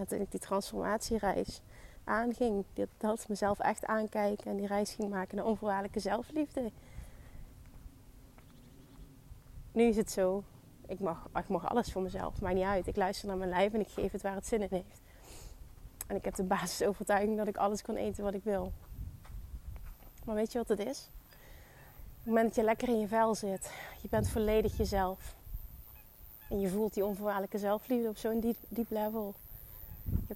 En 0.00 0.06
toen 0.06 0.20
ik 0.20 0.30
die 0.30 0.40
transformatiereis 0.40 1.60
aanging, 2.04 2.64
dat, 2.74 2.88
dat 2.96 3.28
mezelf 3.28 3.58
echt 3.58 3.84
aankijken 3.84 4.50
en 4.50 4.56
die 4.56 4.66
reis 4.66 4.92
ging 4.92 5.08
maken 5.08 5.36
naar 5.36 5.44
onvoorwaardelijke 5.44 6.00
zelfliefde 6.00 6.70
nu 9.72 9.84
is 9.84 9.96
het 9.96 10.10
zo. 10.10 10.44
Ik 10.86 11.00
mag, 11.00 11.28
ik 11.34 11.48
mag 11.48 11.68
alles 11.68 11.92
voor 11.92 12.02
mezelf. 12.02 12.40
Maakt 12.40 12.54
niet 12.54 12.64
uit. 12.64 12.86
Ik 12.86 12.96
luister 12.96 13.28
naar 13.28 13.36
mijn 13.36 13.50
lijf 13.50 13.72
en 13.72 13.80
ik 13.80 13.88
geef 13.88 14.12
het 14.12 14.22
waar 14.22 14.34
het 14.34 14.46
zin 14.46 14.62
in 14.62 14.68
heeft. 14.70 15.00
En 16.06 16.16
ik 16.16 16.24
heb 16.24 16.34
de 16.34 16.42
basisovertuiging 16.42 17.36
dat 17.36 17.46
ik 17.46 17.56
alles 17.56 17.82
kan 17.82 17.96
eten 17.96 18.24
wat 18.24 18.34
ik 18.34 18.44
wil. 18.44 18.72
Maar 20.24 20.34
weet 20.34 20.52
je 20.52 20.58
wat 20.58 20.68
het 20.68 20.78
is? 20.78 21.08
Op 21.10 22.26
het 22.26 22.26
moment 22.26 22.46
dat 22.46 22.54
je 22.54 22.62
lekker 22.62 22.88
in 22.88 22.98
je 22.98 23.08
vel 23.08 23.34
zit, 23.34 23.72
je 24.02 24.08
bent 24.08 24.28
volledig 24.28 24.76
jezelf. 24.76 25.34
En 26.48 26.60
je 26.60 26.68
voelt 26.68 26.94
die 26.94 27.04
onvoorwaardelijke 27.04 27.58
zelfliefde 27.58 28.08
op 28.08 28.16
zo'n 28.16 28.40
diep, 28.40 28.56
diep 28.68 28.90
level. 28.90 29.34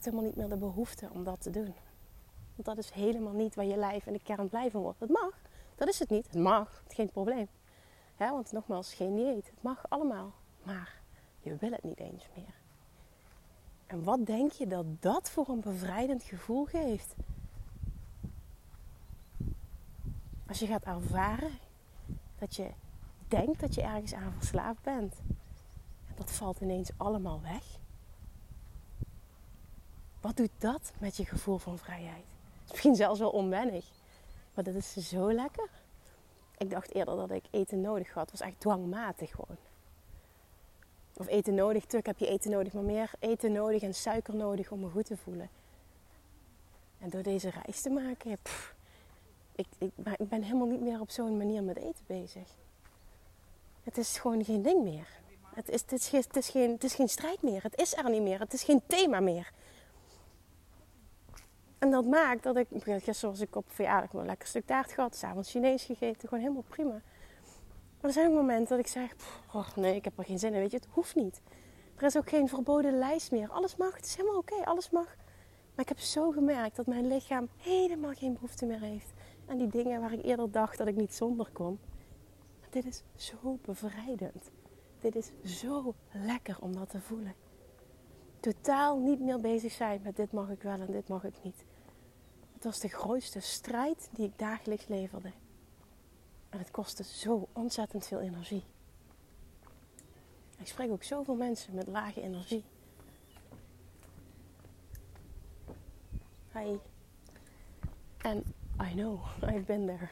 Helemaal 0.05 0.25
niet 0.25 0.37
meer 0.37 0.49
de 0.49 0.57
behoefte 0.57 1.09
om 1.13 1.25
dat 1.25 1.41
te 1.41 1.51
doen. 1.51 1.75
Want 2.55 2.65
dat 2.65 2.79
is 2.79 2.91
helemaal 2.91 3.33
niet 3.33 3.55
waar 3.55 3.65
je 3.65 3.77
lijf 3.77 4.07
en 4.07 4.13
de 4.13 4.23
kern 4.23 4.49
blij 4.49 4.71
van 4.71 4.83
wordt. 4.83 5.01
Het 5.01 5.11
mag, 5.11 5.41
dat 5.75 5.89
is 5.89 5.99
het 5.99 6.11
niet. 6.11 6.27
Het 6.27 6.43
mag, 6.43 6.83
geen 6.89 7.11
probleem. 7.11 7.49
Want 8.17 8.53
nogmaals, 8.53 8.95
geen 8.95 9.15
dieet. 9.15 9.47
Het 9.47 9.63
mag 9.63 9.85
allemaal. 9.89 10.33
Maar 10.63 11.01
je 11.41 11.57
wil 11.57 11.71
het 11.71 11.83
niet 11.83 11.99
eens 11.99 12.29
meer. 12.37 12.55
En 13.87 14.05
wat 14.05 14.27
denk 14.27 14.53
je 14.53 14.67
dat 14.67 14.87
dat 15.03 15.31
voor 15.31 15.49
een 15.49 15.61
bevrijdend 15.61 16.23
gevoel 16.23 16.65
geeft? 16.65 17.15
Als 20.49 20.59
je 20.59 20.67
gaat 20.67 20.85
ervaren 20.85 21.51
dat 22.39 22.57
je 22.57 22.71
denkt 23.29 23.61
dat 23.61 23.75
je 23.75 23.83
ergens 23.83 24.15
aan 24.15 24.33
verslaafd 24.37 24.83
bent. 24.83 25.15
En 26.07 26.15
dat 26.15 26.31
valt 26.31 26.61
ineens 26.61 26.91
allemaal 26.97 27.41
weg. 27.41 27.83
Wat 30.25 30.37
doet 30.37 30.51
dat 30.59 30.93
met 30.99 31.17
je 31.17 31.25
gevoel 31.25 31.59
van 31.59 31.79
vrijheid? 31.79 32.25
Misschien 32.71 32.95
zelfs 32.95 33.19
wel 33.19 33.31
onwennig. 33.31 33.85
Maar 34.55 34.65
dat 34.65 34.75
is 34.75 34.93
zo 34.93 35.33
lekker. 35.33 35.69
Ik 36.59 36.71
dacht 36.71 36.95
eerder 36.95 37.17
dat 37.17 37.31
ik 37.31 37.45
eten 37.51 37.81
nodig 37.81 38.13
had. 38.13 38.31
Het 38.31 38.39
was 38.39 38.49
echt 38.49 38.61
dwangmatig 38.61 39.31
gewoon. 39.31 39.57
Of 41.17 41.27
eten 41.27 41.55
nodig, 41.55 41.85
tuk 41.85 42.07
heb 42.07 42.19
je 42.19 42.27
eten 42.27 42.51
nodig, 42.51 42.73
maar 42.73 42.83
meer 42.83 43.11
eten 43.19 43.53
nodig 43.53 43.83
en 43.83 43.95
suiker 43.95 44.35
nodig 44.35 44.71
om 44.71 44.81
me 44.81 44.89
goed 44.89 45.07
te 45.07 45.17
voelen. 45.17 45.49
En 46.99 47.11
door 47.11 47.23
deze 47.23 47.51
reis 47.51 47.81
te 47.81 47.91
maken, 47.91 48.31
ik, 48.31 49.67
ik, 49.79 49.91
ben 50.29 50.43
helemaal 50.43 50.67
niet 50.67 50.81
meer 50.81 51.01
op 51.01 51.11
zo'n 51.11 51.37
manier 51.37 51.63
met 51.63 51.77
eten 51.77 52.05
bezig. 52.07 52.49
Het 53.83 53.99
is 53.99 54.19
gewoon 54.19 54.45
geen 54.45 54.63
ding 54.63 54.83
meer. 54.83 55.09
Het, 55.55 55.69
is, 55.69 55.81
het, 55.81 56.37
is 56.37 56.49
geen, 56.49 56.71
het 56.71 56.85
is 56.85 56.95
geen 56.95 57.09
strijd 57.09 57.43
meer. 57.43 57.63
Het 57.63 57.81
is 57.81 57.97
er 57.97 58.11
niet 58.11 58.23
meer. 58.23 58.39
Het 58.39 58.53
is 58.53 58.63
geen 58.63 58.83
thema 58.87 59.21
meer. 59.21 59.53
En 61.85 61.91
dat 61.91 62.05
maakt 62.05 62.43
dat 62.43 62.57
ik... 62.57 62.67
Gisteren 62.73 63.31
was 63.31 63.41
ik 63.41 63.57
op 63.57 63.65
verjaardag 63.69 64.13
een 64.13 64.27
lekker 64.27 64.49
stuk 64.49 64.67
taart 64.67 64.93
gehad. 64.93 65.17
S'avonds 65.17 65.51
Chinees 65.51 65.85
gegeten. 65.85 66.29
Gewoon 66.29 66.43
helemaal 66.43 66.65
prima. 66.69 66.91
Maar 66.91 67.03
er 68.01 68.13
zijn 68.13 68.29
ook 68.29 68.35
momenten 68.35 68.77
dat 68.77 68.87
ik 68.87 68.93
zeg... 68.93 69.15
Oh 69.53 69.77
nee, 69.77 69.95
ik 69.95 70.05
heb 70.05 70.19
er 70.19 70.25
geen 70.25 70.39
zin 70.39 70.53
in. 70.55 70.61
Weet 70.61 70.71
je, 70.71 70.77
het 70.77 70.89
hoeft 70.91 71.15
niet. 71.15 71.41
Er 71.97 72.03
is 72.03 72.17
ook 72.17 72.29
geen 72.29 72.49
verboden 72.49 72.99
lijst 72.99 73.31
meer. 73.31 73.51
Alles 73.51 73.77
mag. 73.77 73.97
Het 73.97 74.05
is 74.05 74.17
helemaal 74.17 74.39
oké. 74.39 74.55
alles 74.65 74.91
mag. 74.91 75.17
Maar 75.75 75.85
ik 75.85 75.89
heb 75.89 75.99
zo 75.99 76.31
gemerkt 76.31 76.77
dat 76.77 76.87
mijn 76.87 77.07
lichaam 77.07 77.49
helemaal 77.57 78.13
geen 78.13 78.33
behoefte 78.33 78.67
meer 78.67 78.81
heeft. 78.81 79.13
Aan 79.47 79.59
die 79.59 79.69
dingen 79.69 80.01
waar 80.01 80.13
ik 80.13 80.25
eerder 80.25 80.51
dacht 80.51 80.79
dat 80.79 80.87
ik 80.87 80.97
niet 80.97 81.15
zonder 81.15 81.49
kon. 81.53 81.79
Dit 82.71 82.87
is 82.87 83.03
zo 83.17 83.59
bevrijdend. 83.63 84.51
Dit 85.01 85.17
is 85.17 85.59
zo 85.61 85.95
lekker 86.13 86.57
om 86.61 86.75
dat 86.75 86.91
te 86.91 87.01
voelen. 87.01 87.35
Totaal 88.41 88.99
niet 88.99 89.21
meer 89.21 89.41
bezig 89.41 89.73
zijn 89.73 90.01
met 90.05 90.17
dit 90.17 90.33
mag 90.33 90.51
ik 90.51 90.63
wel 90.63 90.81
en 90.81 90.93
dit 90.93 91.09
mag 91.09 91.25
ik 91.25 91.35
niet. 91.43 91.65
Het 92.65 92.73
was 92.73 92.83
de 92.83 92.97
grootste 92.97 93.41
strijd 93.41 94.09
die 94.13 94.27
ik 94.27 94.39
dagelijks 94.39 94.87
leverde. 94.87 95.33
En 96.49 96.59
het 96.59 96.71
kostte 96.71 97.05
zo 97.05 97.49
ontzettend 97.53 98.07
veel 98.07 98.21
energie. 98.21 98.65
Ik 100.59 100.67
spreek 100.67 100.91
ook 100.91 101.03
zoveel 101.03 101.35
mensen 101.35 101.75
met 101.75 101.87
lage 101.87 102.23
energie. 102.23 102.65
Hi. 106.53 106.77
En 108.19 108.45
I 108.91 108.93
know, 108.93 109.21
I've 109.43 109.65
been 109.67 109.87
there. 109.87 110.09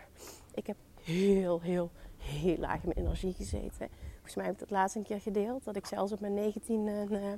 Ik 0.55 0.67
heb 0.67 0.77
heel, 1.03 1.61
heel, 1.61 1.91
heel 2.17 2.57
laag 2.57 2.83
in 2.83 2.89
mijn 2.95 3.07
energie 3.07 3.33
gezeten. 3.33 3.89
Volgens 4.13 4.35
mij 4.35 4.45
heb 4.45 4.55
ik 4.55 4.61
dat 4.61 4.71
laatst 4.71 4.97
een 4.97 5.03
keer 5.03 5.21
gedeeld. 5.21 5.65
Dat 5.65 5.77
ik 5.77 5.87
zelfs 5.87 6.13
op 6.13 6.21
mijn 6.21 6.35
19 6.35 6.89
en 6.89 7.13
uh, 7.13 7.33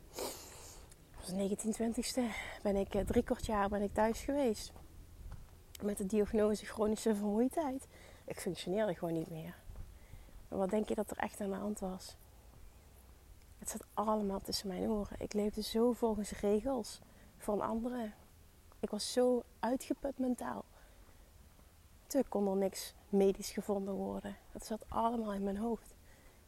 was 1.21 1.33
19, 1.33 1.75
20ste 1.75 2.21
ben 2.62 2.77
ik 2.77 2.95
uh, 2.95 3.03
drie 3.03 3.23
kwart 3.23 3.47
jaar 3.47 3.69
ben 3.69 3.83
ik 3.83 3.95
thuis 3.95 4.21
geweest. 4.21 4.73
Met 5.85 5.97
de 5.97 6.07
diagnose 6.07 6.64
chronische 6.64 7.14
vermoeidheid. 7.14 7.87
Ik 8.24 8.41
functioneerde 8.41 8.95
gewoon 8.95 9.14
niet 9.14 9.30
meer. 9.30 9.55
Wat 10.49 10.70
denk 10.70 10.89
je 10.89 10.95
dat 10.95 11.11
er 11.11 11.16
echt 11.16 11.41
aan 11.41 11.51
de 11.51 11.57
hand 11.57 11.80
was? 11.80 12.16
Het 13.59 13.70
zat 13.70 13.87
allemaal 13.95 14.41
tussen 14.41 14.68
mijn 14.68 14.89
oren. 14.89 15.16
Ik 15.20 15.32
leefde 15.32 15.62
zo 15.62 15.93
volgens 15.93 16.30
regels 16.30 17.01
van 17.39 17.61
anderen. 17.61 18.14
Ik 18.80 18.91
was 18.91 19.12
zo 19.12 19.43
uitgeput 19.59 20.18
mentaal. 20.18 20.64
Toen 22.07 22.28
kon 22.28 22.49
er 22.49 22.57
niks 22.57 22.95
medisch 23.09 23.51
gevonden 23.51 23.95
worden. 23.95 24.37
Dat 24.53 24.66
zat 24.66 24.85
allemaal 24.89 25.32
in 25.32 25.45
mijn 25.45 25.59
hoofd. 25.59 25.95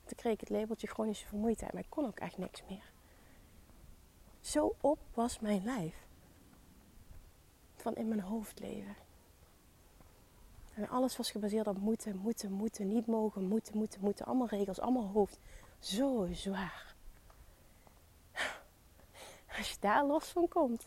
Toen 0.05 0.17
kreeg 0.17 0.33
ik 0.33 0.41
het 0.41 0.51
labeltje 0.51 0.87
chronische 0.87 1.27
vermoeidheid, 1.27 1.73
maar 1.73 1.83
ik 1.83 1.91
kon 1.91 2.07
ook 2.07 2.19
echt 2.19 2.39
niks 2.39 2.63
meer. 2.69 2.93
Zo 4.41 4.75
op 4.81 4.99
was 5.15 5.41
mijn 5.41 5.65
lijf. 5.65 6.07
Van 7.77 7.95
in 7.95 8.09
mijn 8.09 8.21
hoofd 8.21 8.61
leven. 8.61 9.05
En 10.77 10.89
alles 10.89 11.17
was 11.17 11.31
gebaseerd 11.31 11.67
op 11.67 11.79
moeten, 11.79 12.17
moeten, 12.17 12.53
moeten, 12.53 12.89
niet 12.89 13.07
mogen, 13.07 13.45
moeten, 13.45 13.77
moeten, 13.77 14.01
moeten. 14.01 14.27
Allemaal 14.27 14.47
regels, 14.47 14.81
allemaal 14.81 15.11
hoofd. 15.13 15.39
Zo 15.79 16.29
zwaar. 16.33 16.95
Als 19.59 19.71
je 19.71 19.77
daar 19.81 20.07
los 20.07 20.29
van 20.29 20.49
komt. 20.49 20.87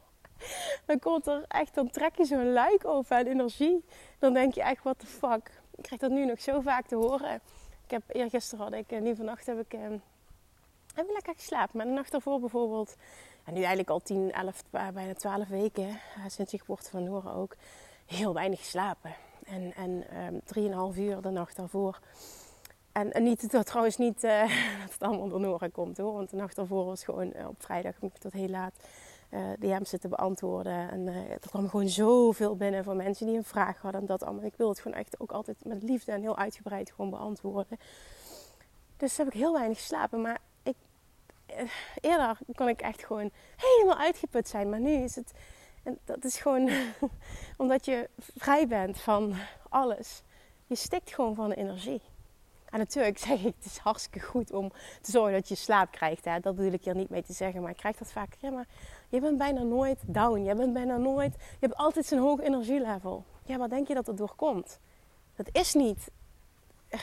dan 0.86 0.98
komt 0.98 1.26
er 1.26 1.44
echt, 1.48 1.74
dan 1.74 1.90
trek 1.90 2.16
je 2.16 2.24
zo'n 2.24 2.52
luik 2.52 2.84
over 2.84 3.16
aan 3.16 3.26
energie. 3.26 3.84
Dan 4.18 4.32
denk 4.32 4.54
je 4.54 4.62
echt, 4.62 4.82
what 4.82 4.98
the 4.98 5.06
fuck. 5.06 5.62
Ik 5.74 5.82
krijg 5.82 6.00
dat 6.00 6.10
nu 6.10 6.24
nog 6.24 6.40
zo 6.40 6.60
vaak 6.60 6.86
te 6.86 6.96
horen. 6.96 7.34
Ik 7.84 7.90
heb 7.90 8.02
eergisteren 8.06 8.64
had 8.64 8.74
ik, 8.74 8.90
en 8.90 9.02
nu 9.02 9.16
vannacht 9.16 9.46
heb 9.46 9.58
ik, 9.58 9.72
eh, 9.72 9.80
heb 10.94 11.06
ik 11.06 11.12
lekker 11.12 11.34
geslapen. 11.34 11.76
Maar 11.76 11.86
de 11.86 11.92
nacht 11.92 12.12
daarvoor 12.12 12.40
bijvoorbeeld, 12.40 12.96
en 13.44 13.52
nu 13.52 13.58
eigenlijk 13.58 13.90
al 13.90 14.00
10, 14.00 14.32
11, 14.32 14.62
bijna 14.70 15.14
12 15.14 15.48
weken, 15.48 15.88
uh, 15.88 16.24
sinds 16.26 16.50
je 16.50 16.58
geboorte 16.58 16.90
van 16.90 17.04
Noren 17.04 17.32
ook, 17.32 17.56
heel 18.10 18.34
weinig 18.34 18.58
geslapen. 18.58 19.14
En, 19.44 19.74
en 19.74 20.04
um, 20.56 20.92
3,5 20.94 20.98
uur 20.98 21.20
de 21.20 21.30
nacht 21.30 21.56
daarvoor. 21.56 21.98
En, 22.92 23.12
en 23.12 23.22
niet, 23.22 23.50
dat 23.50 23.66
trouwens 23.66 23.96
niet 23.96 24.24
uh, 24.24 24.40
dat 24.82 24.92
het 24.92 25.02
allemaal 25.02 25.28
door 25.28 25.40
Nora 25.40 25.68
komt 25.68 25.96
hoor. 25.96 26.12
Want 26.12 26.30
de 26.30 26.36
nacht 26.36 26.56
daarvoor 26.56 26.84
was 26.84 27.04
gewoon 27.04 27.32
uh, 27.36 27.48
op 27.48 27.62
vrijdag 27.62 27.94
tot 28.18 28.32
heel 28.32 28.48
laat 28.48 28.74
uh, 29.30 29.40
DM's 29.58 29.90
zitten 29.90 30.10
beantwoorden. 30.10 30.90
En 30.90 31.06
er 31.08 31.48
kwam 31.48 31.68
gewoon 31.68 31.88
zoveel 31.88 32.56
binnen 32.56 32.84
van 32.84 32.96
mensen 32.96 33.26
die 33.26 33.36
een 33.36 33.44
vraag 33.44 33.80
hadden. 33.80 34.00
En 34.00 34.06
dat 34.06 34.22
allemaal. 34.22 34.44
Ik 34.44 34.56
wil 34.56 34.68
het 34.68 34.80
gewoon 34.80 34.98
echt 34.98 35.20
ook 35.20 35.32
altijd 35.32 35.64
met 35.64 35.82
liefde 35.82 36.12
en 36.12 36.20
heel 36.20 36.36
uitgebreid 36.36 36.90
gewoon 36.90 37.10
beantwoorden. 37.10 37.78
Dus 38.96 39.16
heb 39.16 39.26
ik 39.26 39.32
heel 39.32 39.52
weinig 39.52 39.78
geslapen. 39.78 40.20
Maar 40.20 40.38
ik, 40.62 40.76
eerder 42.00 42.38
kon 42.54 42.68
ik 42.68 42.80
echt 42.80 43.04
gewoon 43.04 43.30
helemaal 43.56 43.98
uitgeput 43.98 44.48
zijn. 44.48 44.70
Maar 44.70 44.80
nu 44.80 44.92
is 44.92 45.14
het... 45.16 45.32
En 45.90 45.98
dat 46.04 46.24
is 46.24 46.36
gewoon 46.36 46.70
omdat 47.56 47.84
je 47.84 48.08
vrij 48.18 48.66
bent 48.66 49.00
van 49.00 49.34
alles. 49.68 50.22
Je 50.66 50.74
stikt 50.74 51.14
gewoon 51.14 51.34
van 51.34 51.48
de 51.48 51.54
energie. 51.54 52.00
En 52.64 52.78
natuurlijk 52.78 53.18
zeg 53.28 53.44
ik, 53.44 53.54
het 53.56 53.64
is 53.64 53.76
hartstikke 53.76 54.26
goed 54.26 54.52
om 54.52 54.72
te 55.00 55.10
zorgen 55.10 55.32
dat 55.32 55.48
je 55.48 55.54
slaap 55.54 55.90
krijgt. 55.90 56.24
Hè. 56.24 56.40
Dat 56.40 56.56
bedoel 56.56 56.72
ik 56.72 56.84
hier 56.84 56.94
niet 56.94 57.10
mee 57.10 57.22
te 57.22 57.32
zeggen. 57.32 57.62
Maar 57.62 57.70
ik 57.70 57.76
krijg 57.76 57.96
dat 57.96 58.12
vaak. 58.12 58.34
Ja, 58.38 58.50
maar 58.50 58.66
je 59.08 59.20
bent 59.20 59.38
bijna 59.38 59.62
nooit 59.62 59.98
down. 60.06 60.42
Je 60.42 60.54
bent 60.54 60.72
bijna 60.72 60.96
nooit... 60.96 61.34
Je 61.34 61.66
hebt 61.66 61.76
altijd 61.76 62.06
zo'n 62.06 62.18
hoog 62.18 62.40
energielevel. 62.40 63.24
Ja, 63.44 63.58
waar 63.58 63.68
denk 63.68 63.88
je 63.88 63.94
dat 63.94 64.06
het 64.06 64.16
door 64.16 64.34
komt? 64.34 64.78
Dat 65.36 65.48
is 65.52 65.74
niet 65.74 66.10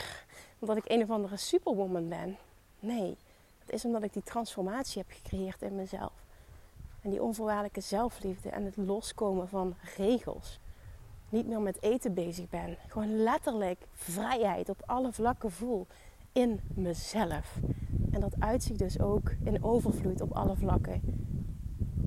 omdat 0.58 0.76
ik 0.76 0.84
een 0.86 1.02
of 1.02 1.10
andere 1.10 1.36
superwoman 1.36 2.08
ben. 2.08 2.36
Nee, 2.80 3.16
het 3.58 3.72
is 3.72 3.84
omdat 3.84 4.02
ik 4.02 4.12
die 4.12 4.22
transformatie 4.22 5.02
heb 5.02 5.16
gecreëerd 5.16 5.62
in 5.62 5.74
mezelf. 5.74 6.12
En 7.02 7.10
die 7.10 7.22
onvoorwaardelijke 7.22 7.80
zelfliefde 7.80 8.50
en 8.50 8.64
het 8.64 8.76
loskomen 8.76 9.48
van 9.48 9.74
regels 9.96 10.60
niet 11.28 11.46
meer 11.46 11.60
met 11.60 11.82
eten 11.82 12.14
bezig 12.14 12.48
ben. 12.48 12.76
Gewoon 12.86 13.22
letterlijk 13.22 13.86
vrijheid 13.92 14.68
op 14.68 14.82
alle 14.86 15.12
vlakken 15.12 15.50
voel 15.50 15.86
in 16.32 16.60
mezelf. 16.74 17.60
En 18.10 18.20
dat 18.20 18.40
uitzicht 18.40 18.78
dus 18.78 19.00
ook 19.00 19.30
in 19.44 19.64
overvloed 19.64 20.20
op 20.20 20.32
alle 20.32 20.56
vlakken. 20.56 21.00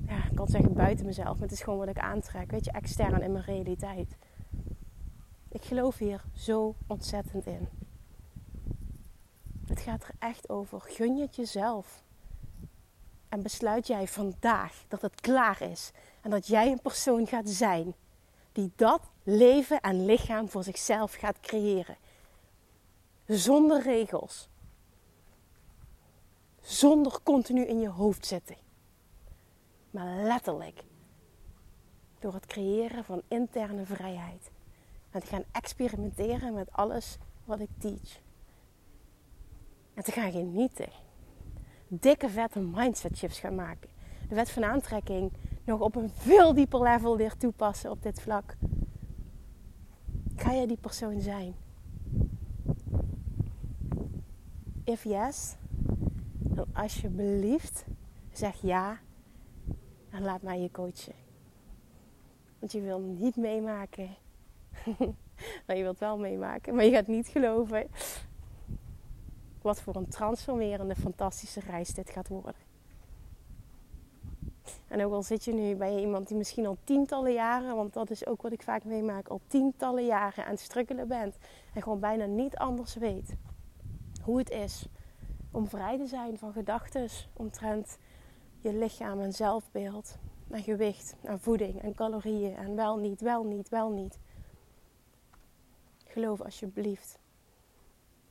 Ja, 0.06 0.24
ik 0.24 0.34
kan 0.34 0.48
zeggen 0.48 0.72
buiten 0.72 1.06
mezelf, 1.06 1.32
maar 1.32 1.48
het 1.48 1.52
is 1.52 1.62
gewoon 1.62 1.78
wat 1.78 1.88
ik 1.88 1.98
aantrek. 1.98 2.50
Weet 2.50 2.64
je, 2.64 2.70
extern 2.70 3.22
in 3.22 3.32
mijn 3.32 3.44
realiteit. 3.44 4.16
Ik 5.48 5.64
geloof 5.64 5.98
hier 5.98 6.24
zo 6.34 6.74
ontzettend 6.86 7.46
in. 7.46 7.68
Het 9.66 9.80
gaat 9.80 10.02
er 10.02 10.14
echt 10.18 10.48
over. 10.48 10.80
Gun 10.80 11.16
je 11.16 11.22
het 11.22 11.36
jezelf. 11.36 12.02
En 13.32 13.42
besluit 13.42 13.86
jij 13.86 14.08
vandaag 14.08 14.84
dat 14.88 15.02
het 15.02 15.20
klaar 15.20 15.62
is. 15.62 15.90
En 16.20 16.30
dat 16.30 16.46
jij 16.46 16.70
een 16.70 16.80
persoon 16.80 17.26
gaat 17.26 17.48
zijn 17.48 17.94
die 18.52 18.72
dat 18.76 19.00
leven 19.22 19.80
en 19.80 20.04
lichaam 20.04 20.48
voor 20.48 20.64
zichzelf 20.64 21.14
gaat 21.14 21.40
creëren. 21.40 21.96
Zonder 23.26 23.82
regels. 23.82 24.48
Zonder 26.60 27.22
continu 27.22 27.64
in 27.64 27.80
je 27.80 27.88
hoofd 27.88 28.26
zitten. 28.26 28.56
Maar 29.90 30.22
letterlijk. 30.22 30.84
Door 32.18 32.34
het 32.34 32.46
creëren 32.46 33.04
van 33.04 33.22
interne 33.28 33.86
vrijheid. 33.86 34.50
En 35.10 35.20
te 35.20 35.26
gaan 35.26 35.44
experimenteren 35.52 36.54
met 36.54 36.72
alles 36.72 37.16
wat 37.44 37.60
ik 37.60 37.70
teach. 37.78 38.20
En 39.94 40.02
te 40.02 40.12
gaan 40.12 40.32
genieten. 40.32 41.01
Dikke 42.00 42.28
vette 42.28 42.60
mindset 42.60 43.16
shifts 43.16 43.38
gaan 43.38 43.54
maken. 43.54 43.88
De 44.28 44.34
wet 44.34 44.50
van 44.50 44.64
aantrekking 44.64 45.32
nog 45.64 45.80
op 45.80 45.96
een 45.96 46.10
veel 46.10 46.54
dieper 46.54 46.82
level 46.82 47.16
weer 47.16 47.36
toepassen 47.36 47.90
op 47.90 48.02
dit 48.02 48.20
vlak. 48.20 48.56
Ga 50.36 50.54
jij 50.54 50.66
die 50.66 50.76
persoon 50.76 51.20
zijn? 51.20 51.54
If 54.84 55.04
yes, 55.04 55.56
dan 56.38 56.66
alsjeblieft 56.72 57.84
zeg 58.32 58.60
ja 58.60 58.98
en 60.10 60.22
laat 60.22 60.42
mij 60.42 60.60
je 60.60 60.70
coachen. 60.70 61.14
Want 62.58 62.72
je 62.72 62.80
wil 62.80 63.00
niet 63.00 63.36
meemaken. 63.36 64.08
nou, 65.66 65.78
je 65.78 65.82
wilt 65.82 65.98
wel 65.98 66.18
meemaken, 66.18 66.74
maar 66.74 66.84
je 66.84 66.90
gaat 66.90 67.06
niet 67.06 67.28
geloven 67.28 67.86
wat 69.62 69.80
voor 69.80 69.96
een 69.96 70.08
transformerende, 70.08 70.96
fantastische 70.96 71.60
reis 71.60 71.94
dit 71.94 72.10
gaat 72.10 72.28
worden. 72.28 72.70
En 74.88 75.04
ook 75.04 75.12
al 75.12 75.22
zit 75.22 75.44
je 75.44 75.52
nu 75.52 75.74
bij 75.74 76.00
iemand 76.00 76.28
die 76.28 76.36
misschien 76.36 76.66
al 76.66 76.76
tientallen 76.84 77.32
jaren, 77.32 77.76
want 77.76 77.92
dat 77.92 78.10
is 78.10 78.26
ook 78.26 78.42
wat 78.42 78.52
ik 78.52 78.62
vaak 78.62 78.84
meemaak, 78.84 79.28
al 79.28 79.40
tientallen 79.46 80.06
jaren 80.06 80.44
aan 80.44 80.50
het 80.50 80.60
struggelen 80.60 81.08
bent. 81.08 81.36
En 81.74 81.82
gewoon 81.82 82.00
bijna 82.00 82.24
niet 82.24 82.56
anders 82.56 82.94
weet 82.94 83.34
hoe 84.22 84.38
het 84.38 84.50
is 84.50 84.86
om 85.50 85.68
vrij 85.68 85.98
te 85.98 86.06
zijn 86.06 86.38
van 86.38 86.52
gedachten 86.52 87.08
omtrent 87.32 87.98
je 88.58 88.74
lichaam 88.74 89.20
en 89.20 89.32
zelfbeeld. 89.32 90.16
En 90.50 90.62
gewicht 90.62 91.16
en 91.22 91.40
voeding 91.40 91.82
en 91.82 91.94
calorieën 91.94 92.56
en 92.56 92.76
wel 92.76 92.96
niet, 92.96 93.20
wel 93.20 93.44
niet, 93.44 93.68
wel 93.68 93.90
niet. 93.90 94.18
Geloof 96.04 96.40
alsjeblieft 96.40 97.18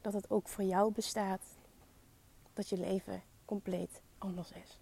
dat 0.02 0.14
het 0.14 0.30
ook 0.30 0.48
voor 0.48 0.64
jou 0.64 0.92
bestaat. 0.92 1.42
dat 2.54 2.70
je 2.70 2.78
leven 2.78 3.24
compleet 3.46 4.02
anders 4.18 4.52
is. 4.52 4.80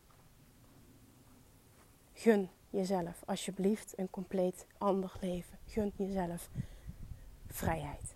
Gun 2.14 2.50
jezelf 2.70 3.24
alsjeblieft 3.26 3.98
een 3.98 4.10
compleet 4.10 4.66
ander 4.78 5.14
leven. 5.22 5.58
Gun 5.66 5.92
jezelf 5.96 6.50
vrijheid. 7.48 8.16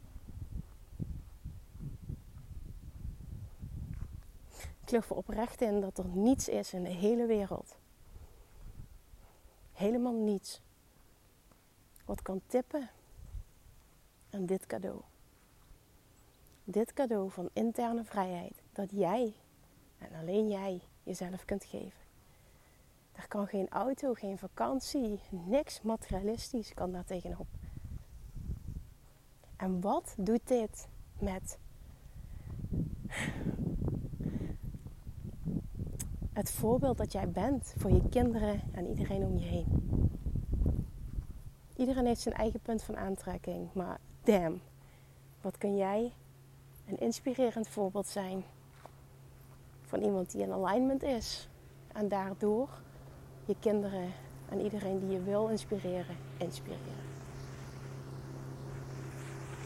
Ik 4.82 4.90
geloof 4.90 5.10
er 5.10 5.16
oprecht 5.16 5.62
in 5.62 5.82
dat 5.82 5.98
er 5.98 6.08
niets 6.08 6.48
is 6.48 6.74
in 6.74 6.84
de 6.84 6.90
hele 6.90 7.26
wereld, 7.26 7.76
helemaal 9.72 10.14
niets, 10.14 10.62
wat 12.06 12.22
kan 12.22 12.42
tippen 12.48 12.90
aan 14.30 14.46
dit 14.46 14.66
cadeau. 14.66 15.02
Dit 16.64 16.94
cadeau 16.94 17.32
van 17.32 17.50
interne 17.54 18.04
vrijheid 18.04 18.62
dat 18.72 18.92
jij 18.92 19.34
en 19.98 20.20
alleen 20.20 20.48
jij 20.48 20.82
jezelf 21.04 21.46
kunt 21.46 21.64
geven. 21.64 22.02
Daar 23.12 23.28
kan 23.28 23.48
geen 23.48 23.70
auto, 23.70 24.14
geen 24.14 24.38
vakantie, 24.38 25.20
niks 25.30 25.82
materialistisch 25.82 26.74
kan 26.74 26.92
daar 26.92 27.06
tegenop. 27.06 27.48
En 29.56 29.82
wat 29.82 30.16
doet 30.18 30.48
dit 30.48 30.88
met 31.20 31.58
het 36.34 36.52
voorbeeld 36.52 36.98
dat 36.98 37.12
jij 37.12 37.30
bent 37.30 37.74
voor 37.78 37.92
je 37.92 38.10
kinderen 38.10 38.62
en 38.72 38.88
iedereen 38.88 39.24
om 39.24 39.38
je 39.38 39.46
heen? 39.46 39.82
Iedereen 41.76 42.06
heeft 42.06 42.22
zijn 42.22 42.36
eigen 42.36 42.60
punt 42.60 42.84
van 42.84 42.98
aantrekking, 42.98 43.74
maar 43.74 44.00
damn, 44.24 44.62
wat 45.42 45.58
kun 45.58 45.76
jij 45.76 46.14
een 46.88 47.00
inspirerend 47.00 47.68
voorbeeld 47.68 48.08
zijn 48.08 48.44
van 49.82 50.02
iemand 50.02 50.32
die 50.32 50.42
in 50.42 50.52
alignment 50.52 51.04
is 51.04 51.48
en 51.94 52.08
daardoor 52.08 52.70
je 53.46 53.56
kinderen 53.60 54.12
en 54.50 54.62
iedereen 54.62 55.00
die 55.00 55.12
je 55.12 55.24
wil 55.24 55.48
inspireren, 55.48 56.16
inspireren. 56.38 57.04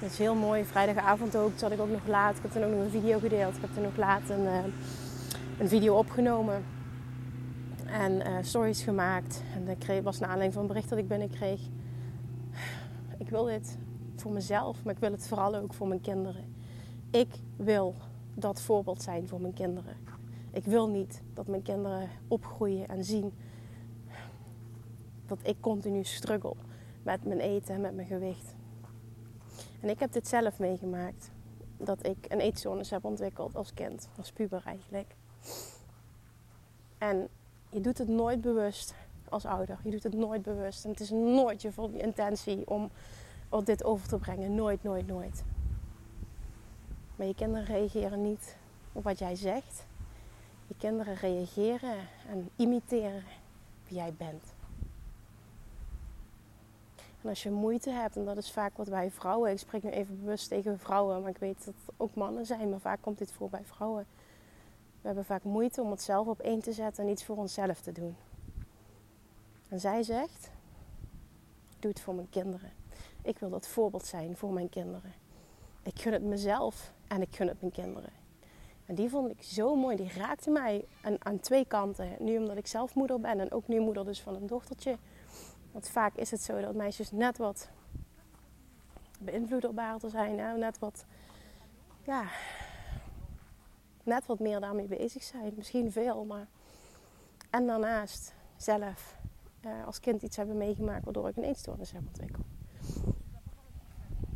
Dat 0.01 0.09
is 0.09 0.17
heel 0.17 0.35
mooi. 0.35 0.65
Vrijdagavond 0.65 1.35
ook 1.35 1.51
zat 1.55 1.71
ik 1.71 1.79
ook 1.79 1.89
nog 1.89 2.07
laat. 2.07 2.35
Ik 2.35 2.41
heb 2.41 2.51
toen 2.51 2.63
ook 2.63 2.71
nog 2.71 2.79
een 2.79 2.89
video 2.89 3.19
gedeeld. 3.19 3.55
Ik 3.55 3.61
heb 3.61 3.73
toen 3.73 3.83
nog 3.83 3.97
laat 3.97 4.29
een, 4.29 4.43
uh, 4.43 4.63
een 5.59 5.67
video 5.67 5.97
opgenomen. 5.97 6.65
En 7.85 8.11
uh, 8.11 8.37
stories 8.41 8.83
gemaakt. 8.83 9.43
En 9.55 9.65
dat 9.65 10.03
was 10.03 10.19
naar 10.19 10.29
aanleiding 10.29 10.53
van 10.53 10.61
een 10.61 10.67
bericht 10.67 10.89
dat 10.89 10.97
ik 10.97 11.07
binnenkreeg. 11.07 11.61
Ik 13.17 13.29
wil 13.29 13.43
dit 13.43 13.77
voor 14.15 14.31
mezelf, 14.31 14.83
maar 14.83 14.93
ik 14.93 14.99
wil 14.99 15.11
het 15.11 15.27
vooral 15.27 15.55
ook 15.55 15.73
voor 15.73 15.87
mijn 15.87 16.01
kinderen. 16.01 16.56
Ik 17.11 17.27
wil 17.55 17.95
dat 18.33 18.61
voorbeeld 18.61 19.01
zijn 19.01 19.27
voor 19.27 19.41
mijn 19.41 19.53
kinderen. 19.53 19.97
Ik 20.51 20.63
wil 20.63 20.89
niet 20.89 21.21
dat 21.33 21.47
mijn 21.47 21.61
kinderen 21.61 22.09
opgroeien 22.27 22.87
en 22.87 23.03
zien 23.03 23.33
dat 25.25 25.39
ik 25.43 25.55
continu 25.59 26.03
struggle 26.03 26.55
met 27.03 27.25
mijn 27.25 27.39
eten 27.39 27.75
en 27.75 27.81
met 27.81 27.95
mijn 27.95 28.07
gewicht. 28.07 28.55
En 29.81 29.89
ik 29.89 29.99
heb 29.99 30.11
dit 30.11 30.27
zelf 30.27 30.59
meegemaakt. 30.59 31.31
Dat 31.77 32.05
ik 32.05 32.17
een 32.27 32.39
eetstoornis 32.39 32.89
heb 32.89 33.05
ontwikkeld 33.05 33.55
als 33.55 33.73
kind, 33.73 34.09
als 34.17 34.31
puber 34.31 34.61
eigenlijk. 34.65 35.15
En 36.97 37.27
je 37.69 37.81
doet 37.81 37.97
het 37.97 38.07
nooit 38.07 38.41
bewust 38.41 38.93
als 39.29 39.45
ouder. 39.45 39.79
Je 39.83 39.91
doet 39.91 40.03
het 40.03 40.13
nooit 40.13 40.41
bewust. 40.41 40.83
En 40.85 40.91
het 40.91 40.99
is 40.99 41.09
nooit 41.09 41.61
je 41.61 41.71
intentie 41.91 42.69
om 42.69 42.91
dit 43.63 43.83
over 43.83 44.07
te 44.07 44.17
brengen. 44.17 44.55
Nooit, 44.55 44.83
nooit, 44.83 45.07
nooit. 45.07 45.43
Maar 47.17 47.27
je 47.27 47.35
kinderen 47.35 47.65
reageren 47.65 48.21
niet 48.21 48.55
op 48.91 49.03
wat 49.03 49.19
jij 49.19 49.35
zegt. 49.35 49.85
Je 50.67 50.75
kinderen 50.77 51.15
reageren 51.15 51.97
en 52.29 52.49
imiteren 52.55 53.23
wie 53.87 53.97
jij 53.97 54.13
bent. 54.13 54.43
En 57.21 57.29
als 57.29 57.43
je 57.43 57.51
moeite 57.51 57.89
hebt, 57.89 58.15
en 58.15 58.25
dat 58.25 58.37
is 58.37 58.51
vaak 58.51 58.77
wat 58.77 58.87
wij 58.87 59.11
vrouwen, 59.11 59.51
ik 59.51 59.59
spreek 59.59 59.83
nu 59.83 59.89
even 59.89 60.19
bewust 60.19 60.49
tegen 60.49 60.79
vrouwen, 60.79 61.21
maar 61.21 61.29
ik 61.29 61.37
weet 61.37 61.65
dat 61.65 61.73
het 61.85 61.95
ook 61.97 62.15
mannen 62.15 62.45
zijn, 62.45 62.69
maar 62.69 62.79
vaak 62.79 63.01
komt 63.01 63.17
dit 63.17 63.31
voor 63.31 63.49
bij 63.49 63.63
vrouwen. 63.65 64.05
We 65.01 65.07
hebben 65.07 65.25
vaak 65.25 65.43
moeite 65.43 65.81
om 65.81 65.91
het 65.91 66.01
zelf 66.01 66.27
op 66.27 66.39
één 66.39 66.59
te 66.59 66.73
zetten 66.73 67.03
en 67.03 67.09
iets 67.09 67.25
voor 67.25 67.37
onszelf 67.37 67.81
te 67.81 67.91
doen. 67.91 68.15
En 69.69 69.79
zij 69.79 70.03
zegt: 70.03 70.49
Doe 71.79 71.91
het 71.91 71.99
voor 71.99 72.15
mijn 72.15 72.29
kinderen. 72.29 72.71
Ik 73.21 73.39
wil 73.39 73.49
dat 73.49 73.67
voorbeeld 73.67 74.05
zijn 74.05 74.37
voor 74.37 74.53
mijn 74.53 74.69
kinderen. 74.69 75.13
Ik 75.83 75.99
gun 75.99 76.13
het 76.13 76.23
mezelf 76.23 76.93
en 77.07 77.21
ik 77.21 77.35
gun 77.35 77.47
het 77.47 77.61
mijn 77.61 77.73
kinderen. 77.73 78.09
En 78.85 78.95
die 78.95 79.09
vond 79.09 79.31
ik 79.31 79.43
zo 79.43 79.75
mooi. 79.75 79.95
Die 79.95 80.11
raakte 80.11 80.49
mij 80.49 80.85
aan, 81.01 81.25
aan 81.25 81.39
twee 81.39 81.65
kanten. 81.65 82.15
Nu 82.19 82.37
omdat 82.37 82.57
ik 82.57 82.67
zelf 82.67 82.95
moeder 82.95 83.19
ben 83.19 83.39
en 83.39 83.51
ook 83.51 83.67
nu 83.67 83.79
moeder 83.79 84.05
dus 84.05 84.21
van 84.21 84.35
een 84.35 84.47
dochtertje. 84.47 84.97
Want 85.71 85.89
vaak 85.89 86.15
is 86.15 86.31
het 86.31 86.41
zo 86.41 86.61
dat 86.61 86.75
meisjes 86.75 87.11
net 87.11 87.37
wat 87.37 87.69
beïnvloedbaarder 89.19 90.09
zijn. 90.09 90.39
Hè? 90.39 90.57
Net 90.57 90.79
wat, 90.79 91.05
ja, 92.03 92.25
net 94.03 94.25
wat 94.25 94.39
meer 94.39 94.59
daarmee 94.59 94.87
bezig 94.87 95.23
zijn. 95.23 95.53
Misschien 95.55 95.91
veel, 95.91 96.25
maar... 96.25 96.47
En 97.49 97.67
daarnaast 97.67 98.33
zelf 98.57 99.17
eh, 99.61 99.85
als 99.85 99.99
kind 99.99 100.21
iets 100.21 100.37
hebben 100.37 100.57
meegemaakt 100.57 101.03
waardoor 101.03 101.27
ik 101.27 101.37
een 101.37 101.43
eetstoornis 101.43 101.91
heb 101.91 102.01
ontwikkeld. 102.07 102.45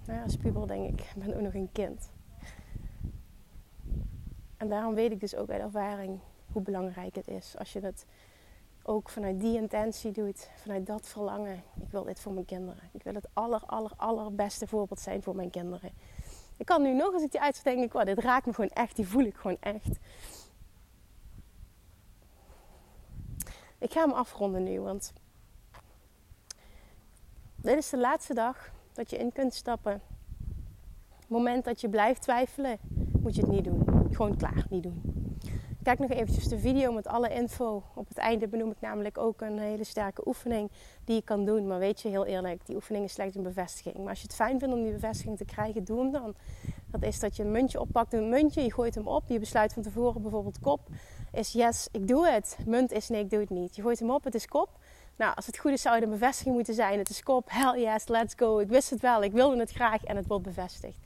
Nou 0.06 0.18
ja, 0.18 0.24
als 0.24 0.38
puber 0.38 0.68
denk 0.68 0.90
ik, 0.90 1.02
ik 1.02 1.24
ben 1.24 1.36
ook 1.36 1.42
nog 1.42 1.54
een 1.54 1.70
kind. 1.72 2.11
En 4.62 4.70
daarom 4.70 4.94
weet 4.94 5.12
ik 5.12 5.20
dus 5.20 5.36
ook 5.36 5.50
uit 5.50 5.62
ervaring 5.62 6.20
hoe 6.52 6.62
belangrijk 6.62 7.16
het 7.16 7.28
is 7.28 7.58
als 7.58 7.74
je 7.74 7.80
het 7.80 8.06
ook 8.84 9.10
vanuit 9.10 9.40
die 9.40 9.58
intentie 9.58 10.12
doet, 10.12 10.50
vanuit 10.56 10.86
dat 10.86 11.08
verlangen. 11.08 11.64
Ik 11.80 11.92
wil 11.92 12.04
dit 12.04 12.20
voor 12.20 12.34
mijn 12.34 12.46
kinderen. 12.46 12.90
Ik 12.92 13.04
wil 13.04 13.14
het 13.14 13.28
aller, 13.34 13.62
aller, 13.66 13.92
allerbeste 13.96 14.68
voorbeeld 14.68 15.00
zijn 15.00 15.24
voor 15.24 15.36
mijn 15.36 15.50
kinderen. 15.50 15.92
Ik 16.58 16.66
kan 16.66 16.82
nu 16.82 16.94
nog, 16.94 17.14
als 17.14 17.24
ik 17.24 17.32
die 17.32 17.42
denk 17.64 17.94
ik, 17.94 18.06
dit 18.06 18.20
raakt 18.20 18.46
me 18.46 18.54
gewoon 18.54 18.70
echt. 18.70 18.96
Die 18.96 19.08
voel 19.08 19.24
ik 19.24 19.36
gewoon 19.36 19.58
echt. 19.60 20.00
Ik 23.78 23.92
ga 23.92 24.02
hem 24.02 24.12
afronden 24.12 24.64
nu, 24.64 24.80
want 24.80 25.14
dit 27.56 27.78
is 27.78 27.90
de 27.90 27.98
laatste 27.98 28.34
dag 28.34 28.72
dat 28.94 29.10
je 29.10 29.18
in 29.18 29.32
kunt 29.32 29.54
stappen. 29.54 30.02
Het 31.20 31.30
moment 31.30 31.66
dat 31.66 31.82
je 31.82 31.90
blijft 31.90 32.22
twijfelen, 32.22 32.80
moet 33.22 33.36
je 33.36 33.42
het 33.42 33.52
niet 33.52 33.64
doen. 33.64 33.84
Gewoon 34.12 34.38
klaar, 34.38 34.66
niet 34.70 34.84
doen. 34.84 35.02
Kijk 35.84 36.00
nog 36.00 36.10
eventjes 36.10 36.48
de 36.48 36.60
video 36.60 36.92
met 36.92 37.08
alle 37.08 37.30
info. 37.30 37.84
Op 37.96 38.08
het 38.08 38.18
einde 38.18 38.48
benoem 38.48 38.72
ik 38.72 38.82
namelijk 38.82 39.18
ook 39.18 39.42
een 39.42 39.60
hele 39.60 39.84
sterke 39.84 40.28
oefening 40.28 40.72
die 41.06 41.16
je 41.16 41.22
kan 41.22 41.46
doen. 41.46 41.68
Maar 41.68 41.80
weet 41.80 42.02
je, 42.02 42.10
heel 42.10 42.26
eerlijk, 42.26 42.66
die 42.66 42.76
oefening 42.76 43.06
is 43.06 43.14
slechts 43.14 43.36
een 43.36 43.44
bevestiging. 43.44 43.98
Maar 43.98 44.10
als 44.10 44.20
je 44.20 44.28
het 44.28 44.36
fijn 44.36 44.60
vindt 44.60 44.76
om 44.76 44.84
die 44.84 44.92
bevestiging 44.92 45.38
te 45.38 45.46
krijgen, 45.46 45.84
doe 45.84 46.00
hem 46.00 46.12
dan. 46.12 46.36
Dat 46.92 47.04
is 47.04 47.20
dat 47.20 47.36
je 47.36 47.44
een 47.44 47.52
muntje 47.52 47.80
oppakt, 47.80 48.14
een 48.14 48.30
muntje, 48.30 48.62
je 48.62 48.74
gooit 48.74 48.96
hem 48.96 49.08
op. 49.08 49.24
Je 49.28 49.40
besluit 49.40 49.74
van 49.74 49.84
tevoren 49.84 50.22
bijvoorbeeld 50.22 50.60
kop 50.60 50.90
is 51.32 51.52
yes, 51.52 51.88
ik 51.92 52.08
doe 52.08 52.28
het. 52.28 52.58
Munt 52.66 52.92
is 52.92 53.10
nee, 53.10 53.22
ik 53.22 53.30
doe 53.30 53.40
het 53.40 53.50
niet. 53.50 53.76
Je 53.76 53.82
gooit 53.82 54.00
hem 54.00 54.12
op, 54.12 54.24
het 54.24 54.36
is 54.36 54.48
kop. 54.48 54.70
Nou, 55.16 55.36
als 55.36 55.46
het 55.46 55.58
goed 55.58 55.72
is 55.72 55.82
zou 55.82 55.96
het 55.96 56.04
een 56.04 56.10
bevestiging 56.10 56.56
moeten 56.56 56.74
zijn. 56.74 56.98
Het 56.98 57.10
is 57.10 57.24
kop, 57.24 57.48
hell 57.50 57.82
yes, 57.82 58.08
let's 58.08 58.34
go. 58.38 58.60
Ik 58.60 58.68
wist 58.68 58.90
het 58.90 59.02
wel, 59.02 59.24
ik 59.24 59.32
wilde 59.32 59.60
het 59.60 59.72
graag 59.72 60.04
en 60.04 60.16
het 60.16 60.28
wordt 60.28 60.44
bevestigd. 60.44 60.98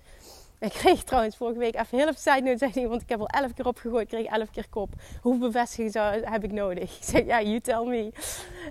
Ik 0.59 0.71
kreeg 0.71 1.03
trouwens 1.03 1.37
vorige 1.37 1.59
week 1.59 1.75
even 1.75 1.97
heel 1.97 2.07
even 2.07 2.21
tijd 2.21 2.59
zei 2.59 2.71
iemand, 2.73 3.01
ik 3.01 3.09
heb 3.09 3.19
al 3.19 3.27
elf 3.27 3.53
keer 3.53 3.67
opgegooid, 3.67 4.01
ik 4.01 4.07
kreeg 4.07 4.25
elf 4.25 4.49
keer 4.49 4.69
kop. 4.69 4.89
Hoeveel 5.21 5.47
bevestiging 5.47 5.91
zou, 5.91 6.23
heb 6.23 6.43
ik 6.43 6.51
nodig? 6.51 6.83
Ik 6.97 7.03
zeg, 7.03 7.25
ja, 7.25 7.41
you 7.41 7.59
tell 7.59 7.85
me. 7.85 8.11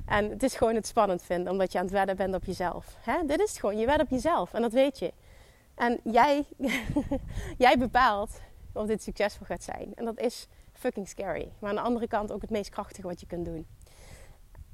En 0.06 0.30
het 0.30 0.42
is 0.42 0.56
gewoon 0.56 0.74
het 0.74 0.86
spannend 0.86 1.22
vinden, 1.22 1.52
omdat 1.52 1.72
je 1.72 1.78
aan 1.78 1.84
het 1.84 1.92
wedden 1.92 2.16
bent 2.16 2.34
op 2.34 2.44
jezelf. 2.44 2.96
Hè? 3.00 3.24
Dit 3.26 3.40
is 3.40 3.48
het 3.48 3.58
gewoon, 3.58 3.78
je 3.78 3.86
wedt 3.86 4.02
op 4.02 4.10
jezelf 4.10 4.52
en 4.54 4.62
dat 4.62 4.72
weet 4.72 4.98
je. 4.98 5.12
En 5.74 6.00
jij, 6.02 6.44
jij 7.58 7.78
bepaalt 7.78 8.30
of 8.72 8.86
dit 8.86 9.02
succesvol 9.02 9.46
gaat 9.46 9.62
zijn. 9.62 9.92
En 9.94 10.04
dat 10.04 10.18
is 10.18 10.48
fucking 10.72 11.08
scary. 11.08 11.52
Maar 11.58 11.70
aan 11.70 11.76
de 11.76 11.82
andere 11.82 12.06
kant 12.06 12.32
ook 12.32 12.40
het 12.40 12.50
meest 12.50 12.70
krachtige 12.70 13.06
wat 13.06 13.20
je 13.20 13.26
kunt 13.26 13.44
doen. 13.44 13.66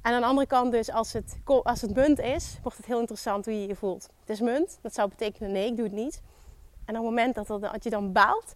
En 0.03 0.13
aan 0.13 0.21
de 0.21 0.27
andere 0.27 0.47
kant 0.47 0.73
dus, 0.73 0.91
als 0.91 1.13
het, 1.13 1.39
als 1.45 1.81
het 1.81 1.95
munt 1.95 2.19
is, 2.19 2.59
wordt 2.63 2.77
het 2.77 2.87
heel 2.87 2.99
interessant 2.99 3.45
hoe 3.45 3.61
je 3.61 3.67
je 3.67 3.75
voelt. 3.75 4.09
Het 4.21 4.29
is 4.29 4.41
munt, 4.41 4.79
dat 4.83 4.95
zou 4.95 5.09
betekenen 5.09 5.53
nee, 5.53 5.67
ik 5.67 5.77
doe 5.77 5.85
het 5.85 5.95
niet. 5.95 6.23
En 6.91 6.97
op 6.97 7.03
het 7.05 7.15
moment 7.15 7.35
dat, 7.35 7.47
dat 7.61 7.85
je 7.85 7.91
dan 7.91 8.13
baalt, 8.13 8.55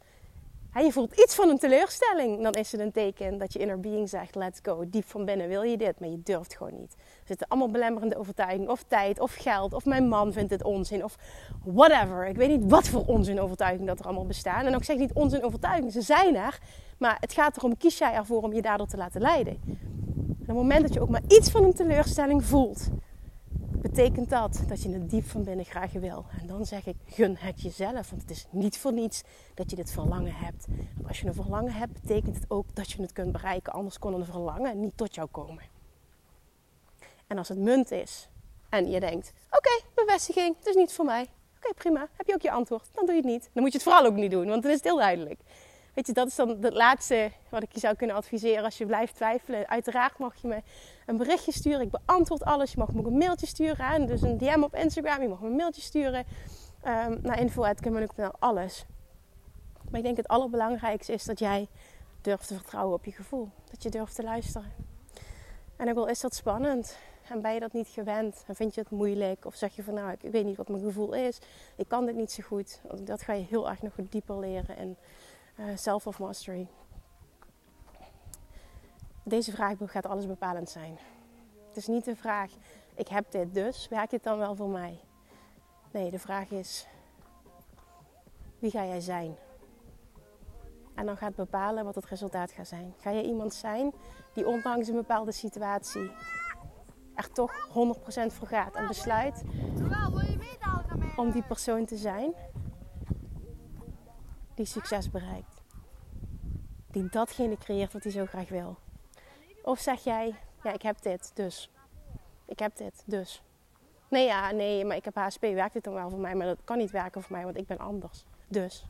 en 0.72 0.84
je 0.84 0.92
voelt 0.92 1.20
iets 1.20 1.34
van 1.34 1.48
een 1.48 1.58
teleurstelling, 1.58 2.42
dan 2.42 2.52
is 2.52 2.72
het 2.72 2.80
een 2.80 2.92
teken 2.92 3.38
dat 3.38 3.52
je 3.52 3.58
inner 3.58 3.80
being 3.80 4.08
zegt: 4.08 4.34
let's 4.34 4.58
go. 4.62 4.84
Diep 4.88 5.04
van 5.08 5.24
binnen 5.24 5.48
wil 5.48 5.62
je 5.62 5.76
dit, 5.76 6.00
maar 6.00 6.08
je 6.08 6.22
durft 6.22 6.56
gewoon 6.56 6.74
niet. 6.74 6.94
Er 6.96 7.26
zitten 7.26 7.48
allemaal 7.48 7.70
belemmerende 7.70 8.16
overtuigingen, 8.16 8.70
of 8.70 8.82
tijd, 8.82 9.20
of 9.20 9.34
geld, 9.34 9.72
of 9.72 9.84
mijn 9.84 10.08
man 10.08 10.32
vindt 10.32 10.50
het 10.50 10.62
onzin, 10.62 11.04
of 11.04 11.16
whatever. 11.64 12.26
Ik 12.26 12.36
weet 12.36 12.48
niet 12.48 12.70
wat 12.70 12.88
voor 12.88 13.04
onzin 13.06 13.40
overtuigingen 13.40 13.86
dat 13.86 13.98
er 13.98 14.04
allemaal 14.04 14.26
bestaan. 14.26 14.66
En 14.66 14.74
ook 14.74 14.84
zeg 14.84 14.96
niet 14.96 15.12
onzin 15.12 15.44
overtuigingen, 15.44 15.92
ze 15.92 16.00
zijn 16.00 16.36
er. 16.36 16.58
Maar 16.98 17.16
het 17.20 17.32
gaat 17.32 17.56
erom, 17.56 17.76
kies 17.76 17.98
jij 17.98 18.12
ervoor 18.12 18.42
om 18.42 18.52
je 18.52 18.62
daardoor 18.62 18.86
te 18.86 18.96
laten 18.96 19.20
leiden. 19.20 19.60
En 19.66 20.40
op 20.40 20.46
het 20.46 20.56
moment 20.56 20.82
dat 20.82 20.94
je 20.94 21.00
ook 21.00 21.08
maar 21.08 21.22
iets 21.28 21.50
van 21.50 21.64
een 21.64 21.74
teleurstelling 21.74 22.44
voelt, 22.44 22.88
betekent 23.90 24.30
dat 24.30 24.62
dat 24.68 24.82
je 24.82 24.92
het 24.92 25.10
diep 25.10 25.24
van 25.28 25.44
binnen 25.44 25.64
graag 25.64 25.92
wil. 25.92 26.24
En 26.40 26.46
dan 26.46 26.66
zeg 26.66 26.86
ik, 26.86 26.96
gun 27.06 27.36
het 27.38 27.62
jezelf. 27.62 28.10
Want 28.10 28.22
het 28.22 28.30
is 28.30 28.46
niet 28.50 28.78
voor 28.78 28.92
niets 28.92 29.22
dat 29.54 29.70
je 29.70 29.76
dit 29.76 29.90
verlangen 29.90 30.34
hebt. 30.34 30.66
Als 31.06 31.20
je 31.20 31.26
een 31.26 31.34
verlangen 31.34 31.72
hebt, 31.72 31.92
betekent 31.92 32.36
het 32.36 32.44
ook 32.48 32.74
dat 32.74 32.90
je 32.90 33.02
het 33.02 33.12
kunt 33.12 33.32
bereiken. 33.32 33.72
Anders 33.72 33.98
kon 33.98 34.14
een 34.14 34.24
verlangen 34.24 34.80
niet 34.80 34.96
tot 34.96 35.14
jou 35.14 35.28
komen. 35.28 35.62
En 37.26 37.38
als 37.38 37.48
het 37.48 37.58
munt 37.58 37.90
is 37.90 38.28
en 38.68 38.90
je 38.90 39.00
denkt, 39.00 39.32
oké, 39.50 39.80
bevestiging, 39.94 40.56
het 40.58 40.66
is 40.66 40.74
niet 40.74 40.92
voor 40.92 41.04
mij. 41.04 41.26
Oké, 41.56 41.74
prima. 41.74 42.08
Heb 42.16 42.26
je 42.26 42.34
ook 42.34 42.42
je 42.42 42.50
antwoord? 42.50 42.88
Dan 42.94 43.06
doe 43.06 43.14
je 43.14 43.20
het 43.20 43.30
niet. 43.30 43.50
Dan 43.52 43.62
moet 43.62 43.72
je 43.72 43.78
het 43.78 43.86
vooral 43.86 44.04
ook 44.06 44.14
niet 44.14 44.30
doen, 44.30 44.46
want 44.46 44.62
dan 44.62 44.70
is 44.70 44.76
het 44.76 44.86
heel 44.86 44.96
duidelijk. 44.96 45.40
Weet 45.94 46.06
je, 46.06 46.12
dat 46.12 46.26
is 46.26 46.34
dan 46.34 46.48
het 46.48 46.74
laatste 46.74 47.30
wat 47.48 47.62
ik 47.62 47.72
je 47.72 47.80
zou 47.80 47.94
kunnen 47.94 48.16
adviseren 48.16 48.64
als 48.64 48.78
je 48.78 48.86
blijft 48.86 49.14
twijfelen. 49.14 49.68
Uiteraard 49.68 50.18
mag 50.18 50.36
je 50.36 50.48
me 50.48 50.62
een 51.06 51.16
berichtje 51.16 51.52
sturen. 51.52 51.80
Ik 51.80 51.90
beantwoord 51.90 52.44
alles. 52.44 52.72
Je 52.72 52.78
mag 52.78 52.92
me 52.92 52.98
ook 52.98 53.06
een 53.06 53.18
mailtje 53.18 53.46
sturen. 53.46 53.86
En 53.86 54.06
dus 54.06 54.22
een 54.22 54.38
DM 54.38 54.62
op 54.62 54.74
Instagram. 54.74 55.22
Je 55.22 55.28
mag 55.28 55.40
me 55.40 55.46
een 55.46 55.56
mailtje 55.56 55.82
sturen 55.82 56.26
um, 56.86 57.18
naar 57.22 57.40
info.kimmernoek.nl. 57.40 58.32
Alles. 58.38 58.84
Maar 59.90 59.98
ik 59.98 60.04
denk 60.04 60.16
het 60.16 60.28
allerbelangrijkste 60.28 61.12
is 61.12 61.24
dat 61.24 61.38
jij 61.38 61.68
durft 62.20 62.48
te 62.48 62.54
vertrouwen 62.54 62.94
op 62.94 63.04
je 63.04 63.12
gevoel. 63.12 63.48
Dat 63.70 63.82
je 63.82 63.90
durft 63.90 64.14
te 64.14 64.22
luisteren. 64.22 64.72
En 65.76 65.88
ook 65.88 65.96
al 65.96 66.08
is 66.08 66.20
dat 66.20 66.34
spannend. 66.34 66.96
En 67.28 67.42
ben 67.42 67.54
je 67.54 67.60
dat 67.60 67.72
niet 67.72 67.88
gewend? 67.88 68.44
En 68.46 68.54
vind 68.54 68.74
je 68.74 68.80
het 68.80 68.90
moeilijk? 68.90 69.44
Of 69.44 69.54
zeg 69.54 69.76
je 69.76 69.82
van 69.82 69.94
nou, 69.94 70.16
ik 70.20 70.30
weet 70.30 70.44
niet 70.44 70.56
wat 70.56 70.68
mijn 70.68 70.82
gevoel 70.82 71.12
is. 71.12 71.38
Ik 71.76 71.88
kan 71.88 72.06
dit 72.06 72.14
niet 72.14 72.32
zo 72.32 72.42
goed. 72.42 72.80
Dat 73.00 73.22
ga 73.22 73.32
je 73.32 73.44
heel 73.44 73.68
erg 73.68 73.82
nog 73.82 73.92
dieper 74.08 74.38
leren. 74.38 74.76
En 74.76 74.96
self 75.74 76.06
of 76.06 76.18
mastery. 76.18 76.68
Deze 79.22 79.52
vraag 79.52 79.76
gaat 79.84 80.06
alles 80.06 80.26
bepalend 80.26 80.70
zijn. 80.70 80.98
Het 81.68 81.76
is 81.76 81.86
niet 81.86 82.04
de 82.04 82.16
vraag, 82.16 82.50
ik 82.94 83.08
heb 83.08 83.30
dit 83.30 83.54
dus, 83.54 83.88
werkt 83.88 84.10
dit 84.10 84.22
dan 84.22 84.38
wel 84.38 84.54
voor 84.54 84.68
mij? 84.68 85.00
Nee, 85.90 86.10
de 86.10 86.18
vraag 86.18 86.50
is, 86.50 86.86
wie 88.58 88.70
ga 88.70 88.84
jij 88.84 89.00
zijn? 89.00 89.36
En 90.94 91.06
dan 91.06 91.16
gaat 91.16 91.34
bepalen 91.34 91.84
wat 91.84 91.94
het 91.94 92.06
resultaat 92.06 92.52
gaat 92.52 92.68
zijn. 92.68 92.94
Ga 92.98 93.10
je 93.10 93.22
iemand 93.22 93.54
zijn 93.54 93.92
die 94.32 94.46
ondanks 94.46 94.88
een 94.88 94.94
bepaalde 94.94 95.32
situatie 95.32 96.10
er 97.14 97.32
toch 97.32 97.68
100% 97.68 97.72
voor 98.26 98.48
gaat 98.48 98.74
en 98.74 98.86
besluit 98.86 99.42
om 101.16 101.30
die 101.30 101.42
persoon 101.42 101.84
te 101.84 101.96
zijn 101.96 102.34
die 104.54 104.66
succes 104.66 105.10
bereikt. 105.10 105.62
Die 106.90 107.08
datgene 107.08 107.58
creëert 107.58 107.92
wat 107.92 108.02
hij 108.02 108.12
zo 108.12 108.26
graag 108.26 108.48
wil. 108.48 108.76
Of 109.62 109.78
zeg 109.78 110.04
jij, 110.04 110.34
ja, 110.62 110.72
ik 110.72 110.82
heb 110.82 111.02
dit, 111.02 111.30
dus. 111.34 111.70
Ik 112.44 112.58
heb 112.58 112.76
dit, 112.76 113.02
dus. 113.06 113.42
Nee, 114.08 114.26
ja, 114.26 114.50
nee, 114.50 114.84
maar 114.84 114.96
ik 114.96 115.04
heb 115.04 115.14
HSP, 115.14 115.40
werkt 115.40 115.72
dit 115.72 115.84
dan 115.84 115.94
wel 115.94 116.10
voor 116.10 116.18
mij? 116.18 116.34
Maar 116.34 116.46
dat 116.46 116.58
kan 116.64 116.78
niet 116.78 116.90
werken 116.90 117.22
voor 117.22 117.32
mij, 117.32 117.44
want 117.44 117.56
ik 117.56 117.66
ben 117.66 117.78
anders. 117.78 118.24
Dus. 118.48 118.86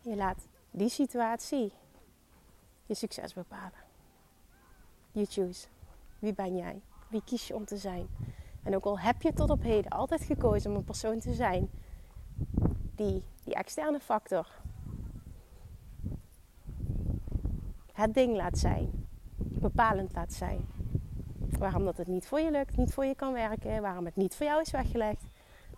Je 0.00 0.16
laat 0.16 0.48
die 0.70 0.88
situatie 0.88 1.72
je 2.86 2.94
succes 2.94 3.34
bepalen. 3.34 3.82
You 5.12 5.26
choose. 5.26 5.66
Wie 6.18 6.32
ben 6.32 6.56
jij? 6.56 6.80
Wie 7.08 7.22
kies 7.24 7.46
je 7.46 7.54
om 7.54 7.64
te 7.64 7.76
zijn? 7.76 8.08
En 8.62 8.74
ook 8.74 8.84
al 8.84 8.98
heb 8.98 9.22
je 9.22 9.32
tot 9.32 9.50
op 9.50 9.62
heden 9.62 9.90
altijd 9.90 10.22
gekozen 10.22 10.70
om 10.70 10.76
een 10.76 10.84
persoon 10.84 11.18
te 11.18 11.32
zijn 11.32 11.70
die 12.94 13.24
die 13.44 13.54
externe 13.54 14.00
factor 14.00 14.46
het 17.94 18.14
ding 18.14 18.36
laat 18.36 18.58
zijn. 18.58 19.06
Bepalend 19.36 20.14
laat 20.14 20.32
zijn. 20.32 20.66
Waarom 21.58 21.84
dat 21.84 21.96
het 21.96 22.06
niet 22.06 22.26
voor 22.26 22.40
je 22.40 22.50
lukt, 22.50 22.76
niet 22.76 22.94
voor 22.94 23.04
je 23.04 23.14
kan 23.14 23.32
werken, 23.32 23.82
waarom 23.82 24.04
het 24.04 24.16
niet 24.16 24.34
voor 24.34 24.46
jou 24.46 24.60
is 24.60 24.70
weggelegd. 24.70 25.22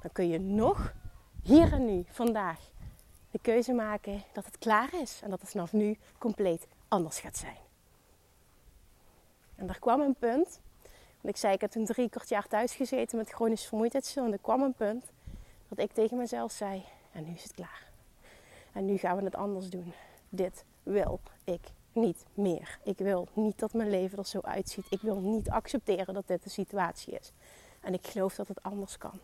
Dan 0.00 0.12
kun 0.12 0.28
je 0.28 0.38
nog 0.38 0.94
hier 1.42 1.72
en 1.72 1.84
nu, 1.84 2.04
vandaag, 2.08 2.70
de 3.30 3.38
keuze 3.38 3.72
maken 3.72 4.22
dat 4.32 4.44
het 4.44 4.58
klaar 4.58 4.94
is. 5.00 5.20
En 5.22 5.30
dat 5.30 5.40
het 5.40 5.50
vanaf 5.50 5.72
nu 5.72 5.96
compleet 6.18 6.66
anders 6.88 7.18
gaat 7.18 7.36
zijn. 7.36 7.56
En 9.54 9.68
er 9.68 9.78
kwam 9.78 10.00
een 10.00 10.14
punt. 10.14 10.60
Want 11.20 11.34
ik 11.34 11.36
zei, 11.36 11.54
ik 11.54 11.60
heb 11.60 11.70
toen 11.70 11.84
drie 11.84 12.08
kwart 12.08 12.28
jaar 12.28 12.48
thuis 12.48 12.74
gezeten 12.74 13.18
met 13.18 13.30
chronische. 13.30 14.20
En 14.20 14.32
er 14.32 14.38
kwam 14.38 14.62
een 14.62 14.74
punt 14.74 15.04
dat 15.68 15.78
ik 15.78 15.92
tegen 15.92 16.16
mezelf 16.16 16.52
zei, 16.52 16.84
en 17.12 17.24
nu 17.24 17.32
is 17.32 17.42
het 17.42 17.54
klaar. 17.54 17.86
En 18.72 18.84
nu 18.84 18.96
gaan 18.96 19.16
we 19.16 19.24
het 19.24 19.36
anders 19.36 19.70
doen. 19.70 19.92
Dit 20.28 20.64
wil 20.82 21.20
ik 21.44 21.60
niet 21.96 22.24
meer. 22.34 22.78
Ik 22.82 22.98
wil 22.98 23.28
niet 23.32 23.58
dat 23.58 23.72
mijn 23.72 23.90
leven 23.90 24.18
er 24.18 24.26
zo 24.26 24.40
uitziet. 24.40 24.86
Ik 24.90 25.00
wil 25.00 25.18
niet 25.18 25.50
accepteren 25.50 26.14
dat 26.14 26.26
dit 26.26 26.42
de 26.42 26.50
situatie 26.50 27.18
is. 27.18 27.32
En 27.80 27.94
ik 27.94 28.06
geloof 28.06 28.34
dat 28.34 28.48
het 28.48 28.62
anders 28.62 28.98
kan. 28.98 29.20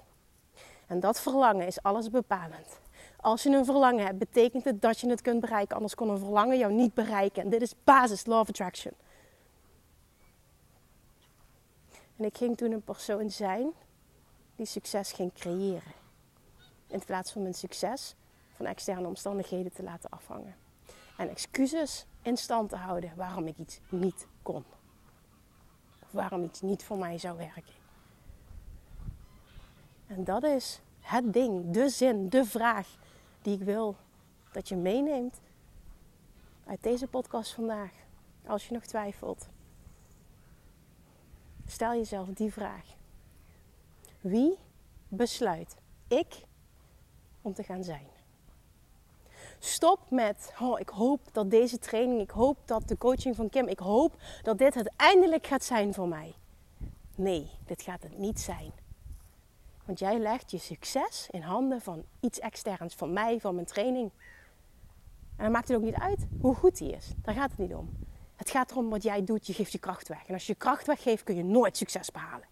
En 0.86 1.00
dat 1.00 1.20
verlangen 1.20 1.66
is 1.66 1.82
alles 1.82 2.10
bepalend. 2.10 2.80
Als 3.20 3.42
je 3.42 3.50
een 3.50 3.64
verlangen 3.64 4.04
hebt, 4.04 4.18
betekent 4.18 4.64
het 4.64 4.82
dat 4.82 5.00
je 5.00 5.08
het 5.08 5.20
kunt 5.20 5.40
bereiken. 5.40 5.74
Anders 5.74 5.94
kon 5.94 6.08
een 6.08 6.18
verlangen 6.18 6.58
jou 6.58 6.72
niet 6.72 6.94
bereiken. 6.94 7.42
En 7.42 7.50
dit 7.50 7.62
is 7.62 7.74
basis 7.84 8.26
Law 8.26 8.40
of 8.40 8.48
Attraction. 8.48 8.92
En 12.16 12.24
ik 12.24 12.36
ging 12.36 12.56
toen 12.56 12.72
een 12.72 12.82
persoon 12.82 13.30
zijn 13.30 13.72
die 14.56 14.66
succes 14.66 15.12
ging 15.12 15.32
creëren. 15.32 15.92
In 16.86 17.04
plaats 17.04 17.32
van 17.32 17.42
mijn 17.42 17.54
succes 17.54 18.14
van 18.56 18.66
externe 18.66 19.06
omstandigheden 19.06 19.72
te 19.72 19.82
laten 19.82 20.10
afhangen. 20.10 20.54
En 21.16 21.28
excuses 21.28 22.06
in 22.22 22.36
stand 22.36 22.70
te 22.70 22.76
houden 22.76 23.12
waarom 23.16 23.46
ik 23.46 23.58
iets 23.58 23.80
niet 23.88 24.26
kon. 24.42 24.64
Of 26.02 26.10
waarom 26.10 26.44
iets 26.44 26.60
niet 26.60 26.84
voor 26.84 26.98
mij 26.98 27.18
zou 27.18 27.36
werken. 27.36 27.74
En 30.06 30.24
dat 30.24 30.42
is 30.42 30.80
het 31.00 31.32
ding, 31.32 31.70
de 31.70 31.88
zin, 31.88 32.28
de 32.28 32.44
vraag 32.44 32.88
die 33.42 33.54
ik 33.54 33.62
wil 33.62 33.96
dat 34.52 34.68
je 34.68 34.76
meeneemt 34.76 35.40
uit 36.66 36.82
deze 36.82 37.06
podcast 37.06 37.52
vandaag. 37.52 37.92
Als 38.46 38.68
je 38.68 38.74
nog 38.74 38.84
twijfelt, 38.84 39.48
stel 41.66 41.92
jezelf 41.92 42.28
die 42.28 42.52
vraag. 42.52 42.84
Wie 44.20 44.58
besluit 45.08 45.76
ik 46.08 46.44
om 47.42 47.54
te 47.54 47.62
gaan 47.62 47.84
zijn? 47.84 48.11
Stop 49.64 50.10
met, 50.10 50.52
oh, 50.60 50.80
ik 50.80 50.88
hoop 50.88 51.20
dat 51.32 51.50
deze 51.50 51.78
training, 51.78 52.20
ik 52.20 52.30
hoop 52.30 52.58
dat 52.64 52.88
de 52.88 52.98
coaching 52.98 53.36
van 53.36 53.48
Kim, 53.48 53.68
ik 53.68 53.78
hoop 53.78 54.16
dat 54.42 54.58
dit 54.58 54.74
het 54.74 54.92
eindelijk 54.96 55.46
gaat 55.46 55.64
zijn 55.64 55.94
voor 55.94 56.08
mij. 56.08 56.34
Nee, 57.14 57.50
dit 57.66 57.82
gaat 57.82 58.02
het 58.02 58.18
niet 58.18 58.40
zijn. 58.40 58.72
Want 59.84 59.98
jij 59.98 60.18
legt 60.18 60.50
je 60.50 60.58
succes 60.58 61.28
in 61.30 61.42
handen 61.42 61.80
van 61.80 62.04
iets 62.20 62.38
externs, 62.38 62.94
van 62.94 63.12
mij, 63.12 63.40
van 63.40 63.54
mijn 63.54 63.66
training. 63.66 64.10
En 65.36 65.42
dan 65.44 65.52
maakt 65.52 65.68
het 65.68 65.76
ook 65.76 65.82
niet 65.82 65.94
uit 65.94 66.26
hoe 66.40 66.54
goed 66.54 66.78
die 66.78 66.92
is. 66.92 67.12
Daar 67.22 67.34
gaat 67.34 67.50
het 67.50 67.58
niet 67.58 67.74
om. 67.74 67.90
Het 68.36 68.50
gaat 68.50 68.70
erom 68.70 68.90
wat 68.90 69.02
jij 69.02 69.24
doet, 69.24 69.46
je 69.46 69.52
geeft 69.52 69.72
je 69.72 69.78
kracht 69.78 70.08
weg. 70.08 70.26
En 70.26 70.34
als 70.34 70.46
je 70.46 70.54
kracht 70.54 70.86
weggeeft, 70.86 71.22
kun 71.22 71.36
je 71.36 71.44
nooit 71.44 71.76
succes 71.76 72.10
behalen. 72.10 72.48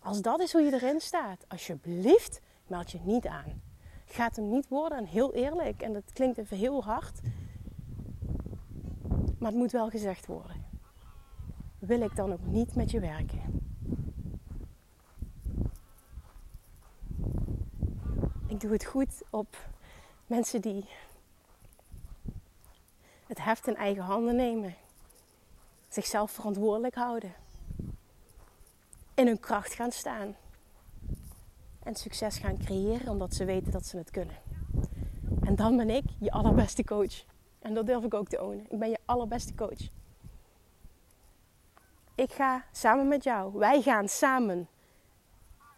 Als 0.00 0.22
dat 0.22 0.40
is 0.40 0.52
hoe 0.52 0.62
je 0.62 0.72
erin 0.72 1.00
staat, 1.00 1.44
alsjeblieft, 1.48 2.40
meld 2.66 2.90
je 2.90 3.00
niet 3.02 3.26
aan 3.26 3.63
gaat 4.14 4.36
hem 4.36 4.50
niet 4.50 4.68
worden. 4.68 4.98
En 4.98 5.04
heel 5.04 5.34
eerlijk, 5.34 5.82
en 5.82 5.92
dat 5.92 6.12
klinkt 6.12 6.38
even 6.38 6.56
heel 6.56 6.84
hard. 6.84 7.20
Maar 9.38 9.50
het 9.50 9.60
moet 9.60 9.72
wel 9.72 9.90
gezegd 9.90 10.26
worden. 10.26 10.64
Wil 11.78 12.00
ik 12.00 12.16
dan 12.16 12.32
ook 12.32 12.46
niet 12.46 12.74
met 12.74 12.90
je 12.90 13.00
werken? 13.00 13.62
Ik 18.46 18.60
doe 18.60 18.72
het 18.72 18.84
goed 18.84 19.22
op 19.30 19.68
mensen 20.26 20.60
die 20.60 20.84
het 23.26 23.44
heft 23.44 23.66
in 23.66 23.76
eigen 23.76 24.02
handen 24.02 24.36
nemen. 24.36 24.74
Zichzelf 25.88 26.30
verantwoordelijk 26.30 26.94
houden. 26.94 27.34
In 29.14 29.26
hun 29.26 29.40
kracht 29.40 29.74
gaan 29.74 29.92
staan 29.92 30.36
en 31.84 31.94
succes 31.94 32.38
gaan 32.38 32.58
creëren 32.58 33.08
omdat 33.08 33.34
ze 33.34 33.44
weten 33.44 33.72
dat 33.72 33.86
ze 33.86 33.96
het 33.96 34.10
kunnen. 34.10 34.36
En 35.40 35.56
dan 35.56 35.76
ben 35.76 35.90
ik 35.90 36.04
je 36.18 36.30
allerbeste 36.30 36.84
coach. 36.84 37.24
En 37.58 37.74
dat 37.74 37.86
durf 37.86 38.04
ik 38.04 38.14
ook 38.14 38.28
te 38.28 38.42
ownen. 38.42 38.66
Ik 38.70 38.78
ben 38.78 38.88
je 38.88 38.98
allerbeste 39.04 39.54
coach. 39.54 39.88
Ik 42.14 42.32
ga 42.32 42.64
samen 42.72 43.08
met 43.08 43.24
jou, 43.24 43.52
wij 43.58 43.82
gaan 43.82 44.08
samen 44.08 44.68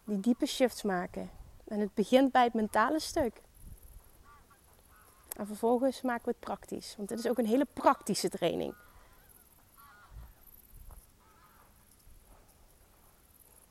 die 0.05 0.21
diepe 0.21 0.47
shifts 0.47 0.83
maken. 0.83 1.31
En 1.65 1.81
het 1.81 1.95
begint 1.95 2.33
bij 2.33 2.45
het 2.45 2.55
mentale 2.55 3.01
stuk. 3.01 3.43
En 5.37 5.47
vervolgens 5.47 6.03
maken 6.03 6.25
we 6.25 6.31
het 6.31 6.41
praktisch. 6.41 6.95
Want 6.97 7.09
dit 7.09 7.19
is 7.19 7.29
ook 7.29 7.39
een 7.39 7.47
hele 7.47 7.67
praktische 7.73 8.29
training. 8.29 8.75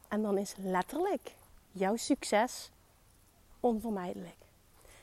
En 0.08 0.22
dan 0.22 0.38
is 0.38 0.56
letterlijk 0.58 1.36
jouw 1.76 1.96
succes 1.96 2.72
onvermijdelijk. 3.60 4.38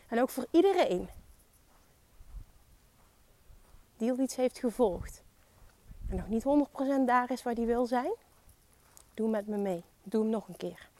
En 0.08 0.20
ook 0.20 0.30
voor 0.30 0.46
iedereen 0.50 1.08
die 3.96 4.10
al 4.10 4.18
iets 4.18 4.36
heeft 4.36 4.58
gevolgd 4.58 5.22
en 6.08 6.16
nog 6.16 6.28
niet 6.28 6.44
100% 7.02 7.06
daar 7.06 7.30
is 7.30 7.42
waar 7.42 7.54
die 7.54 7.66
wil 7.66 7.86
zijn, 7.86 8.12
Doe 9.14 9.28
met 9.28 9.46
me 9.46 9.56
mee. 9.56 9.84
Doe 10.02 10.22
hem 10.22 10.30
nog 10.30 10.48
een 10.48 10.56
keer. 10.56 10.90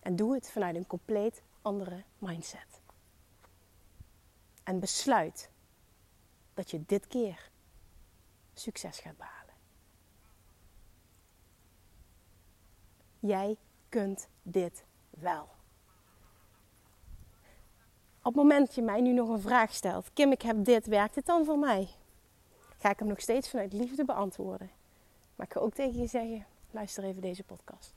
En 0.00 0.16
doe 0.16 0.34
het 0.34 0.50
vanuit 0.50 0.76
een 0.76 0.86
compleet 0.86 1.42
andere 1.62 2.04
mindset. 2.18 2.80
En 4.62 4.80
besluit 4.80 5.50
dat 6.54 6.70
je 6.70 6.84
dit 6.86 7.06
keer 7.06 7.50
succes 8.54 8.98
gaat 8.98 9.16
behalen. 9.16 9.54
Jij 13.18 13.56
kunt 13.90 14.28
dit 14.42 14.84
wel. 15.10 15.48
Op 18.18 18.34
het 18.34 18.34
moment 18.34 18.66
dat 18.66 18.74
je 18.74 18.82
mij 18.82 19.00
nu 19.00 19.12
nog 19.12 19.28
een 19.28 19.40
vraag 19.40 19.74
stelt, 19.74 20.12
Kim, 20.12 20.32
ik 20.32 20.42
heb 20.42 20.64
dit, 20.64 20.86
werkt 20.86 21.14
het 21.14 21.26
dan 21.26 21.44
voor 21.44 21.58
mij? 21.58 21.88
Ga 22.78 22.90
ik 22.90 22.98
hem 22.98 23.08
nog 23.08 23.20
steeds 23.20 23.50
vanuit 23.50 23.72
liefde 23.72 24.04
beantwoorden. 24.04 24.70
Maar 25.36 25.46
ik 25.46 25.52
ga 25.52 25.60
ook 25.60 25.74
tegen 25.74 26.00
je 26.00 26.06
zeggen, 26.06 26.46
luister 26.70 27.04
even 27.04 27.22
deze 27.22 27.44
podcast. 27.44 27.94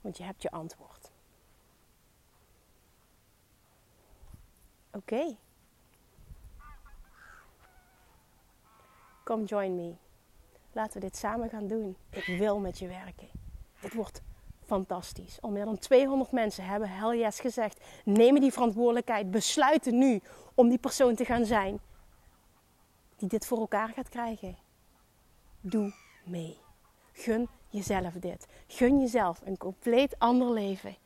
Want 0.00 0.16
je 0.16 0.22
hebt 0.22 0.42
je 0.42 0.50
antwoord. 0.50 1.10
Oké. 4.92 5.36
Kom 9.24 9.44
join 9.44 9.74
me. 9.74 9.94
Laten 10.72 11.00
we 11.00 11.06
dit 11.06 11.16
samen 11.16 11.48
gaan 11.48 11.66
doen. 11.66 11.96
Ik 12.10 12.24
wil 12.24 12.58
met 12.58 12.78
je 12.78 12.88
werken. 12.88 13.28
Dit 13.80 13.94
wordt 13.94 14.22
fantastisch. 14.70 15.40
Al 15.40 15.50
meer 15.50 15.64
dan 15.64 15.78
200 15.78 16.32
mensen 16.32 16.64
hebben 16.64 16.88
hell 16.90 17.18
yes 17.18 17.40
gezegd. 17.40 17.80
Nemen 18.04 18.40
die 18.40 18.52
verantwoordelijkheid. 18.52 19.30
Besluiten 19.30 19.98
nu 19.98 20.20
om 20.54 20.68
die 20.68 20.78
persoon 20.78 21.14
te 21.14 21.24
gaan 21.24 21.44
zijn. 21.44 21.80
Die 23.16 23.28
dit 23.28 23.46
voor 23.46 23.58
elkaar 23.58 23.88
gaat 23.88 24.08
krijgen. 24.08 24.56
Doe 25.60 25.92
mee. 26.24 26.58
Gun 27.12 27.48
jezelf 27.68 28.14
dit. 28.14 28.46
Gun 28.66 29.00
jezelf 29.00 29.40
een 29.44 29.56
compleet 29.56 30.18
ander 30.18 30.50
leven. 30.52 30.96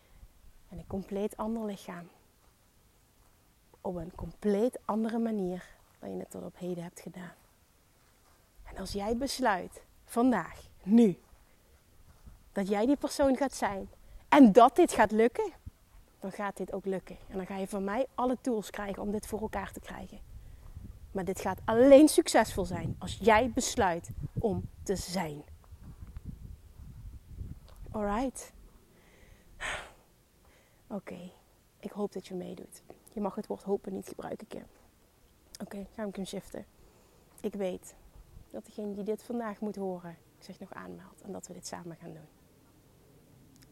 En 0.68 0.78
een 0.78 0.86
compleet 0.86 1.36
ander 1.36 1.64
lichaam. 1.64 2.08
Op 3.80 3.94
een 3.96 4.14
compleet 4.14 4.78
andere 4.84 5.18
manier 5.18 5.64
dan 5.98 6.12
je 6.12 6.18
het 6.18 6.30
tot 6.30 6.44
op 6.44 6.58
heden 6.58 6.82
hebt 6.82 7.00
gedaan. 7.00 7.34
En 8.64 8.76
als 8.76 8.92
jij 8.92 9.16
besluit, 9.16 9.82
vandaag, 10.04 10.60
nu, 10.82 11.18
dat 12.54 12.68
jij 12.68 12.86
die 12.86 12.96
persoon 12.96 13.36
gaat 13.36 13.54
zijn 13.54 13.88
en 14.28 14.52
dat 14.52 14.76
dit 14.76 14.92
gaat 14.92 15.10
lukken, 15.10 15.52
dan 16.18 16.32
gaat 16.32 16.56
dit 16.56 16.72
ook 16.72 16.84
lukken. 16.84 17.16
En 17.28 17.36
dan 17.36 17.46
ga 17.46 17.56
je 17.56 17.68
van 17.68 17.84
mij 17.84 18.06
alle 18.14 18.36
tools 18.40 18.70
krijgen 18.70 19.02
om 19.02 19.10
dit 19.10 19.26
voor 19.26 19.40
elkaar 19.40 19.72
te 19.72 19.80
krijgen. 19.80 20.18
Maar 21.12 21.24
dit 21.24 21.40
gaat 21.40 21.60
alleen 21.64 22.08
succesvol 22.08 22.64
zijn 22.64 22.96
als 22.98 23.18
jij 23.20 23.50
besluit 23.50 24.10
om 24.38 24.68
te 24.82 24.96
zijn. 24.96 25.42
Alright. 27.90 28.52
Oké, 30.86 31.30
ik 31.80 31.90
hoop 31.90 32.12
dat 32.12 32.26
je 32.26 32.34
meedoet. 32.34 32.82
Je 33.12 33.20
mag 33.20 33.34
het 33.34 33.46
woord 33.46 33.62
hopen 33.62 33.92
niet 33.92 34.08
gebruiken, 34.08 34.46
Kim. 34.46 34.66
Oké, 35.60 35.62
okay, 35.62 35.86
ga 35.94 36.08
hem 36.12 36.26
shiften. 36.26 36.66
Ik 37.40 37.54
weet 37.54 37.94
dat 38.50 38.64
degene 38.64 38.94
die 38.94 39.04
dit 39.04 39.22
vandaag 39.22 39.60
moet 39.60 39.76
horen 39.76 40.16
zich 40.38 40.60
nog 40.60 40.72
aanmeldt 40.72 41.22
en 41.22 41.32
dat 41.32 41.46
we 41.46 41.52
dit 41.52 41.66
samen 41.66 41.96
gaan 41.96 42.12
doen. 42.12 42.33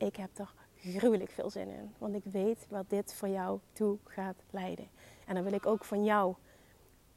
Ik 0.06 0.16
heb 0.16 0.38
er 0.38 0.52
gruwelijk 0.76 1.30
veel 1.30 1.50
zin 1.50 1.68
in, 1.68 1.94
want 1.98 2.14
ik 2.14 2.22
weet 2.24 2.66
wat 2.68 2.84
dit 2.88 3.14
voor 3.14 3.28
jou 3.28 3.58
toe 3.72 3.98
gaat 4.04 4.36
leiden. 4.50 4.88
En 5.26 5.34
dan 5.34 5.44
wil 5.44 5.52
ik 5.52 5.66
ook 5.66 5.84
van 5.84 6.04
jou, 6.04 6.34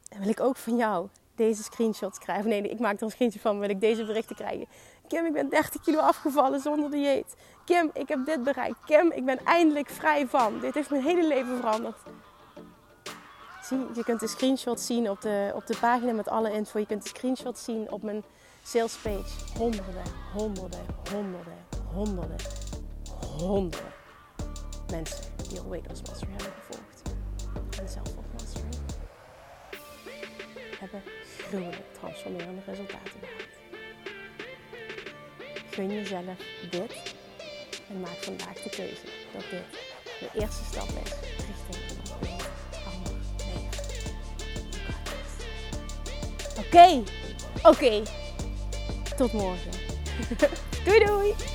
dan 0.09 0.19
wil 0.19 0.29
ik 0.29 0.39
ook 0.39 0.55
van 0.55 0.75
jou 0.75 1.07
deze 1.35 1.63
screenshots 1.63 2.19
krijgen. 2.19 2.49
Nee, 2.49 2.61
ik 2.61 2.79
maak 2.79 2.95
er 2.95 3.03
een 3.03 3.11
screenshot 3.11 3.41
van, 3.41 3.59
wil 3.59 3.69
ik 3.69 3.79
deze 3.79 4.05
berichten 4.05 4.35
krijgen. 4.35 4.67
Kim, 5.07 5.25
ik 5.25 5.33
ben 5.33 5.49
30 5.49 5.81
kilo 5.81 5.99
afgevallen 5.99 6.59
zonder 6.59 6.91
dieet. 6.91 7.35
Kim, 7.65 7.89
ik 7.93 8.07
heb 8.07 8.25
dit 8.25 8.43
bereikt. 8.43 8.85
Kim, 8.85 9.11
ik 9.11 9.25
ben 9.25 9.39
eindelijk 9.45 9.89
vrij 9.89 10.27
van. 10.27 10.59
Dit 10.59 10.73
heeft 10.73 10.89
mijn 10.89 11.03
hele 11.03 11.27
leven 11.27 11.57
veranderd. 11.57 11.97
Zie, 13.61 13.77
je 13.95 14.03
kunt 14.03 14.19
de 14.19 14.27
screenshot 14.27 14.79
zien 14.79 15.09
op 15.09 15.21
de, 15.21 15.51
op 15.55 15.67
de 15.67 15.77
pagina 15.79 16.11
met 16.11 16.27
alle 16.27 16.51
info. 16.51 16.79
Je 16.79 16.85
kunt 16.85 17.03
de 17.03 17.09
screenshot 17.09 17.57
zien 17.57 17.91
op 17.91 18.03
mijn 18.03 18.23
sales 18.63 18.95
page. 18.95 19.57
Honderden, 19.57 20.03
honderden, 20.33 20.85
honderden, 21.11 21.65
honderden, 21.93 22.37
honderden 23.37 23.93
mensen 24.91 25.25
die 25.49 25.59
al 25.59 25.69
Weight 25.69 25.87
Loss 25.87 26.01
Mastery 26.01 26.31
hebben 26.31 26.53
gevolgd. 26.59 27.01
En 27.79 27.89
Self 27.89 28.13
Mastery. 28.33 28.69
Hebben 30.79 31.01
gruwelijk 31.37 31.93
transformerende 31.99 32.61
resultaten 32.65 33.19
behaald. 33.19 33.53
Gun 35.71 35.89
jezelf 35.89 36.37
dit 36.69 37.15
en 37.89 37.99
maak 37.99 38.23
vandaag 38.23 38.53
de 38.53 38.69
keuze 38.69 39.05
dat 39.33 39.43
dit 39.49 39.63
de 40.19 40.39
eerste 40.39 40.63
stap 40.63 40.87
is 40.87 41.11
richting 41.37 42.09
leven. 42.21 42.53
Oké, 46.57 47.03
oké. 47.63 48.03
Tot 49.17 49.33
morgen. 49.33 49.71
doei 50.85 51.05
doei. 51.05 51.54